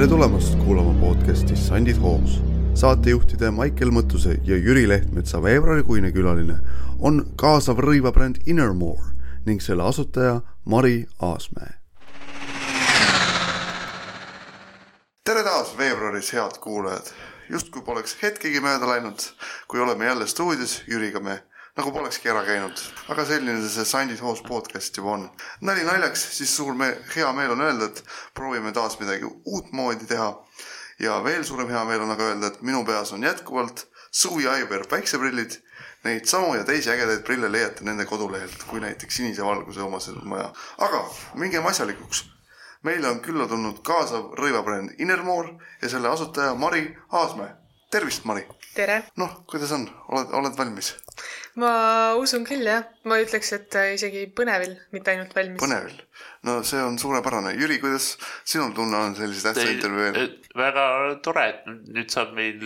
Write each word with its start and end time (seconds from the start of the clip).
tere 0.00 0.08
tulemast 0.08 0.54
kuulama 0.54 1.00
podcasti 1.00 1.56
Sandid 1.56 1.98
hoos. 2.00 2.40
saatejuhtide 2.74 3.50
Maicel 3.50 3.90
Mõttuse 3.92 4.38
ja 4.48 4.56
Jüri 4.56 4.86
Lehtmetsa 4.88 5.42
veebruarikuine 5.42 6.08
külaline 6.12 6.56
on 6.98 7.18
kaasav 7.36 7.82
rõivabränd 7.84 8.40
Innermore 8.46 9.12
ning 9.44 9.60
selle 9.60 9.84
asutaja 9.84 10.40
Mari 10.64 11.04
Aasmäe. 11.20 11.74
tere 15.24 15.42
taas 15.44 15.76
veebruaris, 15.78 16.32
head 16.32 16.56
kuulajad. 16.60 17.12
justkui 17.50 17.82
poleks 17.82 18.16
hetkegi 18.22 18.60
mööda 18.60 18.88
läinud, 18.88 19.20
kui 19.68 19.80
oleme 19.80 20.04
jälle 20.04 20.26
stuudios 20.26 20.82
Jüriga 20.88 21.20
me 21.20 21.42
nagu 21.78 21.92
polekski 21.94 22.30
ära 22.30 22.42
käinud, 22.46 22.80
aga 23.12 23.24
selline 23.26 23.68
see 23.68 23.86
Sandid 23.86 24.20
Hoos 24.24 24.42
podcast 24.46 24.96
juba 24.96 25.14
on. 25.14 25.28
nali 25.60 25.84
naljaks, 25.86 26.24
siis 26.36 26.54
suur 26.56 26.74
me-, 26.74 26.96
hea 27.14 27.30
meel 27.36 27.54
on 27.54 27.62
öelda, 27.66 27.90
et 27.90 28.02
proovime 28.34 28.72
taas 28.72 28.98
midagi 29.00 29.28
uutmoodi 29.28 30.08
teha. 30.10 30.32
ja 31.00 31.20
veel 31.24 31.44
suurem 31.44 31.70
hea 31.70 31.84
meel 31.84 32.02
on 32.04 32.10
aga 32.10 32.32
öelda, 32.32 32.50
et 32.50 32.62
minu 32.62 32.84
peas 32.84 33.12
on 33.12 33.22
jätkuvalt 33.24 33.86
Suvi 34.10 34.48
Aiver 34.48 34.86
päikseprillid. 34.90 35.60
Neid 36.04 36.24
samu 36.26 36.54
ja 36.56 36.64
teisi 36.64 36.90
ägedaid 36.90 37.22
prille 37.22 37.50
leiate 37.52 37.84
nende 37.84 38.06
kodulehelt, 38.08 38.62
kui 38.66 38.80
näiteks 38.80 39.16
sinise 39.20 39.44
valguse 39.44 39.82
omased 39.84 40.16
on 40.16 40.30
vaja. 40.30 40.52
aga 40.78 41.04
mingem 41.34 41.66
asjalikuks. 41.66 42.24
meile 42.82 43.08
on 43.08 43.20
külla 43.20 43.46
tulnud 43.48 43.82
kaasav 43.84 44.32
rõivabränd 44.40 44.96
Innermore 44.98 45.58
ja 45.82 45.88
selle 45.88 46.08
asutaja 46.08 46.54
Mari 46.54 46.96
Aasmäe. 47.12 47.54
tervist, 47.90 48.24
Mari! 48.24 48.48
Tere! 48.74 48.96
noh, 49.20 49.32
kuidas 49.50 49.72
on, 49.74 49.84
oled, 50.14 50.32
oled 50.38 50.56
valmis? 50.58 50.92
ma 51.60 51.70
usun 52.20 52.44
küll 52.48 52.64
jah, 52.66 52.86
ma 53.08 53.18
ütleks, 53.22 53.52
et 53.56 53.76
äh, 53.78 53.92
isegi 53.96 54.24
põnevil, 54.36 54.76
mitte 54.94 55.12
ainult 55.12 55.34
valmis. 55.36 55.60
põnevil, 55.62 55.96
no 56.48 56.60
see 56.66 56.80
on 56.82 56.98
suurepärane. 57.00 57.54
Jüri, 57.58 57.80
kuidas 57.82 58.12
sinul 58.44 58.72
tunne 58.76 59.02
on 59.08 59.16
sellise 59.18 59.48
tähtsa 59.48 59.66
intervjuu 59.74 60.08
eel? 60.08 60.34
väga 60.56 60.86
tore, 61.24 61.46
et 61.54 61.70
nüüd 61.96 62.10
saab 62.14 62.34
meil, 62.38 62.64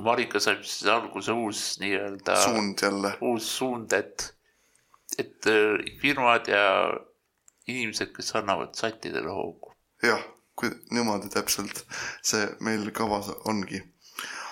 Marika 0.00 0.40
saab 0.42 0.64
siis 0.64 0.88
alguse 0.90 1.34
uus 1.36 1.64
nii-öelda. 1.82 2.40
suund 2.46 2.84
jälle. 2.86 3.14
uus 3.32 3.52
suund, 3.58 3.94
et, 3.96 4.30
et 5.18 5.50
äh, 5.50 5.78
firmad 6.02 6.50
ja 6.50 6.66
inimesed, 7.70 8.14
kes 8.16 8.34
annavad 8.40 8.76
sattidele 8.78 9.34
hoogu. 9.34 9.74
jah, 10.06 10.22
kui 10.58 10.70
niimoodi 10.94 11.30
täpselt 11.32 11.84
see 12.26 12.46
meil 12.64 12.88
kavas 12.96 13.30
ongi 13.48 13.80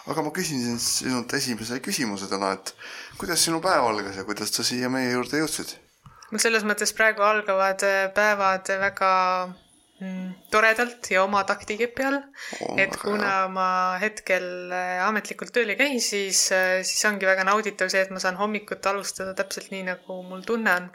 aga 0.08 0.24
ma 0.24 0.32
küsin 0.34 0.78
sinult 0.80 1.32
esimese 1.36 1.80
küsimuse 1.84 2.28
täna, 2.30 2.54
et 2.56 2.72
kuidas 3.20 3.44
sinu 3.44 3.60
päev 3.64 3.86
algas 3.90 4.16
ja 4.16 4.24
kuidas 4.28 4.52
sa 4.54 4.64
siia 4.66 4.90
meie 4.92 5.12
juurde 5.12 5.42
jõudsid? 5.42 5.76
mul 6.32 6.42
selles 6.42 6.64
mõttes 6.68 6.92
praegu 6.96 7.24
algavad 7.24 7.84
äh, 7.86 8.02
päevad 8.16 8.68
väga 8.82 9.10
mm, 10.00 10.28
toredalt 10.52 11.10
ja 11.12 11.24
oma 11.24 11.42
taktikepi 11.48 12.06
all 12.08 12.18
oh,. 12.20 12.74
et 12.80 12.96
kuna 13.00 13.30
hea. 13.32 13.48
ma 13.52 13.68
hetkel 14.02 14.48
äh, 14.74 15.00
ametlikult 15.06 15.52
tööl 15.56 15.72
ei 15.72 15.80
käi, 15.80 15.96
siis, 16.04 16.46
äh, 16.56 16.78
siis 16.88 17.04
ongi 17.08 17.28
väga 17.28 17.46
nauditav 17.48 17.92
see, 17.92 18.04
et 18.04 18.12
ma 18.14 18.22
saan 18.24 18.40
hommikut 18.40 18.88
alustada 18.92 19.36
täpselt 19.38 19.72
nii, 19.74 19.86
nagu 19.92 20.20
mul 20.28 20.44
tunne 20.48 20.76
on. 20.82 20.90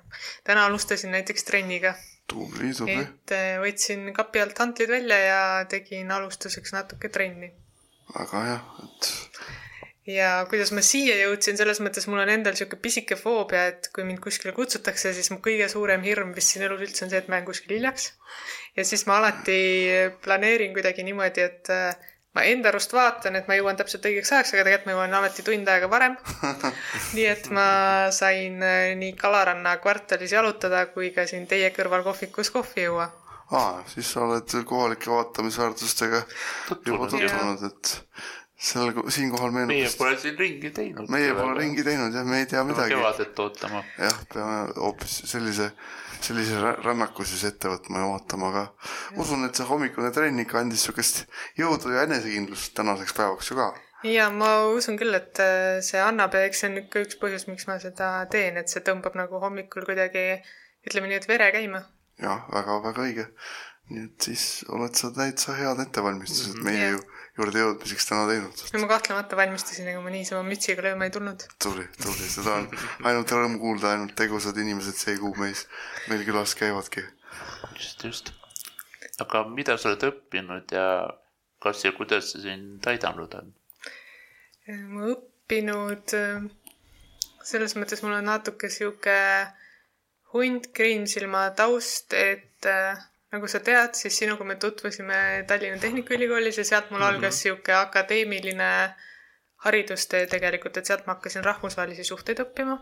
täna 0.45 0.67
alustasin 0.69 1.13
näiteks 1.17 1.49
trenniga. 1.49 1.95
tubli, 2.29 2.73
tubli. 2.77 3.01
et 3.01 3.35
võtsin 3.61 4.09
kapi 4.15 4.45
alt 4.45 4.63
hantlid 4.65 4.93
välja 4.93 5.19
ja 5.27 5.43
tegin 5.69 6.13
alustuseks 6.13 6.77
natuke 6.77 7.09
trenni 7.13 7.53
väga 8.11 8.43
hea, 8.47 8.59
et. 8.83 9.09
ja 10.13 10.29
kuidas 10.51 10.73
ma 10.75 10.83
siia 10.85 11.15
jõudsin, 11.21 11.57
selles 11.59 11.81
mõttes 11.83 12.07
mul 12.11 12.23
on 12.23 12.31
endal 12.33 12.57
sihuke 12.59 12.79
pisike 12.83 13.17
foobia, 13.19 13.65
et 13.73 13.89
kui 13.95 14.05
mind 14.07 14.21
kuskile 14.23 14.55
kutsutakse, 14.55 15.13
siis 15.15 15.31
mu 15.33 15.39
kõige 15.43 15.69
suurem 15.71 16.03
hirm 16.05 16.33
vist 16.35 16.53
siin 16.53 16.65
elus 16.67 16.83
üldse 16.85 17.05
on 17.05 17.13
see, 17.13 17.21
et 17.23 17.29
ma 17.31 17.39
jään 17.39 17.49
kuskil 17.49 17.77
hiljaks. 17.77 18.11
ja 18.77 18.87
siis 18.87 19.05
ma 19.07 19.19
alati 19.21 19.61
planeerin 20.25 20.73
kuidagi 20.75 21.05
niimoodi, 21.07 21.47
et 21.47 21.71
äh, 21.73 22.11
ma 22.33 22.43
enda 22.49 22.71
arust 22.73 22.93
vaatan, 22.93 23.37
et 23.37 23.49
ma 23.49 23.57
jõuan 23.57 23.77
täpselt 23.77 24.05
õigeks 24.09 24.31
ajaks, 24.33 24.53
aga 24.53 24.65
tegelikult 24.65 24.89
ma 24.89 24.95
jõuan 24.97 25.17
alati 25.19 25.45
tund 25.45 25.69
aega 25.69 25.89
varem 25.89 26.15
nii 27.15 27.27
et 27.29 27.49
ma 27.53 27.67
sain 28.15 28.61
äh, 28.65 28.93
nii 28.99 29.13
Kalaranna 29.19 29.77
kvartalis 29.83 30.33
jalutada 30.33 30.87
kui 30.93 31.11
ka 31.15 31.27
siin 31.29 31.45
teie 31.47 31.69
kõrval 31.75 32.05
kohvikus 32.05 32.51
kohvi 32.53 32.89
juua 32.89 33.11
aa, 33.51 33.83
siis 33.87 34.13
sa 34.13 34.23
oled 34.27 34.55
kohalike 34.65 35.11
vaatamisväärtustega 35.11 36.23
juba 36.85 37.09
tutvunud, 37.11 37.67
et 37.67 37.97
seal, 38.63 38.93
siinkohal 39.11 39.51
meenub. 39.51 39.73
meie 39.73 39.89
pole 39.97 40.17
siin 40.19 40.39
ringi 40.39 40.71
teinud. 40.75 41.09
meie 41.11 41.33
pole 41.35 41.57
ringi 41.59 41.83
teinud 41.85 42.15
jah, 42.15 42.25
me 42.27 42.39
ei 42.43 42.49
tea 42.49 42.63
midagi. 42.67 42.95
kevadet 42.95 43.39
ootama. 43.45 43.83
jah, 43.99 44.19
peame 44.33 44.59
hoopis 44.79 45.17
sellise, 45.31 45.71
sellise 46.23 46.75
rännaku 46.83 47.27
siis 47.27 47.43
ette 47.49 47.71
võtma 47.71 48.03
ja 48.03 48.11
vaatama, 48.13 48.51
aga 48.53 48.65
ja. 48.67 49.23
usun, 49.23 49.47
et 49.47 49.59
see 49.59 49.67
hommikune 49.69 50.11
trenn 50.15 50.43
ikka 50.45 50.61
andis 50.63 50.85
sihukest 50.87 51.25
jõudu 51.59 51.95
ja 51.95 52.05
enesekindlust 52.07 52.75
tänaseks 52.79 53.17
päevaks 53.19 53.51
ju 53.51 53.59
ka 53.59 53.73
ja 54.07 54.29
ma 54.31 54.53
usun 54.71 54.99
küll, 54.99 55.15
et 55.15 55.39
äh, 55.43 55.79
see 55.85 55.99
annab 56.03 56.35
ja 56.35 56.45
eks 56.47 56.63
see 56.63 56.71
on 56.71 56.79
ikka 56.85 57.03
üks 57.07 57.19
põhjus, 57.19 57.47
miks 57.51 57.67
ma 57.67 57.79
seda 57.83 58.15
teen, 58.31 58.59
et 58.59 58.71
see 58.71 58.83
tõmbab 58.85 59.17
nagu 59.19 59.43
hommikul 59.43 59.87
kuidagi 59.87 60.27
ütleme 60.87 61.11
nii, 61.11 61.19
et 61.21 61.29
vere 61.29 61.51
käima 61.55 61.83
jah, 62.21 62.45
väga-väga 62.53 63.07
õige. 63.07 63.27
nii 63.91 64.05
et 64.07 64.25
siis 64.29 64.63
oled 64.71 64.95
sa 64.95 65.09
täitsa 65.11 65.57
head 65.57 65.79
ettevalmistused 65.83 66.53
mm 66.53 66.59
-hmm. 66.59 66.65
meie 66.69 66.89
ju 66.93 67.01
juurde 67.37 67.63
jõudmiseks 67.63 68.07
täna 68.09 68.27
teinud. 68.29 68.61
no 68.73 68.81
ma 68.83 68.89
kahtlemata 68.91 69.37
valmistusin, 69.37 69.89
ega 69.89 70.01
ma 70.03 70.13
niisama 70.13 70.43
mütsiga 70.45 70.85
lööma 70.85 71.07
ei 71.07 71.13
tulnud. 71.15 71.45
tubli, 71.63 71.85
tubli, 71.97 72.29
seda 72.29 72.59
on 72.59 72.69
ainult 73.09 73.33
rõõm 73.33 73.57
kuulda, 73.61 73.93
ainult 73.95 74.13
tegusad 74.19 74.57
inimesed 74.61 74.99
see 74.99 75.17
kuu 75.21 75.33
meis, 75.41 75.65
meil 76.11 76.23
külas 76.27 76.53
käivadki. 76.59 77.05
just, 77.79 78.05
just. 78.05 78.33
aga 79.23 79.45
mida 79.49 79.77
sa 79.77 79.89
oled 79.89 80.07
õppinud 80.11 80.75
ja 80.77 80.87
kas 81.63 81.83
ja 81.85 81.93
kuidas 81.97 82.33
see 82.33 82.45
sind 82.45 82.85
aidanud 82.93 83.39
on? 83.39 83.53
ma 84.93 85.09
õppinud, 85.15 86.13
selles 87.43 87.75
mõttes 87.79 88.05
mul 88.05 88.13
on 88.19 88.29
natuke 88.29 88.69
sihuke 88.71 89.17
hunt 90.33 90.69
Kriimsilma 90.73 91.49
taust, 91.57 92.13
et 92.13 92.65
äh, 92.69 92.99
nagu 93.33 93.49
sa 93.49 93.61
tead, 93.65 93.95
siis 93.97 94.17
sinuga 94.17 94.45
me 94.45 94.55
tutvusime 94.61 95.43
Tallinna 95.47 95.79
Tehnikaülikoolis 95.81 96.57
ja 96.61 96.65
sealt 96.65 96.91
mul 96.91 96.99
mm 96.99 97.05
-hmm. 97.05 97.15
algas 97.15 97.41
sihuke 97.41 97.73
akadeemiline 97.73 98.69
haridustee 99.65 100.25
tegelikult, 100.27 100.77
et 100.77 100.85
sealt 100.85 101.05
ma 101.07 101.15
hakkasin 101.15 101.43
rahvusvahelisi 101.43 102.03
suhteid 102.03 102.39
õppima. 102.39 102.77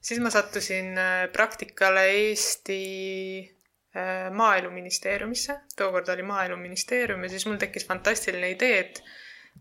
siis 0.00 0.20
ma 0.20 0.30
sattusin 0.30 0.98
äh, 0.98 1.32
praktikale 1.32 2.04
Eesti 2.10 2.80
äh, 3.96 4.30
maaeluministeeriumisse, 4.30 5.60
tookord 5.76 6.08
oli 6.08 6.22
maaeluministeerium 6.22 7.22
ja 7.22 7.28
siis 7.28 7.46
mul 7.46 7.56
tekkis 7.56 7.86
fantastiline 7.86 8.50
idee, 8.50 8.78
et 8.78 9.02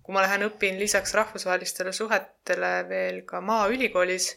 kui 0.04 0.14
ma 0.14 0.22
lähen 0.22 0.46
õpin 0.50 0.80
lisaks 0.80 1.14
rahvusvahelistele 1.14 1.92
suhetele 1.92 2.74
veel 2.90 3.22
ka 3.26 3.42
Maaülikoolis, 3.42 4.36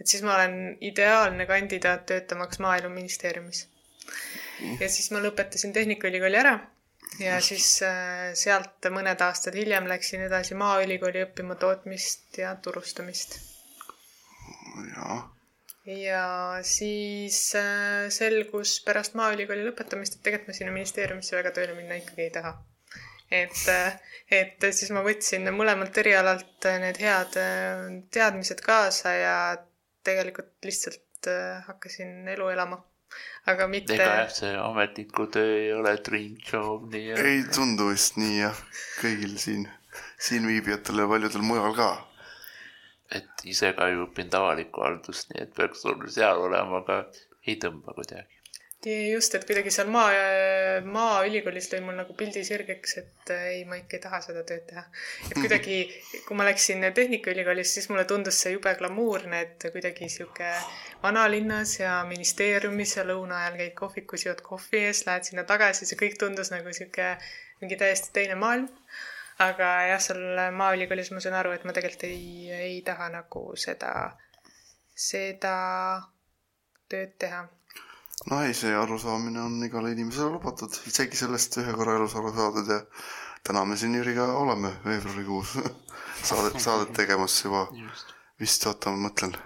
et 0.00 0.06
siis 0.08 0.22
ma 0.24 0.34
olen 0.34 0.76
ideaalne 0.80 1.46
kandidaat 1.46 2.06
töötamaks 2.06 2.58
Maaeluministeeriumis. 2.64 3.66
ja 4.80 4.88
siis 4.88 5.10
ma 5.10 5.22
lõpetasin 5.24 5.72
Tehnikaülikooli 5.76 6.36
ära 6.40 6.58
ja 7.18 7.40
siis 7.42 7.80
äh, 7.82 8.30
sealt 8.38 8.88
mõned 8.92 9.22
aastad 9.24 9.56
hiljem 9.58 9.88
läksin 9.90 10.22
edasi 10.26 10.56
Maaülikooli 10.58 11.24
õppima 11.26 11.56
tootmist 11.60 12.38
ja 12.38 12.54
turustamist. 12.62 13.38
ja 15.86 16.26
siis 16.62 17.40
äh, 17.58 18.08
selgus 18.14 18.78
pärast 18.86 19.16
Maaülikooli 19.18 19.66
lõpetamist, 19.66 20.18
et 20.18 20.26
tegelikult 20.26 20.52
ma 20.52 20.58
sinna 20.60 20.76
ministeeriumisse 20.76 21.36
väga 21.36 21.54
tööle 21.56 21.74
minna 21.78 21.98
ikkagi 22.00 22.28
ei 22.28 22.34
taha 22.34 22.54
et, 23.30 23.64
äh, 23.68 23.98
et 24.30 24.70
siis 24.70 24.92
ma 24.94 25.02
võtsin 25.06 25.50
mõlemalt 25.54 25.98
erialalt 26.02 26.70
need 26.84 27.00
head 27.02 27.36
teadmised 28.14 28.62
kaasa 28.66 29.14
ja 29.18 29.36
tegelikult 30.06 30.68
lihtsalt 30.68 31.28
äh, 31.30 31.60
hakkasin 31.66 32.28
elu 32.34 32.48
elama. 32.54 32.80
aga 33.50 33.66
mitte. 33.66 33.94
ega 33.96 34.08
jah, 34.20 34.32
see 34.34 34.52
ametniku 34.62 35.26
töö 35.34 35.56
ei 35.58 35.72
ole 35.74 35.96
dream 36.06 36.36
job 36.52 36.86
nii. 36.92 37.16
ei 37.18 37.42
tundu 37.56 37.90
vist 37.90 38.20
nii 38.20 38.36
jah, 38.38 38.60
kõigil 39.00 39.34
siin, 39.44 39.66
siinviibijatel 40.28 41.02
ja 41.02 41.08
paljudel 41.10 41.46
mujal 41.46 41.74
ka. 41.78 41.90
et 43.20 43.46
ise 43.54 43.72
ka 43.78 43.90
ju 43.90 44.06
õppinud 44.06 44.38
avalikku 44.42 44.86
haldust, 44.86 45.32
nii 45.32 45.46
et 45.46 45.56
peaks 45.56 45.82
sul 45.86 46.06
seal 46.18 46.46
olema, 46.48 46.84
aga 46.84 47.02
ei 47.46 47.58
tõmba 47.58 47.96
kuidagi 47.96 48.39
just, 48.86 49.34
et 49.34 49.44
kuidagi 49.44 49.70
seal 49.74 49.90
maa, 49.92 50.12
maaülikoolis 50.88 51.68
lõi 51.72 51.82
mul 51.84 51.98
nagu 51.98 52.14
pildi 52.16 52.40
sirgeks, 52.46 52.94
et 53.02 53.32
ei, 53.34 53.64
ma 53.68 53.76
ikka 53.76 53.98
ei 53.98 54.02
taha 54.06 54.20
seda 54.24 54.44
tööd 54.48 54.64
teha. 54.70 54.84
et 55.26 55.36
kuidagi, 55.36 55.76
kui 56.24 56.38
ma 56.38 56.46
läksin 56.48 56.86
Tehnikaülikoolis, 56.96 57.74
siis 57.76 57.90
mulle 57.92 58.06
tundus 58.08 58.40
see 58.40 58.54
jube 58.54 58.72
glamuurne, 58.78 59.42
et 59.44 59.68
kuidagi 59.74 60.08
sihuke 60.08 60.48
vanalinnas 61.02 61.76
ja 61.82 61.98
ministeeriumis 62.08 62.96
ja 62.96 63.04
lõuna 63.04 63.42
ajal 63.42 63.60
käid 63.60 63.76
kohvikus, 63.82 64.24
jood 64.30 64.40
kohvi 64.46 64.86
ees, 64.86 65.04
lähed 65.08 65.28
sinna 65.28 65.44
tagasi, 65.44 65.84
see 65.84 66.00
kõik 66.00 66.16
tundus 66.20 66.52
nagu 66.54 66.72
sihuke 66.72 67.12
mingi 67.60 67.76
täiesti 67.76 68.14
teine 68.16 68.40
maailm. 68.40 68.68
aga 69.40 69.68
jah, 69.88 70.00
seal 70.04 70.52
Maaülikoolis 70.52 71.12
ma 71.12 71.20
sain 71.20 71.36
aru, 71.36 71.52
et 71.56 71.62
ma 71.64 71.72
tegelikult 71.76 72.08
ei, 72.08 72.48
ei 72.52 72.82
taha 72.84 73.08
nagu 73.12 73.46
seda, 73.56 74.10
seda 74.92 75.54
tööd 76.92 77.16
teha 77.20 77.46
naise 78.28 78.74
arusaamine 78.76 79.40
on 79.40 79.62
igale 79.64 79.92
inimesele 79.94 80.34
lubatud, 80.34 80.74
isegi 80.86 81.16
sellest 81.16 81.56
ühe 81.62 81.72
korra 81.76 81.96
elus 81.96 82.16
aru 82.20 82.32
saadud 82.36 82.68
ja 82.68 82.80
täna 83.46 83.64
me 83.64 83.76
siin 83.80 83.94
Jüriga 83.96 84.26
oleme 84.36 84.74
veebruarikuus 84.84 85.54
saadet, 86.28 86.60
saadet 86.66 86.92
tegemas 86.96 87.38
juba 87.44 87.66
vist 88.40 88.66
oota, 88.68 88.92
ma 88.92 89.08
mõtlen. 89.08 89.36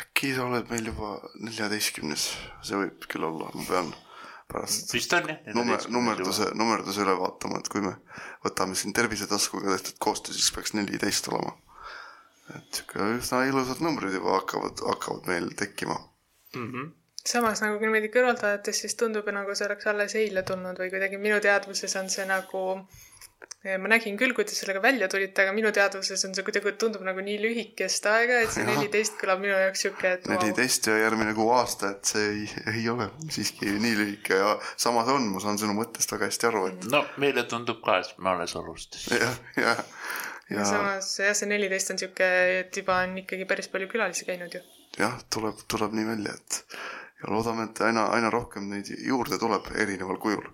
äkki 0.00 0.34
sa 0.36 0.44
oled 0.46 0.70
meil 0.70 0.90
juba 0.92 1.16
neljateistkümnes, 1.40 2.26
see 2.62 2.78
võib 2.78 3.06
küll 3.10 3.26
olla, 3.26 3.50
ma 3.54 3.64
pean 3.68 3.94
pärast 4.52 4.92
vist 4.94 5.14
on 5.16 5.30
jah. 5.30 5.40
numer, 5.56 5.86
nummerduse, 5.90 6.50
nummerduse 6.54 7.02
üle 7.02 7.16
vaatama, 7.18 7.58
et 7.58 7.70
kui 7.72 7.82
me 7.82 7.96
võtame 8.44 8.78
siin 8.78 8.94
Tervisetaskuga 8.94 9.72
tehtud 9.74 9.98
koostöö, 10.06 10.36
siis 10.36 10.52
peaks 10.54 10.76
neliteist 10.78 11.26
olema. 11.32 11.56
et 12.54 12.78
sihuke 12.78 13.08
üsna 13.16 13.42
ilusad 13.48 13.82
numbrid 13.82 14.14
juba 14.14 14.36
hakkavad, 14.36 14.84
hakkavad 14.92 15.26
meil 15.32 15.50
tekkima. 15.58 15.98
mm. 16.54 16.70
-hmm. 16.70 16.94
Samas 17.26 17.62
nagu 17.64 17.80
niimoodi 17.82 18.12
kõrvalt 18.14 18.44
vaadates, 18.44 18.84
siis 18.84 18.94
tundub, 18.98 19.26
nagu 19.34 19.54
see 19.58 19.66
oleks 19.66 19.90
alles 19.90 20.14
eile 20.18 20.46
tulnud 20.46 20.78
või 20.78 20.92
kuidagi 20.92 21.18
minu 21.20 21.40
teadvuses 21.42 21.96
on 22.00 22.10
see 22.12 22.26
nagu 22.28 22.64
ma 23.66 23.90
nägin 23.90 24.14
küll, 24.18 24.32
kuidas 24.36 24.58
sellega 24.60 24.80
välja 24.82 25.08
tulite, 25.10 25.42
aga 25.42 25.52
minu 25.54 25.72
teadvuses 25.74 26.22
on 26.28 26.34
see 26.36 26.44
kuidagi, 26.46 26.72
tundub 26.80 27.02
nagu 27.06 27.22
nii 27.24 27.36
lühikest 27.42 28.06
aega, 28.10 28.38
et 28.44 28.52
see 28.54 28.66
neliteist 28.66 29.18
kõlab 29.20 29.42
minu 29.42 29.56
jaoks 29.58 29.82
sihuke, 29.82 30.12
et 30.18 30.28
neliteist 30.30 30.86
ja 30.90 30.94
järgmine 31.00 31.34
kuu 31.36 31.48
aasta, 31.54 31.90
et 31.96 32.12
see 32.12 32.28
ei, 32.28 32.46
ei 32.76 32.84
ole 32.92 33.08
siiski 33.34 33.74
nii 33.82 33.96
lühike 33.98 34.38
ja 34.38 34.52
samas 34.78 35.10
on, 35.12 35.26
ma 35.32 35.42
saan 35.42 35.58
sinu 35.60 35.74
mõttest 35.78 36.14
väga 36.14 36.30
hästi 36.30 36.50
aru, 36.50 36.62
et 36.70 36.86
no 36.92 37.02
meile 37.22 37.46
tundub 37.50 37.82
ka, 37.84 37.98
et 38.04 38.14
me 38.22 38.32
alles 38.36 38.54
alustasime. 38.60 39.18
jah, 39.24 39.40
jah, 39.58 39.82
ja 40.52 40.60
ja 40.62 40.68
samas 40.70 41.10
jah, 41.18 41.34
see 41.34 41.50
neliteist 41.50 41.90
on 41.94 42.02
sihuke, 42.04 42.30
et 42.60 42.82
juba 42.82 43.00
on 43.06 43.18
ikkagi 43.24 43.48
päris 43.50 43.70
palju 43.72 43.90
külalisi 43.90 44.28
käinud 44.28 44.54
ju. 44.54 44.62
jah, 45.00 45.18
tuleb, 45.32 45.66
tuleb 45.66 45.98
nii 45.98 46.08
välja, 46.14 46.38
et 46.38 46.62
ja 47.26 47.34
loodame, 47.34 47.68
et 47.70 47.84
aina, 47.84 48.08
aina 48.14 48.30
rohkem 48.30 48.70
neid 48.70 48.90
juurde 48.96 49.38
tuleb 49.42 49.70
erineval 49.74 50.18
kujul. 50.22 50.44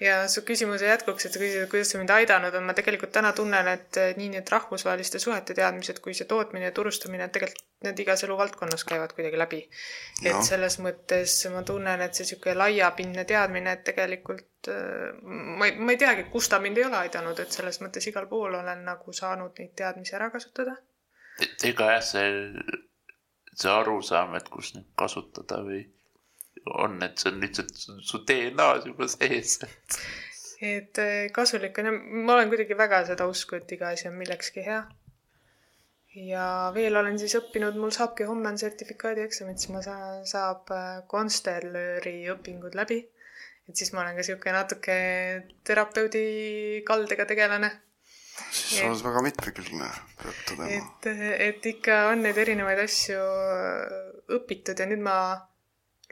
ja 0.00 0.28
su 0.32 0.40
küsimuse 0.48 0.86
jätkuks, 0.88 1.26
et 1.26 1.34
sa 1.34 1.40
küsisid, 1.42 1.66
et 1.66 1.70
kuidas 1.70 1.90
see 1.92 1.98
mind 2.00 2.12
aidanud 2.14 2.54
on, 2.56 2.64
ma 2.64 2.72
tegelikult 2.76 3.10
täna 3.12 3.34
tunnen, 3.36 3.66
et 3.68 3.98
eh, 4.00 4.14
nii 4.16 4.30
need 4.32 4.48
rahvusvaheliste 4.54 5.20
suhete 5.20 5.52
teadmised 5.58 6.00
kui 6.00 6.14
see 6.16 6.28
tootmine 6.30 6.70
ja 6.70 6.72
turustamine, 6.76 7.26
et 7.26 7.34
tegelikult 7.36 7.84
need 7.84 8.00
igas 8.04 8.24
eluvaldkonnas 8.24 8.86
käivad 8.88 9.12
kuidagi 9.16 9.40
läbi. 9.42 9.60
et 10.22 10.30
Jah. 10.30 10.40
selles 10.46 10.78
mõttes 10.80 11.36
ma 11.52 11.62
tunnen, 11.68 12.00
et 12.00 12.16
see 12.16 12.24
niisugune 12.24 12.56
laiapindne 12.62 13.26
teadmine, 13.28 13.76
et 13.76 13.84
tegelikult 13.92 14.72
eh, 14.72 15.10
ma 15.20 15.68
ei, 15.68 15.76
ma 15.76 15.92
ei 15.92 16.00
teagi, 16.00 16.30
kus 16.32 16.48
ta 16.48 16.62
mind 16.64 16.80
ei 16.80 16.88
ole 16.88 17.02
aidanud, 17.04 17.44
et 17.44 17.60
selles 17.60 17.82
mõttes 17.84 18.08
igal 18.08 18.30
pool 18.30 18.56
olen 18.62 18.86
nagu 18.88 19.12
saanud 19.12 19.58
neid 19.60 19.76
teadmisi 19.76 20.16
ära 20.16 20.30
kasutada. 20.32 20.78
et 21.44 21.68
ega 21.74 21.92
jah, 21.98 22.06
see, 22.14 22.80
see 23.62 23.72
arusaam, 23.72 24.34
et 24.38 24.48
kus 24.52 24.74
neid 24.74 24.88
kasutada 24.98 25.60
või 25.66 25.84
on, 26.66 27.02
et 27.02 27.18
see 27.18 27.32
on 27.32 27.42
lihtsalt 27.42 27.76
su 28.10 28.22
DNA-s 28.28 28.88
juba 28.88 29.08
sees. 29.10 29.58
et 30.60 30.98
eh, 31.00 31.28
kasulik 31.32 31.78
on 31.80 31.88
ja 31.88 31.92
ma 31.96 32.36
olen 32.36 32.50
kuidagi 32.52 32.76
väga 32.76 33.04
seda 33.08 33.28
usku, 33.30 33.56
et 33.56 33.72
iga 33.76 33.92
asi 33.94 34.08
on 34.10 34.18
millekski 34.20 34.64
hea. 34.66 34.80
ja 36.30 36.46
veel 36.74 36.96
olen 37.00 37.18
siis 37.18 37.36
õppinud, 37.38 37.78
mul 37.80 37.94
saabki 37.96 38.26
homme 38.28 38.50
on 38.50 38.58
sertifikaadieksamid, 38.60 39.60
siis 39.62 39.72
ma 39.74 39.82
saan, 39.84 40.26
saab 40.28 40.72
äh, 40.74 40.90
konstellööri 41.08 42.16
õpingud 42.34 42.76
läbi. 42.78 43.00
et 43.68 43.76
siis 43.76 43.92
ma 43.94 44.04
olen 44.04 44.18
ka 44.18 44.26
sihuke 44.26 44.52
natuke 44.52 44.98
terapeudi 45.64 46.82
kaldega 46.86 47.28
tegelane. 47.30 47.70
Siis 48.48 48.82
oled 48.86 49.04
väga 49.04 49.22
mitmekülgne, 49.26 49.90
peab 50.22 50.40
tõdema. 50.48 50.70
et, 50.78 51.10
et 51.50 51.70
ikka 51.74 52.00
on 52.12 52.24
neid 52.26 52.40
erinevaid 52.40 52.82
asju 52.84 53.20
äh, 53.20 53.98
õpitud 54.38 54.80
ja 54.80 54.88
nüüd 54.90 55.02
ma 55.04 55.16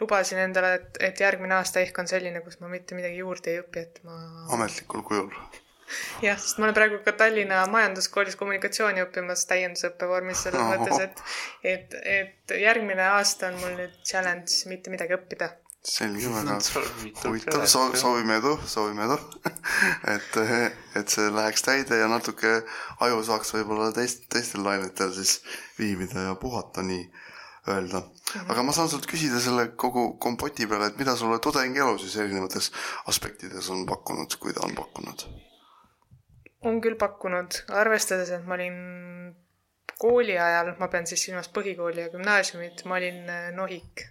lubasin 0.00 0.38
endale, 0.42 0.75
et, 0.78 1.00
et 1.10 1.22
järgmine 1.25 1.56
aasta 1.58 1.82
ehk 1.82 1.96
on 1.98 2.10
selline, 2.10 2.42
kus 2.44 2.60
ma 2.62 2.70
mitte 2.72 2.98
midagi 2.98 3.19
juurde 3.22 3.54
ei 3.54 3.62
õpi, 3.62 3.86
et 3.86 4.04
ma 4.06 4.19
ametlikul 4.56 5.02
kujul. 5.06 5.32
jah, 6.26 6.38
sest 6.38 6.58
ma 6.60 6.69
olen 6.69 6.76
praegu 6.76 7.00
ka 7.04 7.14
Tallinna 7.19 7.62
Majanduskoolis 7.72 8.36
kommunikatsiooni 8.38 9.02
õppimas 9.06 9.46
täiendusõppe 9.50 10.08
vormis 10.10 10.44
selles 10.44 10.62
Ohoh. 10.62 10.75
mõttes, 10.76 11.00
et 11.64 11.72
et, 11.72 11.96
et 12.19 12.58
järgmine 12.62 13.08
aasta 13.14 13.52
on 13.52 13.58
mul 13.62 13.75
nüüd 13.80 13.96
challenge 14.04 14.70
mitte 14.70 14.92
midagi 14.94 15.16
õppida. 15.16 15.52
selge, 15.88 16.29
väga 16.32 16.58
huvitav, 16.58 17.31
huvitav 17.31 17.64
soo-, 17.70 17.94
soovime 17.99 18.38
edu, 18.40 18.55
soovime 18.69 19.06
edu. 19.06 19.17
et, 20.14 20.37
et 21.00 21.14
see 21.14 21.31
läheks 21.35 21.64
täide 21.67 22.00
ja 22.00 22.11
natuke 22.11 22.61
aju 23.06 23.23
saaks 23.26 23.55
võib-olla 23.56 23.90
teist, 23.96 24.29
teistel 24.32 24.64
lainetel 24.67 25.14
siis 25.17 25.38
viibida 25.79 26.29
ja 26.29 26.37
puhata 26.40 26.85
nii-öelda. 26.87 28.02
aga 28.46 28.67
ma 28.67 28.76
saan 28.76 28.90
sult 28.93 29.08
küsida 29.11 29.40
selle 29.43 29.70
kogu 29.76 30.11
kompoti 30.23 30.69
peale, 30.70 30.93
et 30.93 31.00
mida 31.00 31.17
sulle 31.17 31.40
tudengielu 31.43 31.99
siis 31.99 32.17
erinevates 32.20 32.73
aspektides 33.12 33.70
on 33.75 33.87
pakkunud, 33.88 34.38
kui 34.40 34.55
ta 34.56 34.67
on 34.69 34.76
pakkunud? 34.79 35.29
on 36.69 36.81
küll 36.82 36.99
pakkunud, 36.99 37.62
arvestades, 37.70 38.32
et 38.35 38.46
ma 38.46 38.56
olin 38.58 38.79
kooli 39.99 40.38
ajal, 40.38 40.73
ma 40.79 40.88
pean 40.90 41.06
siis 41.11 41.23
silmas 41.26 41.50
põhikooli 41.55 42.05
ja 42.05 42.12
gümnaasiumit, 42.12 42.85
ma 42.90 42.99
olin 42.99 43.29
äh, 43.31 43.50
nohik, 43.55 44.05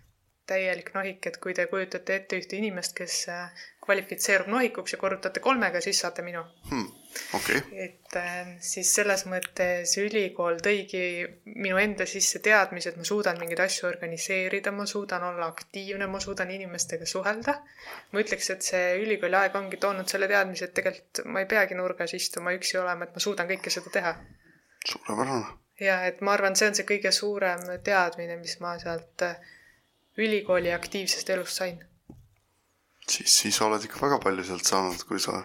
täielik 0.47 0.93
nohik, 0.95 1.25
et 1.27 1.37
kui 1.43 1.53
te 1.53 1.65
kujutate 1.67 2.15
ette 2.21 2.37
ühte 2.39 2.55
inimest, 2.57 2.95
kes 2.97 3.15
äh, 3.31 3.65
kvalifitseerub 3.87 4.47
nohikuks 4.51 4.93
ja 4.93 4.99
korrutate 4.99 5.41
kolmega, 5.43 5.81
siis 5.83 5.99
saate 6.03 6.23
minu. 6.23 6.41
Hmm, 6.69 6.87
okei 7.37 7.57
okay., 7.59 7.83
et 7.87 8.17
äh, 8.19 8.53
siis 8.63 8.91
selles 8.99 9.25
mõttes 9.31 9.93
ülikool 10.01 10.59
tõigi 10.63 11.03
minu 11.55 11.79
enda 11.81 12.07
sisse 12.09 12.41
teadmise, 12.43 12.93
et 12.93 12.99
ma 12.99 13.07
suudan 13.07 13.39
mingeid 13.41 13.61
asju 13.63 13.89
organiseerida, 13.89 14.71
ma 14.75 14.87
suudan 14.89 15.27
olla 15.29 15.49
aktiivne, 15.53 16.07
ma 16.11 16.23
suudan 16.23 16.51
inimestega 16.55 17.07
suhelda. 17.07 17.59
ma 18.11 18.23
ütleks, 18.23 18.49
et 18.55 18.71
see 18.71 18.87
ülikooli 19.03 19.39
aeg 19.41 19.55
ongi 19.59 19.79
toonud 19.83 20.07
selle 20.11 20.31
teadmise, 20.31 20.67
et 20.67 20.75
tegelikult 20.79 21.23
ma 21.25 21.43
ei 21.43 21.51
peagi 21.55 21.79
nurgas 21.79 22.15
istuma 22.17 22.55
üksi 22.55 22.79
olema, 22.81 23.07
et 23.07 23.15
ma 23.15 23.23
suudan 23.23 23.51
kõike 23.51 23.73
seda 23.73 23.93
teha. 23.99 24.15
suurepärane. 24.87 25.59
ja 25.83 26.01
et 26.07 26.23
ma 26.23 26.35
arvan, 26.39 26.55
see 26.55 26.71
on 26.71 26.75
see 26.79 26.87
kõige 26.87 27.11
suurem 27.11 27.63
teadmine, 27.83 28.39
mis 28.39 28.59
ma 28.63 28.75
sealt 28.83 29.27
äh, 29.27 29.39
ülikooli 30.17 30.73
aktiivsest 30.73 31.29
elust 31.35 31.61
sain. 31.61 31.77
siis, 33.07 33.37
siis 33.41 33.61
oled 33.61 33.83
ikka 33.87 34.01
väga 34.01 34.19
palju 34.23 34.43
sealt 34.43 34.67
saanud, 34.67 35.03
kui 35.09 35.19
sa 35.23 35.43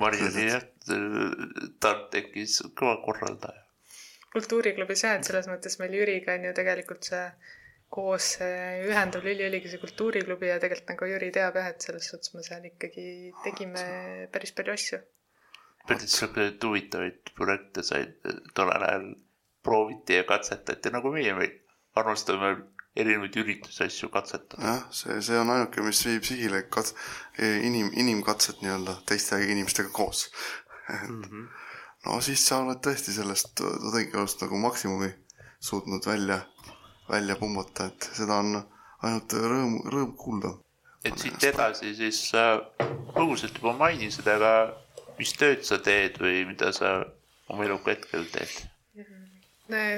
Mariani 0.00 0.46
jah, 0.48 0.64
tal 1.80 2.06
tekkis 2.14 2.62
kõva 2.78 2.96
korraldaja. 3.04 3.66
kultuuriklubis 4.32 5.04
jah, 5.06 5.18
et 5.18 5.28
selles 5.28 5.50
mõttes 5.50 5.78
meil 5.82 5.98
Jüriga 6.00 6.38
on 6.38 6.48
ju 6.48 6.54
tegelikult 6.56 7.10
see 7.10 7.26
koos 7.94 8.30
see 8.38 8.86
ühendav 8.88 9.22
Lüli-Õliguse 9.26 9.78
kultuuriklubi 9.82 10.48
ja 10.50 10.60
tegelikult 10.62 10.94
nagu 10.94 11.10
Jüri 11.12 11.30
teab 11.34 11.58
jah, 11.60 11.68
et 11.70 11.84
selles 11.84 12.08
suhtes 12.10 12.32
me 12.34 12.42
seal 12.46 12.64
ikkagi 12.70 13.06
tegime 13.44 13.84
päris 14.34 14.54
palju 14.56 14.74
asju. 14.74 15.02
päris 15.88 16.16
huvitavaid 16.24 17.34
projekte 17.36 17.84
said 17.86 18.16
tollel 18.56 18.88
ajal 18.88 19.12
prooviti 19.64 20.18
ja 20.18 20.24
katsetati, 20.28 20.92
nagu 20.92 21.12
meie 21.12 21.50
armastame 21.94 22.50
erinevaid 22.96 23.36
üritusi, 23.42 23.84
asju 23.84 24.08
katsetada. 24.14 24.62
jah, 24.62 24.82
see, 24.94 25.18
see 25.22 25.38
on 25.38 25.50
ainuke, 25.50 25.82
mis 25.82 26.02
viib 26.06 26.26
sihile, 26.26 26.62
kats-, 26.74 26.94
inim, 27.40 27.90
inimkatset 27.98 28.62
nii-öelda 28.62 28.96
teiste 29.08 29.40
inimestega 29.42 29.90
koos. 29.92 30.28
Mm 30.88 31.22
-hmm. 31.22 31.46
no 32.06 32.20
siis 32.20 32.46
sa 32.46 32.60
oled 32.62 32.82
tõesti 32.86 33.14
sellest 33.16 33.54
tudengielust 33.56 34.42
nagu 34.44 34.58
maksimumi 34.58 35.10
suutnud 35.60 36.06
välja, 36.06 36.40
välja 37.08 37.36
pumbata, 37.36 37.86
et 37.86 38.10
seda 38.12 38.34
on 38.34 38.62
ainult 39.02 39.32
rõõm, 39.32 39.80
rõõm 39.94 40.14
kuulda. 40.16 40.54
et 41.04 41.18
siit 41.18 41.44
edasi 41.44 41.94
siis 41.94 42.20
sa 42.30 42.44
põgusalt 43.16 43.58
juba 43.60 43.72
mainisid, 43.72 44.28
aga 44.28 44.52
mis 45.18 45.32
tööd 45.32 45.64
sa 45.64 45.78
teed 45.78 46.20
või 46.20 46.44
mida 46.46 46.72
sa 46.72 47.04
oma 47.48 47.64
eluga 47.64 47.90
hetkel 47.90 48.24
teed? 48.32 48.73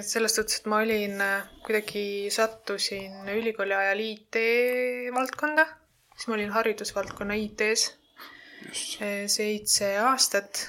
Selles 0.07 0.37
suhtes, 0.37 0.61
et 0.61 0.67
ma 0.71 0.79
olin, 0.85 1.19
kuidagi 1.67 2.31
sattusin 2.31 3.27
ülikooli 3.35 3.75
ajal 3.75 4.03
IT 4.05 4.39
valdkonda, 5.15 5.65
siis 6.15 6.29
ma 6.31 6.37
olin 6.39 6.53
haridusvaldkonna 6.55 7.35
IT-s 7.35 7.89
just, 8.69 9.03
seitse 9.27 9.91
aastat. 9.99 10.67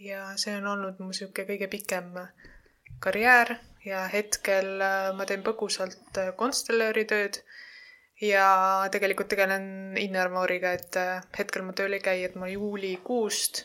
Ja 0.00 0.32
see 0.38 0.54
on 0.56 0.66
olnud 0.70 1.00
mu 1.02 1.12
sihuke 1.12 1.44
kõige 1.48 1.68
pikem 1.70 2.14
karjäär. 3.02 3.56
Ja 3.86 4.04
hetkel 4.10 4.82
äh, 4.82 5.12
ma 5.16 5.24
teen 5.26 5.44
põgusalt 5.46 6.18
äh, 6.20 6.32
konstellööri 6.36 7.06
tööd. 7.08 7.40
Ja 8.20 8.88
tegelikult 8.92 9.30
tegelen 9.30 9.96
Innermooriga, 9.96 10.74
et 10.74 10.98
äh, 10.98 11.22
hetkel 11.38 11.64
ma 11.64 11.74
tööl 11.78 11.96
ei 11.96 12.02
käi, 12.02 12.18
et 12.26 12.34
ma 12.36 12.50
juulikuust 12.50 13.62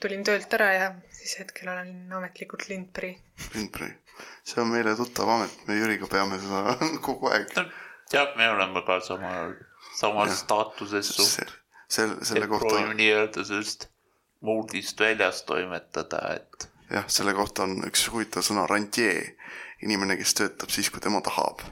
tulin 0.00 0.24
töölt 0.24 0.52
ära 0.56 0.68
ja 0.74 0.86
siis 1.12 1.36
hetkel 1.42 1.68
olen 1.72 2.12
ametlikult 2.16 2.68
lindprii. 2.70 3.14
Lindberg. 3.54 3.96
see 4.44 4.60
on 4.62 4.68
meile 4.72 4.92
tuttav 4.96 5.28
amet, 5.32 5.52
me 5.68 5.76
Jüriga 5.78 6.08
peame 6.10 6.36
seda 6.40 6.74
kogu 7.06 7.30
aeg. 7.32 7.52
jah, 8.12 8.32
me 8.36 8.50
oleme 8.52 8.82
ka 8.86 8.98
sama, 9.04 9.30
samas 9.96 10.42
staatuses 10.42 11.12
suht- 11.16 11.54
selle, 11.88 12.18
selle 12.24 12.44
et 12.44 12.50
kohta 12.52 12.68
proovime, 12.68 12.94
nii-öelda 12.98 13.44
sellest 13.44 13.88
moodist 14.44 15.00
väljas 15.00 15.42
toimetada, 15.48 16.20
et 16.36 16.68
jah, 16.90 17.04
selle 17.08 17.34
kohta 17.36 17.64
on 17.68 17.80
üks 17.88 18.06
huvitav 18.12 18.44
sõna, 18.46 18.66
rantjee. 18.70 19.36
inimene, 19.82 20.16
kes 20.20 20.34
töötab 20.36 20.68
siis, 20.68 20.90
kui 20.92 21.00
tema 21.00 21.22
tahab. 21.24 21.62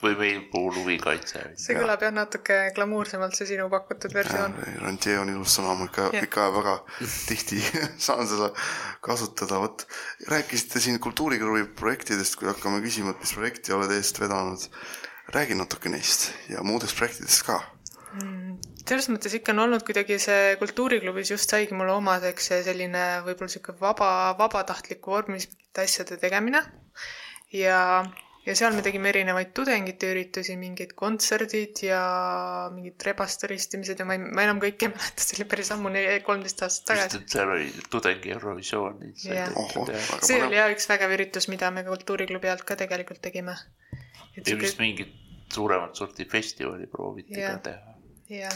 Või 0.00 0.14
meil 0.16 0.38
puhul 0.52 0.78
huvikaitse. 0.80 1.42
see 1.60 1.76
kõlab 1.76 2.02
jah 2.04 2.12
natuke 2.14 2.56
glamuursemalt, 2.76 3.36
see 3.36 3.50
sinu 3.52 3.68
pakutud 3.72 4.14
versioon. 4.16 4.54
rantjee 4.80 5.18
on 5.20 5.32
ilus 5.32 5.58
sõna, 5.58 5.74
ma 5.76 5.88
ikka, 5.90 6.08
Jah. 6.14 6.24
ikka 6.28 6.46
väga 6.54 6.76
tihti 7.28 7.60
saan 8.06 8.28
seda 8.30 8.50
kasutada, 9.04 9.60
vot. 9.60 9.84
rääkisite 10.30 10.80
siin 10.80 11.00
kultuuriklubi 11.00 11.66
projektidest, 11.76 12.38
kui 12.40 12.48
hakkame 12.48 12.80
küsima, 12.84 13.12
et 13.14 13.20
mis 13.26 13.34
projekti 13.36 13.76
oled 13.76 13.92
eest 13.98 14.22
vedanud. 14.22 14.70
räägi 15.30 15.54
natuke 15.54 15.88
neist 15.92 16.32
ja 16.50 16.64
muudest 16.66 16.96
projektidest 16.96 17.44
ka. 17.46 17.60
selles 18.88 19.06
mõttes 19.12 19.36
ikka 19.36 19.52
on 19.52 19.66
olnud 19.68 19.84
kuidagi 19.86 20.16
see 20.18 20.56
kultuuriklubis 20.58 21.30
just 21.30 21.50
saigi 21.50 21.76
mulle 21.76 21.92
omaseks 21.92 22.48
see 22.50 22.64
selline 22.66 23.04
võib-olla 23.26 23.52
sihuke 23.52 23.76
vaba, 23.78 24.34
vabatahtliku 24.38 25.12
vormis 25.12 25.46
mingite 25.46 25.84
asjade 25.84 26.16
tegemine. 26.18 26.64
ja, 27.52 28.04
ja 28.46 28.54
seal 28.56 28.74
me 28.76 28.82
tegime 28.84 29.10
erinevaid 29.12 29.50
tudengite 29.56 30.10
üritusi, 30.14 30.56
mingid 30.60 30.94
kontserdid 30.98 31.82
ja 31.84 32.00
mingid 32.72 33.04
rebaste 33.04 33.50
ristimised 33.50 34.00
ja 34.00 34.06
ma 34.08 34.16
ei, 34.16 34.22
ma 34.22 34.46
enam 34.46 34.62
kõike 34.62 34.88
ei 34.88 34.94
mäleta, 34.94 35.24
see 35.24 35.38
oli 35.38 35.46
päris 35.50 35.72
ammu, 35.74 35.92
kolmteist 36.26 36.64
aastat 36.66 36.88
tagasi. 36.92 37.22
seal 37.34 37.52
oli 37.56 37.68
tudengi 37.92 38.32
Eurovisioon. 38.36 38.98
See 39.20 40.40
oli. 40.40 40.56
jah 40.56 40.72
üks 40.72 40.88
vägev 40.90 41.14
üritus, 41.18 41.50
mida 41.52 41.70
me 41.74 41.84
kultuuriklubi 41.88 42.52
alt 42.52 42.64
ka 42.68 42.78
tegelikult 42.80 43.22
tegime. 43.28 43.56
ja 44.36 44.58
vist 44.64 44.80
mingit 44.80 45.14
suuremat 45.52 45.96
sorti 45.98 46.24
festivali 46.24 46.86
prooviti 46.86 47.40
Jah. 47.40 47.58
ka 47.58 47.70
teha. 47.70 48.50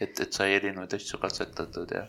et, 0.00 0.20
et 0.20 0.32
sai 0.32 0.54
erinevaid 0.54 0.94
asju 0.94 1.18
katsetatud 1.20 1.90
ja 1.92 2.06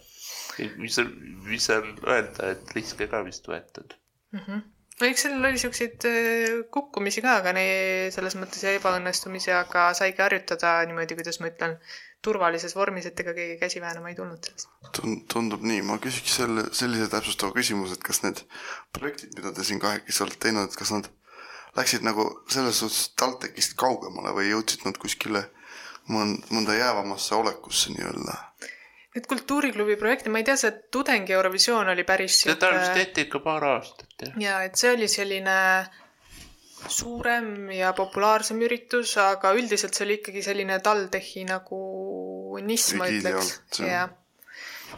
mis 0.78 0.96
seal, 0.96 1.10
mis 1.50 1.66
seal 1.66 1.88
öelda, 2.06 2.54
et 2.54 2.76
riske 2.78 3.10
ka 3.12 3.24
vist 3.28 3.50
võetud. 3.50 3.98
no 4.38 4.62
eks 5.08 5.26
seal 5.26 5.38
oli 5.40 5.60
siukseid 5.62 6.06
äh, 6.10 6.60
kukkumisi 6.74 7.24
ka, 7.24 7.38
aga 7.40 7.54
ne- 7.56 8.10
selles 8.14 8.36
mõttes 8.40 8.64
ja 8.66 8.74
ebaõnnestumisi, 8.76 9.52
aga 9.56 9.90
saigi 9.98 10.24
harjutada 10.24 10.80
niimoodi, 10.90 11.16
kuidas 11.20 11.40
ma 11.40 11.52
ütlen, 11.52 11.78
turvalises 12.26 12.76
vormis, 12.76 13.08
et 13.08 13.20
ega 13.24 13.34
keegi 13.38 13.56
käsi 13.62 13.82
väänama 13.84 14.12
ei 14.12 14.18
tulnud 14.18 14.44
sellest. 14.44 14.68
Tun- 14.98 15.22
tundub 15.32 15.64
nii, 15.64 15.82
ma 15.88 16.00
küsiks 16.04 16.36
selle, 16.42 16.66
sellise 16.76 17.08
täpsustava 17.14 17.56
küsimuse, 17.56 17.96
et 17.96 18.04
kas 18.04 18.24
need 18.26 18.44
projektid, 18.96 19.32
mida 19.38 19.54
te 19.56 19.64
siin 19.68 19.80
kahekesi 19.84 20.26
olete 20.26 20.42
teinud, 20.48 20.68
et 20.68 20.76
kas 20.80 20.92
nad 20.96 21.08
läksid 21.78 22.04
nagu 22.04 22.26
selles 22.52 22.82
suhtes 22.84 23.14
TalTechist 23.20 23.78
kaugemale 23.80 24.34
või 24.36 24.50
jõudsid 24.52 24.84
nad 24.88 25.00
kuskile 25.00 25.46
mõnd-, 26.12 26.44
mõnda 26.52 26.76
jäävamasse 26.76 27.36
olekusse 27.40 27.96
nii-öelda? 27.96 28.36
Need 29.16 29.26
kultuuriklubi 29.26 29.96
projekte, 29.98 30.30
ma 30.30 30.38
ei 30.38 30.46
tea, 30.46 30.56
see 30.60 30.70
tudengi 30.94 31.34
Eurovisioon 31.34 31.90
oli 31.96 32.04
päris 32.06 32.44
seda 32.44 32.70
vist 32.76 32.94
tehti 32.94 33.26
ikka 33.26 33.42
paar 33.42 33.66
aastat 33.72 34.26
jah. 34.26 34.36
ja 34.44 34.60
et 34.68 34.78
see 34.78 34.92
oli 34.94 35.08
selline 35.10 35.56
suurem 36.88 37.72
ja 37.74 37.90
populaarsem 37.98 38.62
üritus, 38.68 39.16
aga 39.24 39.56
üldiselt 39.58 39.98
see 39.98 40.06
oli 40.06 40.20
ikkagi 40.20 40.44
selline 40.46 40.78
TalTechi 40.86 41.48
nagu 41.50 41.82
niss, 42.64 42.94
ma 43.00 43.10
ütleks 43.10 43.82
jah. 43.82 44.14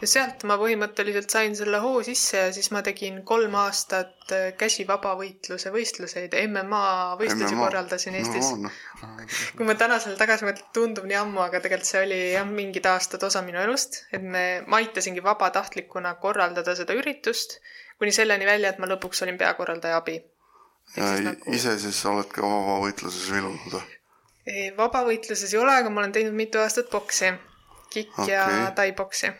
Ja 0.00 0.08
sealt 0.08 0.44
ma 0.48 0.56
põhimõtteliselt 0.60 1.30
sain 1.34 1.56
selle 1.58 1.80
hoo 1.82 2.00
sisse 2.06 2.38
ja 2.38 2.48
siis 2.54 2.70
ma 2.74 2.82
tegin 2.86 3.20
kolm 3.28 3.54
aastat 3.60 4.32
äh, 4.32 4.48
käsivabavõitluse 4.58 5.72
võistluseid, 5.74 6.36
MMA 6.48 6.82
võistlusi 7.20 7.58
korraldasin 7.58 8.18
Eestis 8.20 8.52
no,. 8.56 8.72
no. 9.02 9.12
kui 9.58 9.68
ma 9.68 9.76
tänasel 9.78 10.16
tagasi 10.20 10.48
mõtlen, 10.48 10.72
tundub 10.74 11.06
nii 11.10 11.20
ammu, 11.20 11.44
aga 11.44 11.60
tegelikult 11.60 11.90
see 11.90 12.02
oli 12.06 12.20
jah, 12.32 12.48
mingid 12.48 12.88
aastad 12.88 13.22
osa 13.28 13.44
minu 13.46 13.60
elust, 13.62 14.04
et 14.12 14.24
me, 14.24 14.46
ma 14.66 14.80
aitasingi 14.82 15.24
vabatahtlikuna 15.24 16.16
korraldada 16.22 16.76
seda 16.78 16.96
üritust 16.98 17.60
kuni 18.02 18.12
selleni 18.12 18.46
välja, 18.48 18.72
et 18.72 18.80
ma 18.82 18.88
lõpuks 18.90 19.22
olin 19.22 19.36
peakorraldaja 19.38 20.00
abi. 20.00 20.16
nagu- 20.98 21.54
ise 21.54 21.76
siis 21.78 22.00
oled 22.10 22.26
ka 22.34 22.42
vabavõitluses 22.42 23.28
vilunud 23.30 23.76
või? 23.76 23.84
Vabavõitluses 24.76 25.52
ei 25.54 25.60
ole, 25.60 25.76
aga 25.78 25.90
ma 25.90 26.02
olen 26.02 26.12
teinud 26.16 26.34
mitu 26.34 26.58
aastat 26.58 26.90
boksi, 26.90 27.30
kikk 27.94 28.18
okay. 28.18 28.32
ja 28.34 28.72
tai-boksi. 28.74 29.30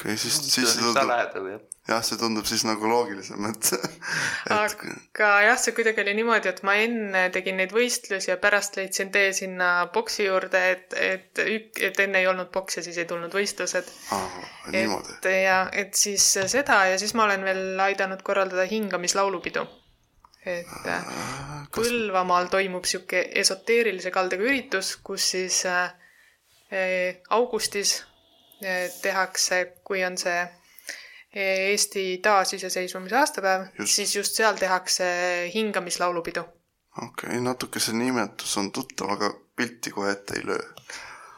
Okei 0.00 0.14
okay,, 0.14 0.16
siis, 0.16 0.36
see 0.40 0.64
siis 0.64 0.78
on 0.86 0.94
see 0.94 1.04
tundub, 1.04 1.48
jah. 1.88 2.02
see 2.04 2.18
tundub 2.20 2.46
siis 2.48 2.62
nagu 2.64 2.88
loogilisem, 2.88 3.44
et, 3.50 3.70
et 3.76 4.54
aga 4.56 5.30
jah, 5.44 5.58
see 5.60 5.74
kuidagi 5.76 6.00
oli 6.04 6.14
niimoodi, 6.16 6.48
et 6.50 6.62
ma 6.66 6.76
enne 6.80 7.26
tegin 7.34 7.58
neid 7.60 7.74
võistlusi 7.76 8.32
ja 8.32 8.38
pärast 8.40 8.78
leidsin 8.80 9.12
tee 9.12 9.34
sinna 9.36 9.70
boksi 9.94 10.26
juurde, 10.28 10.62
et, 10.74 10.96
et 10.96 11.42
ük-, 11.44 11.82
et 11.90 12.00
enne 12.06 12.22
ei 12.22 12.30
olnud 12.30 12.48
boks 12.54 12.80
ja 12.80 12.86
siis 12.86 13.00
ei 13.02 13.08
tulnud 13.10 13.34
võistlused. 13.36 13.92
ah, 14.16 14.40
et 14.72 15.30
ja, 15.34 15.60
et 15.72 15.94
siis 15.98 16.26
seda 16.54 16.82
ja 16.92 16.98
siis 17.00 17.14
ma 17.18 17.28
olen 17.28 17.44
veel 17.44 17.86
aidanud 17.90 18.24
korraldada 18.26 18.64
hingamislaulupidu. 18.70 19.66
et 20.48 20.86
äh, 20.88 21.16
Põlvamaal 21.76 22.48
toimub 22.50 22.86
sihuke 22.88 23.26
esoteerilise 23.42 24.10
kaldega 24.10 24.46
üritus, 24.48 24.94
kus 25.04 25.26
siis 25.36 25.64
äh, 25.68 25.92
eh, 26.72 27.20
augustis 27.36 28.00
tehakse, 29.02 29.60
kui 29.84 30.04
on 30.04 30.18
see 30.20 30.38
eh, 30.40 31.70
Eesti 31.70 32.04
taasiseseisvumise 32.22 33.16
aastapäev, 33.20 33.68
siis 33.84 34.16
just 34.16 34.38
seal 34.38 34.58
tehakse 34.60 35.06
hingamislaulupidu. 35.54 36.44
okei 37.02 37.28
okay,, 37.28 37.40
natuke 37.44 37.80
see 37.80 37.96
nimetus 37.96 38.56
on 38.60 38.72
tuttav, 38.72 39.14
aga 39.16 39.32
pilti 39.56 39.92
kohe 39.94 40.12
ette 40.12 40.38
ei 40.38 40.46
löö. 40.46 40.64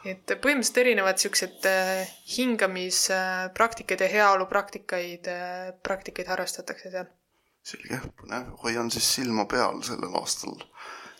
et 0.05 0.35
põhimõtteliselt 0.35 0.81
erinevad 0.83 1.21
siuksed 1.21 1.67
äh, 1.69 2.15
hingamispraktikaid 2.37 4.01
ja 4.03 4.09
heaolupraktikaid, 4.17 5.29
praktikaid 5.83 6.27
harrastatakse 6.27 6.91
seal. 6.91 7.07
selge, 7.63 8.01
põnev, 8.19 8.51
hoian 8.65 8.91
siis 8.91 9.13
silma 9.19 9.45
peal 9.45 9.79
sellel 9.85 10.19
aastal 10.19 10.59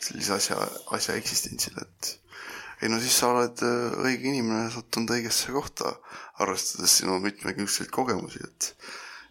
sellise 0.04 0.34
asja, 0.36 0.58
asja 0.92 1.16
eksistentsil, 1.20 1.78
et 1.82 2.10
ei 2.84 2.92
no 2.92 3.00
siis 3.00 3.16
sa 3.22 3.32
oled 3.32 3.64
äh, 3.64 3.96
õige 4.04 4.30
inimene 4.34 4.68
sattunud 4.74 5.14
õigesse 5.16 5.54
kohta, 5.56 5.96
arvestades 6.44 6.98
sinu 7.00 7.20
mitmekülgseid 7.24 7.92
kogemusi, 7.94 8.44
et 8.44 8.74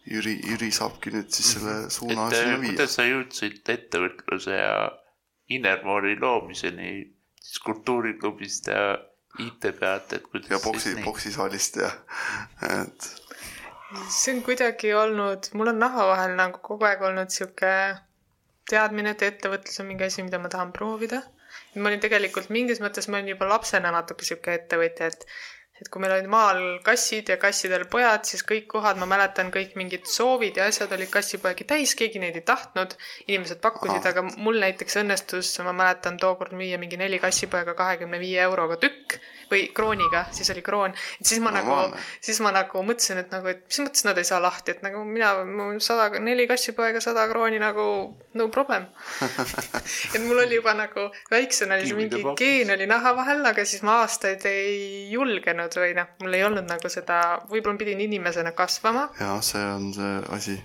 Jüri, 0.09 0.35
Jüri 0.49 0.73
saabki 0.75 1.13
nüüd 1.15 1.29
siis 1.31 1.53
selle 1.57 1.77
suuna 1.95 2.27
et 2.27 2.39
sinna 2.41 2.57
äh, 2.57 2.61
viia. 2.63 2.73
kuidas 2.73 2.97
sa 2.99 3.07
jõudsid 3.07 3.73
ettevõtluse 3.77 4.59
ja 4.59 4.77
Innermoori 5.53 6.17
loomiseni 6.19 6.93
siis 7.43 7.61
kultuuriklubist 7.67 8.71
ja 8.73 8.97
IT-pealt, 9.43 10.13
et 10.17 10.25
kuidas 10.29 10.51
ja 10.53 10.61
boksi 10.65 10.95
boksisaalist 11.05 11.79
ja, 11.81 11.91
et 12.69 13.11
see 14.09 14.35
on 14.35 14.43
kuidagi 14.47 14.93
olnud, 14.97 15.49
mul 15.59 15.73
on 15.73 15.79
naha 15.83 16.07
vahel 16.09 16.35
nagu 16.39 16.61
kogu 16.65 16.89
aeg 16.89 17.05
olnud 17.09 17.33
sihuke 17.33 17.73
teadmine, 18.71 19.13
et 19.13 19.25
ettevõtlus 19.27 19.81
on 19.83 19.89
mingi 19.91 20.07
asi, 20.09 20.25
mida 20.25 20.41
ma 20.41 20.51
tahan 20.53 20.73
proovida. 20.77 21.23
Ma 21.75 21.89
olin 21.89 22.03
tegelikult 22.05 22.51
mingis 22.53 22.83
mõttes, 22.85 23.09
ma 23.09 23.19
olin 23.19 23.33
juba 23.33 23.49
lapsena 23.49 23.93
natuke 23.95 24.27
sihuke 24.29 24.57
ettevõtja, 24.59 25.09
et 25.13 25.27
et 25.83 25.91
kui 25.91 26.03
meil 26.03 26.15
olid 26.15 26.29
maal 26.31 26.61
kassid 26.87 27.33
ja 27.33 27.37
kassidel 27.43 27.85
pojad, 27.91 28.23
siis 28.29 28.45
kõik 28.47 28.69
kohad, 28.71 29.01
ma 29.03 29.09
mäletan, 29.11 29.51
kõik 29.55 29.75
mingid 29.79 30.07
soovid 30.07 30.61
ja 30.61 30.69
asjad 30.71 30.93
olid 30.95 31.11
kassipoegi 31.11 31.67
täis, 31.67 31.97
keegi 31.99 32.23
neid 32.23 32.39
ei 32.39 32.47
tahtnud. 32.47 32.95
inimesed 33.27 33.59
pakkusid, 33.65 34.07
aga 34.07 34.23
mul 34.37 34.63
näiteks 34.63 35.01
õnnestus, 35.03 35.53
ma 35.67 35.75
mäletan 35.75 36.21
tookord 36.23 36.55
müüa 36.55 36.79
mingi 36.79 37.01
neli 37.01 37.19
kassipoega 37.23 37.75
kahekümne 37.79 38.23
viie 38.23 38.41
euroga 38.47 38.79
tükk 38.83 39.19
või 39.53 39.67
krooniga, 39.75 40.25
siis 40.33 40.51
oli 40.55 40.63
kroon. 40.65 40.95
et 41.21 41.27
siis 41.27 41.41
ma 41.43 41.51
nagu 41.53 41.69
Normaalne., 41.69 42.01
siis 42.21 42.41
ma 42.45 42.53
nagu 42.55 42.83
mõtlesin, 42.87 43.21
et 43.23 43.33
nagu, 43.35 43.51
et 43.53 43.65
mis 43.67 43.81
mõttes 43.85 44.07
nad 44.07 44.19
ei 44.19 44.29
saa 44.29 44.41
lahti, 44.43 44.77
et 44.77 44.83
nagu 44.85 45.03
mina, 45.05 45.33
mul 45.45 45.81
sada, 45.85 46.21
neli 46.23 46.47
kassipoega, 46.51 47.03
sada 47.05 47.27
krooni 47.31 47.61
nagu 47.63 47.87
no 48.39 48.49
problem. 48.55 48.87
et 50.15 50.23
mul 50.25 50.45
oli 50.45 50.59
juba 50.61 50.75
nagu 50.79 51.09
väiksena 51.33 51.77
oli 51.79 51.91
see 51.91 51.99
mingi 51.99 52.23
geen 52.39 52.73
oli 52.73 52.89
naha 52.89 53.15
vahel, 53.19 53.45
aga 53.53 53.67
siis 53.69 53.85
ma 53.87 54.01
aastaid 54.03 54.47
ei 54.49 55.11
julgenud 55.13 55.72
või 55.79 55.95
noh, 55.97 56.13
mul 56.23 56.37
ei 56.39 56.45
olnud 56.47 56.69
nagu 56.69 56.91
seda, 56.93 57.21
võib-olla 57.51 57.77
ma 57.77 57.83
pidin 57.85 58.05
inimesena 58.05 58.53
kasvama 58.57 59.09
ja 59.21 59.37
see 59.45 59.65
on 59.75 59.91
see 59.97 60.21
asi. 60.37 60.59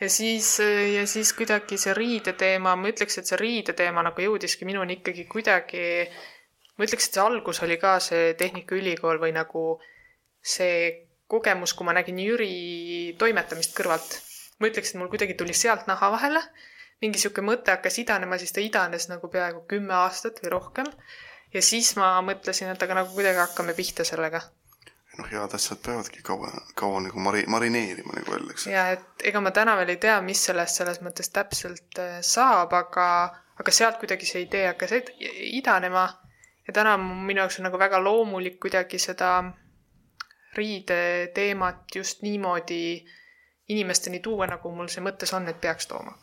ja 0.00 0.08
siis, 0.12 0.54
ja 0.94 1.06
siis 1.10 1.32
kuidagi 1.36 1.78
see 1.80 1.94
riideteema, 1.96 2.76
ma 2.76 2.92
ütleks, 2.92 3.18
et 3.18 3.30
see 3.30 3.40
riideteema 3.40 4.04
nagu 4.06 4.26
jõudiski 4.28 4.68
minuni 4.68 5.00
ikkagi 5.00 5.26
kuidagi, 5.30 5.84
ma 6.78 6.86
ütleks, 6.88 7.10
et 7.10 7.18
see 7.18 7.24
algus 7.24 7.62
oli 7.66 7.78
ka 7.82 7.98
see 8.02 8.32
Tehnikaülikool 8.38 9.20
või 9.22 9.34
nagu 9.36 9.68
see 10.42 11.08
kogemus, 11.28 11.74
kui 11.76 11.86
ma 11.86 11.94
nägin 11.96 12.18
Jüri 12.22 13.14
toimetamist 13.20 13.76
kõrvalt. 13.76 14.18
ma 14.58 14.66
ütleks, 14.66 14.90
et 14.90 14.98
mul 14.98 15.10
kuidagi 15.12 15.36
tuli 15.38 15.54
sealt 15.54 15.86
naha 15.86 16.08
vahele, 16.10 16.40
mingi 17.02 17.20
sihuke 17.22 17.44
mõte 17.46 17.70
hakkas 17.70 18.00
idanema, 18.02 18.38
siis 18.40 18.54
ta 18.54 18.62
idanes 18.64 19.06
nagu 19.10 19.28
peaaegu 19.30 19.62
kümme 19.70 19.94
aastat 19.94 20.40
või 20.42 20.50
rohkem. 20.56 20.88
Ja 21.54 21.62
siis 21.62 21.94
ma 21.96 22.16
mõtlesin, 22.24 22.70
et 22.72 22.82
aga 22.82 23.02
nagu 23.02 23.14
kuidagi 23.14 23.40
hakkame 23.42 23.74
pihta 23.74 24.04
sellega 24.04 24.42
noh, 25.18 25.26
head 25.30 25.54
asjad 25.54 25.80
peavadki 25.82 26.22
kaua, 26.22 26.50
kaua 26.78 27.00
nagu 27.06 27.20
mari-, 27.22 27.46
marineerima 27.50 28.14
nagu 28.16 28.36
öeldakse. 28.36 28.70
ja 28.70 28.88
et 28.94 29.26
ega 29.30 29.42
ma 29.42 29.52
täna 29.54 29.76
veel 29.80 29.94
ei 29.94 30.00
tea, 30.02 30.20
mis 30.24 30.44
sellest 30.50 30.80
selles 30.80 31.02
mõttes 31.04 31.32
täpselt 31.34 32.00
äh, 32.02 32.18
saab, 32.22 32.74
aga, 32.76 33.08
aga 33.58 33.74
sealt 33.74 33.98
kuidagi 34.02 34.28
see 34.28 34.44
idee 34.46 34.66
hakkas 34.70 34.94
idanema 35.60 36.06
ja 36.68 36.74
täna 36.76 36.96
minu 37.00 37.42
jaoks 37.42 37.58
on 37.60 37.68
nagu 37.68 37.80
väga 37.80 38.00
loomulik 38.04 38.60
kuidagi 38.60 39.00
seda 39.02 39.32
riideteemat 40.58 41.96
just 41.96 42.22
niimoodi 42.22 42.82
inimesteni 43.68 44.20
tuua, 44.24 44.46
nagu 44.48 44.70
mul 44.74 44.88
see 44.92 45.04
mõttes 45.04 45.32
on, 45.36 45.48
et 45.48 45.60
peaks 45.60 45.88
tooma. 45.90 46.14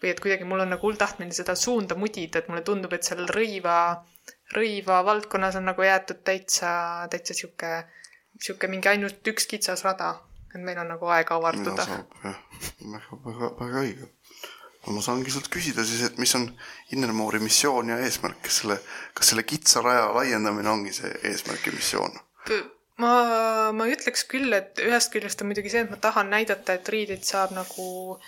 või 0.00 0.14
et 0.14 0.20
kuidagi 0.24 0.46
mul 0.48 0.62
on 0.64 0.70
nagu 0.72 0.86
hull 0.86 0.96
tahtmine 0.96 1.34
seda 1.36 1.52
suunda 1.54 1.94
mudida, 1.94 2.40
et 2.40 2.46
mulle 2.48 2.62
tundub, 2.64 2.92
et 2.96 3.04
seal 3.04 3.26
rõiva, 3.28 4.00
rõiva 4.54 5.00
valdkonnas 5.06 5.58
on 5.60 5.68
nagu 5.70 5.84
jäetud 5.84 6.22
täitsa, 6.26 6.70
täitsa 7.10 7.36
sihuke, 7.36 7.84
sihuke 8.40 8.70
mingi 8.70 8.90
ainult 8.90 9.26
üks 9.32 9.46
kitsas 9.50 9.84
rada. 9.86 10.16
et 10.54 10.62
meil 10.66 10.78
on 10.82 10.88
nagu 10.90 11.06
aega 11.06 11.36
avarduda. 11.38 11.86
jah, 12.24 12.40
väga, 12.80 13.20
väga, 13.26 13.52
väga 13.60 13.84
õige. 13.84 14.08
no 14.86 14.96
ma 14.96 15.04
saangi 15.04 15.30
sult 15.30 15.48
küsida 15.52 15.84
siis, 15.84 16.02
et 16.08 16.18
mis 16.18 16.34
on 16.34 16.48
Innermoori 16.96 17.38
missioon 17.38 17.94
ja 17.94 17.98
eesmärk, 17.98 18.42
kas 18.42 18.60
selle, 18.62 18.80
kas 19.14 19.30
selle 19.30 19.42
kitsa 19.42 19.82
raja 19.86 20.10
laiendamine 20.14 20.70
ongi 20.70 20.92
see 20.92 21.14
eesmärk 21.30 21.66
ja 21.66 21.72
missioon? 21.76 22.20
ma, 23.00 23.14
ma 23.72 23.86
ütleks 23.88 24.26
küll, 24.28 24.52
et 24.56 24.80
ühest 24.82 25.12
küljest 25.14 25.42
on 25.42 25.50
muidugi 25.52 25.72
see, 25.72 25.84
et 25.86 25.90
ma 25.92 26.00
tahan 26.00 26.30
näidata, 26.32 26.76
et 26.76 26.88
riideid 26.88 27.24
saab 27.26 27.54
nagu 27.56 28.18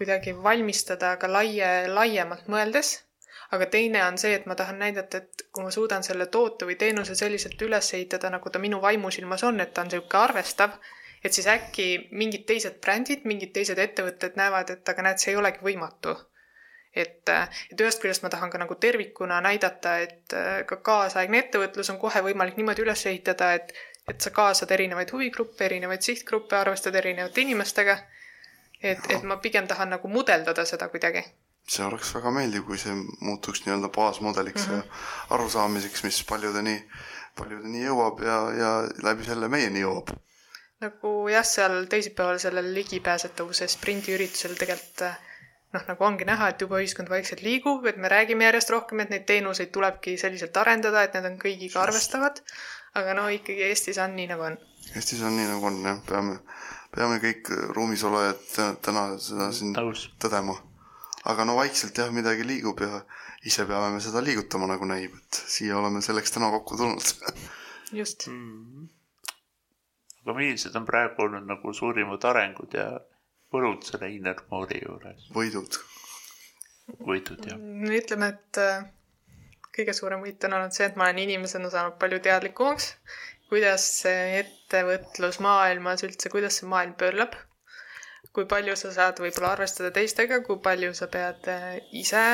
kuidagi 0.00 0.32
valmistada 0.42 1.14
ka 1.20 1.28
laie, 1.28 1.88
laiemalt 1.92 2.46
mõeldes. 2.52 3.00
Aga 3.50 3.66
teine 3.66 4.04
on 4.06 4.18
see, 4.18 4.34
et 4.38 4.46
ma 4.46 4.54
tahan 4.54 4.78
näidata, 4.78 5.18
et 5.18 5.44
kui 5.52 5.64
ma 5.66 5.70
suudan 5.74 6.06
selle 6.06 6.26
toote 6.26 6.68
või 6.68 6.76
teenuse 6.78 7.14
selliselt 7.18 7.62
üles 7.66 7.92
ehitada, 7.98 8.30
nagu 8.30 8.50
ta 8.50 8.62
minu 8.62 8.80
vaimusilmas 8.82 9.44
on, 9.44 9.60
et 9.60 9.74
ta 9.74 9.82
on 9.84 9.90
niisugune 9.90 10.22
arvestav, 10.22 10.78
et 11.24 11.36
siis 11.36 11.48
äkki 11.50 11.86
mingid 12.10 12.46
teised 12.46 12.80
brändid, 12.80 13.26
mingid 13.28 13.52
teised 13.56 13.78
ettevõtted 13.78 14.38
näevad, 14.40 14.70
et 14.76 14.94
aga 14.94 15.08
näed, 15.08 15.22
see 15.22 15.34
ei 15.34 15.40
olegi 15.42 15.64
võimatu 15.66 16.16
et, 16.96 17.28
et 17.70 17.80
ühest 17.80 18.02
küljest 18.02 18.24
ma 18.24 18.30
tahan 18.32 18.50
ka 18.50 18.58
nagu 18.58 18.74
tervikuna 18.82 19.40
näidata, 19.44 19.96
et 20.06 20.34
äh, 20.34 20.62
ka 20.66 20.80
kaasaegne 20.86 21.44
ettevõtlus 21.44 21.90
on 21.92 22.00
kohe 22.02 22.22
võimalik 22.26 22.58
niimoodi 22.58 22.84
üles 22.86 23.04
ehitada, 23.06 23.52
et, 23.58 23.74
et 24.10 24.20
sa 24.20 24.32
kaasad 24.34 24.70
erinevaid 24.74 25.12
huvigruppe, 25.14 25.64
erinevaid 25.68 26.02
sihtgruppe, 26.06 26.56
arvestad 26.58 26.98
erinevate 27.02 27.46
inimestega. 27.46 27.98
et, 28.82 29.10
et 29.12 29.22
ma 29.28 29.36
pigem 29.36 29.66
tahan 29.68 29.90
nagu 29.92 30.08
mudeldada 30.08 30.64
seda 30.64 30.88
kuidagi. 30.88 31.22
See 31.68 31.84
oleks 31.86 32.14
väga 32.14 32.30
meeldiv, 32.34 32.64
kui 32.66 32.78
see 32.78 32.94
muutuks 33.20 33.64
nii-öelda 33.66 33.88
baasmudeliks 33.94 34.66
mm 34.66 34.72
-hmm. 34.72 34.76
ja 34.76 35.36
arusaamiseks, 35.36 36.04
mis 36.04 36.22
paljudeni, 36.28 36.76
paljudeni 37.38 37.84
jõuab 37.84 38.22
ja, 38.24 38.38
ja 38.62 38.70
läbi 39.02 39.24
selle 39.24 39.48
meieni 39.48 39.84
jõuab. 39.86 40.14
nagu 40.80 41.28
jah, 41.28 41.44
seal 41.44 41.84
teisipäeval 41.84 42.38
sellel 42.38 42.74
ligipääsetavuse 42.74 43.68
sprindiüritusel 43.68 44.56
tegelikult 44.56 45.04
noh, 45.74 45.86
nagu 45.86 46.06
ongi 46.06 46.26
näha, 46.28 46.50
et 46.52 46.62
juba 46.64 46.80
ühiskond 46.82 47.10
vaikselt 47.12 47.44
liigub, 47.46 47.86
et 47.86 47.98
me 48.00 48.10
räägime 48.10 48.46
järjest 48.48 48.72
rohkem, 48.74 49.04
et 49.04 49.12
neid 49.14 49.26
teenuseid 49.28 49.72
tulebki 49.74 50.16
selliselt 50.20 50.56
arendada, 50.62 51.04
et 51.06 51.14
need 51.16 51.28
on 51.30 51.38
kõigiga 51.42 51.84
arvestavad. 51.84 52.42
aga 52.98 53.14
no 53.14 53.28
ikkagi 53.30 53.62
Eestis 53.68 54.00
on 54.02 54.16
nii, 54.16 54.26
nagu 54.32 54.42
on. 54.48 54.56
Eestis 54.98 55.20
on 55.22 55.36
nii, 55.36 55.46
nagu 55.46 55.66
on 55.66 55.76
jah, 55.86 56.00
peame, 56.08 56.40
peame 56.96 57.20
kõik 57.22 57.52
ruumis 57.76 58.02
olejad 58.04 58.40
tä- 58.54 58.72
täna 58.82 59.04
seda 59.18 59.52
siin 59.54 59.76
nõus. 59.76 60.08
tõdema. 60.18 60.56
Aga 61.28 61.44
no 61.44 61.56
vaikselt 61.58 61.98
jah, 61.98 62.12
midagi 62.14 62.46
liigub 62.46 62.80
ja 62.80 63.02
ise 63.44 63.66
peame 63.68 63.92
me 63.94 64.00
seda 64.04 64.22
liigutama, 64.24 64.68
nagu 64.70 64.88
näib, 64.88 65.16
et 65.16 65.42
siia 65.54 65.78
oleme 65.78 66.02
selleks 66.04 66.36
täna 66.36 66.50
kokku 66.54 66.78
tulnud. 66.80 67.12
just. 68.00 68.28
Mm. 68.28 68.88
aga 70.24 70.36
millised 70.36 70.76
on 70.76 70.86
praegu 70.88 71.26
olnud 71.26 71.48
nagu 71.48 71.72
suurimad 71.74 72.24
arengud 72.32 72.76
ja 72.76 72.86
võlud 73.52 73.84
selle 73.86 74.12
Innermoori 74.14 74.80
juures? 74.84 75.28
võidud. 75.34 75.80
võidud 77.06 77.50
ja 77.50 77.58
ütleme, 78.00 78.32
et 78.34 78.60
äh, 78.62 78.84
kõige 79.76 79.94
suurem 79.96 80.22
võit 80.24 80.44
on 80.46 80.56
olnud 80.58 80.74
see, 80.74 80.86
et 80.88 80.96
ma 80.98 81.08
olen 81.08 81.22
inimesena 81.24 81.70
saanud 81.72 81.98
palju 82.00 82.20
teadlikumaks, 82.24 82.92
kuidas 83.50 83.86
see 84.02 84.40
ettevõtlusmaailmas 84.40 86.04
üldse, 86.06 86.32
kuidas 86.32 86.60
see 86.60 86.70
maailm 86.70 86.94
pöörleb. 86.98 87.34
Kui 88.36 88.46
palju 88.46 88.76
sa 88.78 88.92
saad 88.94 89.20
võib-olla 89.22 89.54
arvestada 89.56 89.90
teistega, 89.94 90.40
kui 90.46 90.60
palju 90.62 90.92
sa 90.94 91.08
pead 91.12 91.48
äh, 91.50 91.76
ise 92.02 92.24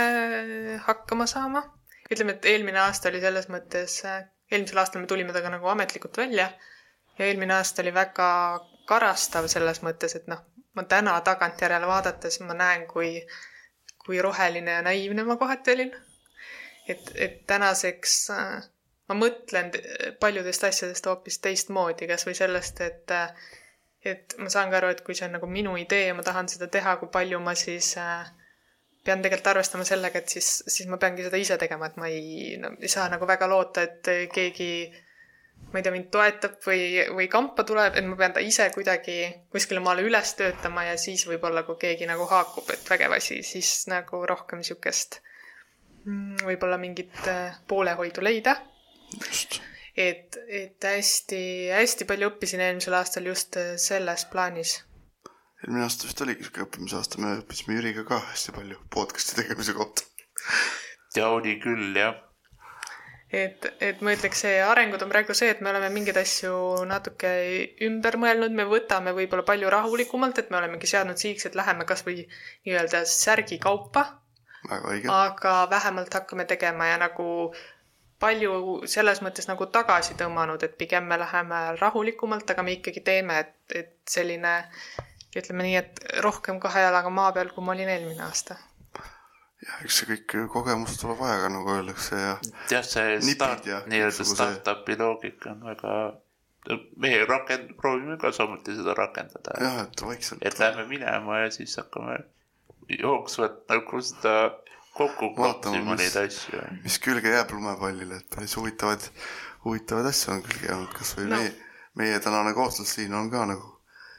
hakkama 0.86 1.26
saama. 1.30 1.64
ütleme, 2.10 2.36
et 2.36 2.44
eelmine 2.52 2.78
aasta 2.84 3.08
oli 3.10 3.20
selles 3.20 3.48
mõttes, 3.50 3.98
eelmisel 4.50 4.78
aastal 4.78 5.02
me 5.02 5.10
tulime 5.10 5.32
temaga 5.34 5.56
nagu 5.56 5.72
ametlikult 5.72 6.18
välja 6.22 6.50
ja 7.18 7.26
eelmine 7.26 7.56
aasta 7.56 7.82
oli 7.82 7.94
väga 7.94 8.28
karastav 8.86 9.48
selles 9.50 9.82
mõttes, 9.82 10.14
et 10.14 10.28
noh, 10.30 10.44
ma 10.74 10.84
täna 10.84 11.16
tagantjärele 11.26 11.86
vaadates 11.90 12.40
ma 12.46 12.54
näen, 12.54 12.86
kui 12.86 13.10
kui 14.06 14.22
roheline 14.22 14.78
ja 14.78 14.82
naiivne 14.86 15.24
ma 15.26 15.36
kohati 15.36 15.72
olin. 15.72 15.92
et, 16.88 17.10
et 17.14 17.38
tänaseks 17.50 18.30
äh, 18.30 18.66
ma 19.08 19.14
mõtlen 19.18 19.72
paljudest 20.20 20.64
asjadest 20.68 21.06
hoopis 21.10 21.40
teistmoodi, 21.42 22.06
kasvõi 22.10 22.34
sellest, 22.38 22.80
et 22.86 23.14
äh, 23.14 23.32
et 24.12 24.36
ma 24.38 24.50
saan 24.52 24.72
ka 24.72 24.80
aru, 24.80 24.90
et 24.94 25.02
kui 25.06 25.16
see 25.18 25.26
on 25.28 25.36
nagu 25.38 25.48
minu 25.50 25.76
idee 25.80 26.08
ja 26.08 26.16
ma 26.16 26.24
tahan 26.26 26.48
seda 26.52 26.68
teha, 26.72 26.96
kui 27.00 27.10
palju 27.12 27.40
ma 27.42 27.54
siis 27.58 27.94
äh, 28.00 28.26
pean 29.06 29.22
tegelikult 29.22 29.52
arvestama 29.54 29.86
sellega, 29.86 30.20
et 30.22 30.36
siis, 30.36 30.50
siis 30.66 30.88
ma 30.90 30.98
peangi 31.02 31.26
seda 31.26 31.40
ise 31.40 31.58
tegema, 31.60 31.90
et 31.90 31.98
ma 32.00 32.10
ei 32.10 32.56
no,, 32.62 32.74
ei 32.82 32.90
saa 32.90 33.08
nagu 33.12 33.28
väga 33.28 33.48
loota, 33.50 33.84
et 33.86 34.10
keegi 34.34 34.70
ma 35.72 35.80
ei 35.80 35.84
tea, 35.84 35.92
mind 35.94 36.08
toetab 36.14 36.58
või, 36.66 36.82
või 37.18 37.28
kampa 37.30 37.64
tuleb, 37.66 37.96
et 37.98 38.06
ma 38.06 38.18
pean 38.18 38.34
ta 38.36 38.42
ise 38.44 38.68
kuidagi 38.74 39.18
kuskile 39.52 39.82
maale 39.84 40.04
üles 40.06 40.34
töötama 40.38 40.86
ja 40.88 40.96
siis 41.00 41.26
võib-olla, 41.28 41.64
kui 41.68 41.78
keegi 41.86 42.08
nagu 42.10 42.26
haakub, 42.30 42.70
et 42.74 42.90
vägev 42.90 43.16
asi, 43.18 43.40
siis 43.46 43.72
nagu 43.90 44.22
rohkem 44.28 44.62
niisugust 44.62 45.20
mm, 46.04 46.44
võib-olla 46.46 46.78
mingit 46.82 47.22
äh, 47.30 47.58
poolehoidu 47.68 48.26
leida. 48.26 48.58
just. 49.16 49.60
et, 49.96 50.36
et 50.48 50.84
hästi-hästi 50.84 52.06
palju 52.08 52.30
õppisin 52.32 52.62
eelmisel 52.62 52.96
aastal 52.98 53.26
just 53.30 53.56
äh, 53.60 53.74
selles 53.80 54.26
plaanis. 54.32 54.76
eelmine 55.64 55.86
aasta 55.86 56.08
vist 56.08 56.20
oligi 56.24 56.46
siuke 56.46 56.66
õppimise 56.66 56.98
aasta, 57.00 57.22
me 57.22 57.38
õppisime 57.40 57.78
Jüriga 57.78 58.04
ka 58.08 58.20
hästi 58.28 58.54
palju 58.58 58.78
podcast'i 58.92 59.40
tegemise 59.40 59.74
kohta. 59.76 60.04
ja 61.16 61.30
oli 61.32 61.56
küll 61.62 61.96
jah. 61.96 62.18
et, 63.32 63.64
et 63.80 64.04
ma 64.04 64.12
ütleks, 64.12 64.44
see 64.44 64.60
arengud 64.62 65.02
on 65.02 65.12
praegu 65.12 65.34
see, 65.34 65.48
et 65.54 65.64
me 65.64 65.72
oleme 65.72 65.88
mingeid 65.94 66.20
asju 66.20 66.84
natuke 66.90 67.32
ümber 67.88 68.20
mõelnud, 68.20 68.52
me 68.52 68.68
võtame 68.68 69.16
võib-olla 69.16 69.48
palju 69.48 69.72
rahulikumalt, 69.72 70.42
et 70.42 70.52
me 70.52 70.60
olemegi 70.60 70.92
seadnud 70.92 71.16
sihiks, 71.20 71.48
et 71.48 71.56
läheme 71.58 71.88
kasvõi 71.88 72.20
nii-öelda 72.68 73.06
särgi 73.08 73.58
kaupa, 73.64 74.04
aga 74.68 75.56
vähemalt 75.70 76.14
hakkame 76.20 76.44
tegema 76.44 76.92
ja 76.92 77.00
nagu 77.00 77.26
palju 78.22 78.86
selles 78.88 79.20
mõttes 79.24 79.48
nagu 79.50 79.66
tagasi 79.72 80.16
tõmmanud, 80.18 80.62
et 80.64 80.76
pigem 80.78 81.04
me 81.08 81.18
läheme 81.20 81.60
rahulikumalt, 81.80 82.50
aga 82.50 82.64
me 82.64 82.76
ikkagi 82.78 83.02
teeme, 83.04 83.38
et, 83.44 83.56
et 83.84 83.94
selline 84.08 84.56
ütleme 85.36 85.66
nii, 85.66 85.76
et 85.82 86.00
rohkem 86.24 86.60
kahe 86.62 86.86
jalaga 86.86 87.12
maa 87.12 87.32
peal, 87.36 87.52
kui 87.52 87.64
ma 87.64 87.74
olin 87.76 87.92
eelmine 87.92 88.24
aasta. 88.24 88.56
ja 89.66 89.80
eks 89.84 90.00
see 90.00 90.08
kõik 90.12 90.36
kogemus 90.52 90.96
tuleb 91.00 91.20
ajaga, 91.26 91.50
nagu 91.52 91.74
öeldakse 91.74 92.20
ja 92.20 92.36
jah, 92.70 92.86
see 92.86 93.18
start 93.32 93.68
ja, 93.68 93.82
nii-öelda 93.90 94.28
startup'i 94.30 94.96
loogika 95.00 95.52
on 95.52 95.64
väga, 95.70 95.96
meie 97.02 97.24
rakend-, 97.28 97.74
proovime 97.80 98.18
ka 98.22 98.32
samuti 98.36 98.76
seda 98.78 98.96
rakendada. 98.96 99.58
jah, 99.60 99.82
et 99.84 100.06
vaikselt. 100.08 100.44
et 100.44 100.58
lähme 100.62 100.86
minema 100.88 101.42
ja 101.44 101.50
siis 101.52 101.76
hakkame 101.82 102.20
jooksvalt 103.00 103.64
nagu 103.68 104.00
seda 104.00 104.36
kokku 104.96 105.30
klopsima 105.36 105.94
mis- 105.94 106.02
neid 106.02 106.16
asju. 106.26 106.60
mis 106.84 106.98
külge 107.04 107.32
jääb 107.34 107.50
lumepallile, 107.56 108.16
et 108.22 108.28
päris 108.34 108.56
huvitavaid, 108.56 109.08
huvitavaid 109.64 110.06
asju 110.12 110.32
on 110.34 110.42
külge 110.46 110.66
jäänud, 110.70 110.92
kasvõi 110.98 111.26
No. 111.28 111.36
meie, 111.36 111.52
meie 111.94 112.20
tänane 112.20 112.54
kohtlus 112.54 112.94
siin 112.98 113.14
on 113.14 113.30
ka 113.30 113.44
nagu 113.46 113.72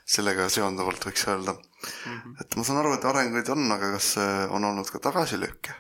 sellega 0.07 0.49
seonduvalt 0.49 1.03
võiks 1.05 1.25
öelda 1.27 1.53
mm. 1.53 2.17
-hmm. 2.17 2.35
et 2.41 2.55
ma 2.55 2.63
saan 2.63 2.79
aru, 2.79 2.93
et 2.95 3.05
arenguid 3.05 3.49
on, 3.49 3.71
aga 3.71 3.91
kas 3.97 4.13
äh, 4.17 4.51
on 4.53 4.63
olnud 4.63 4.89
ka 4.91 4.99
tagasilööke? 5.09 5.73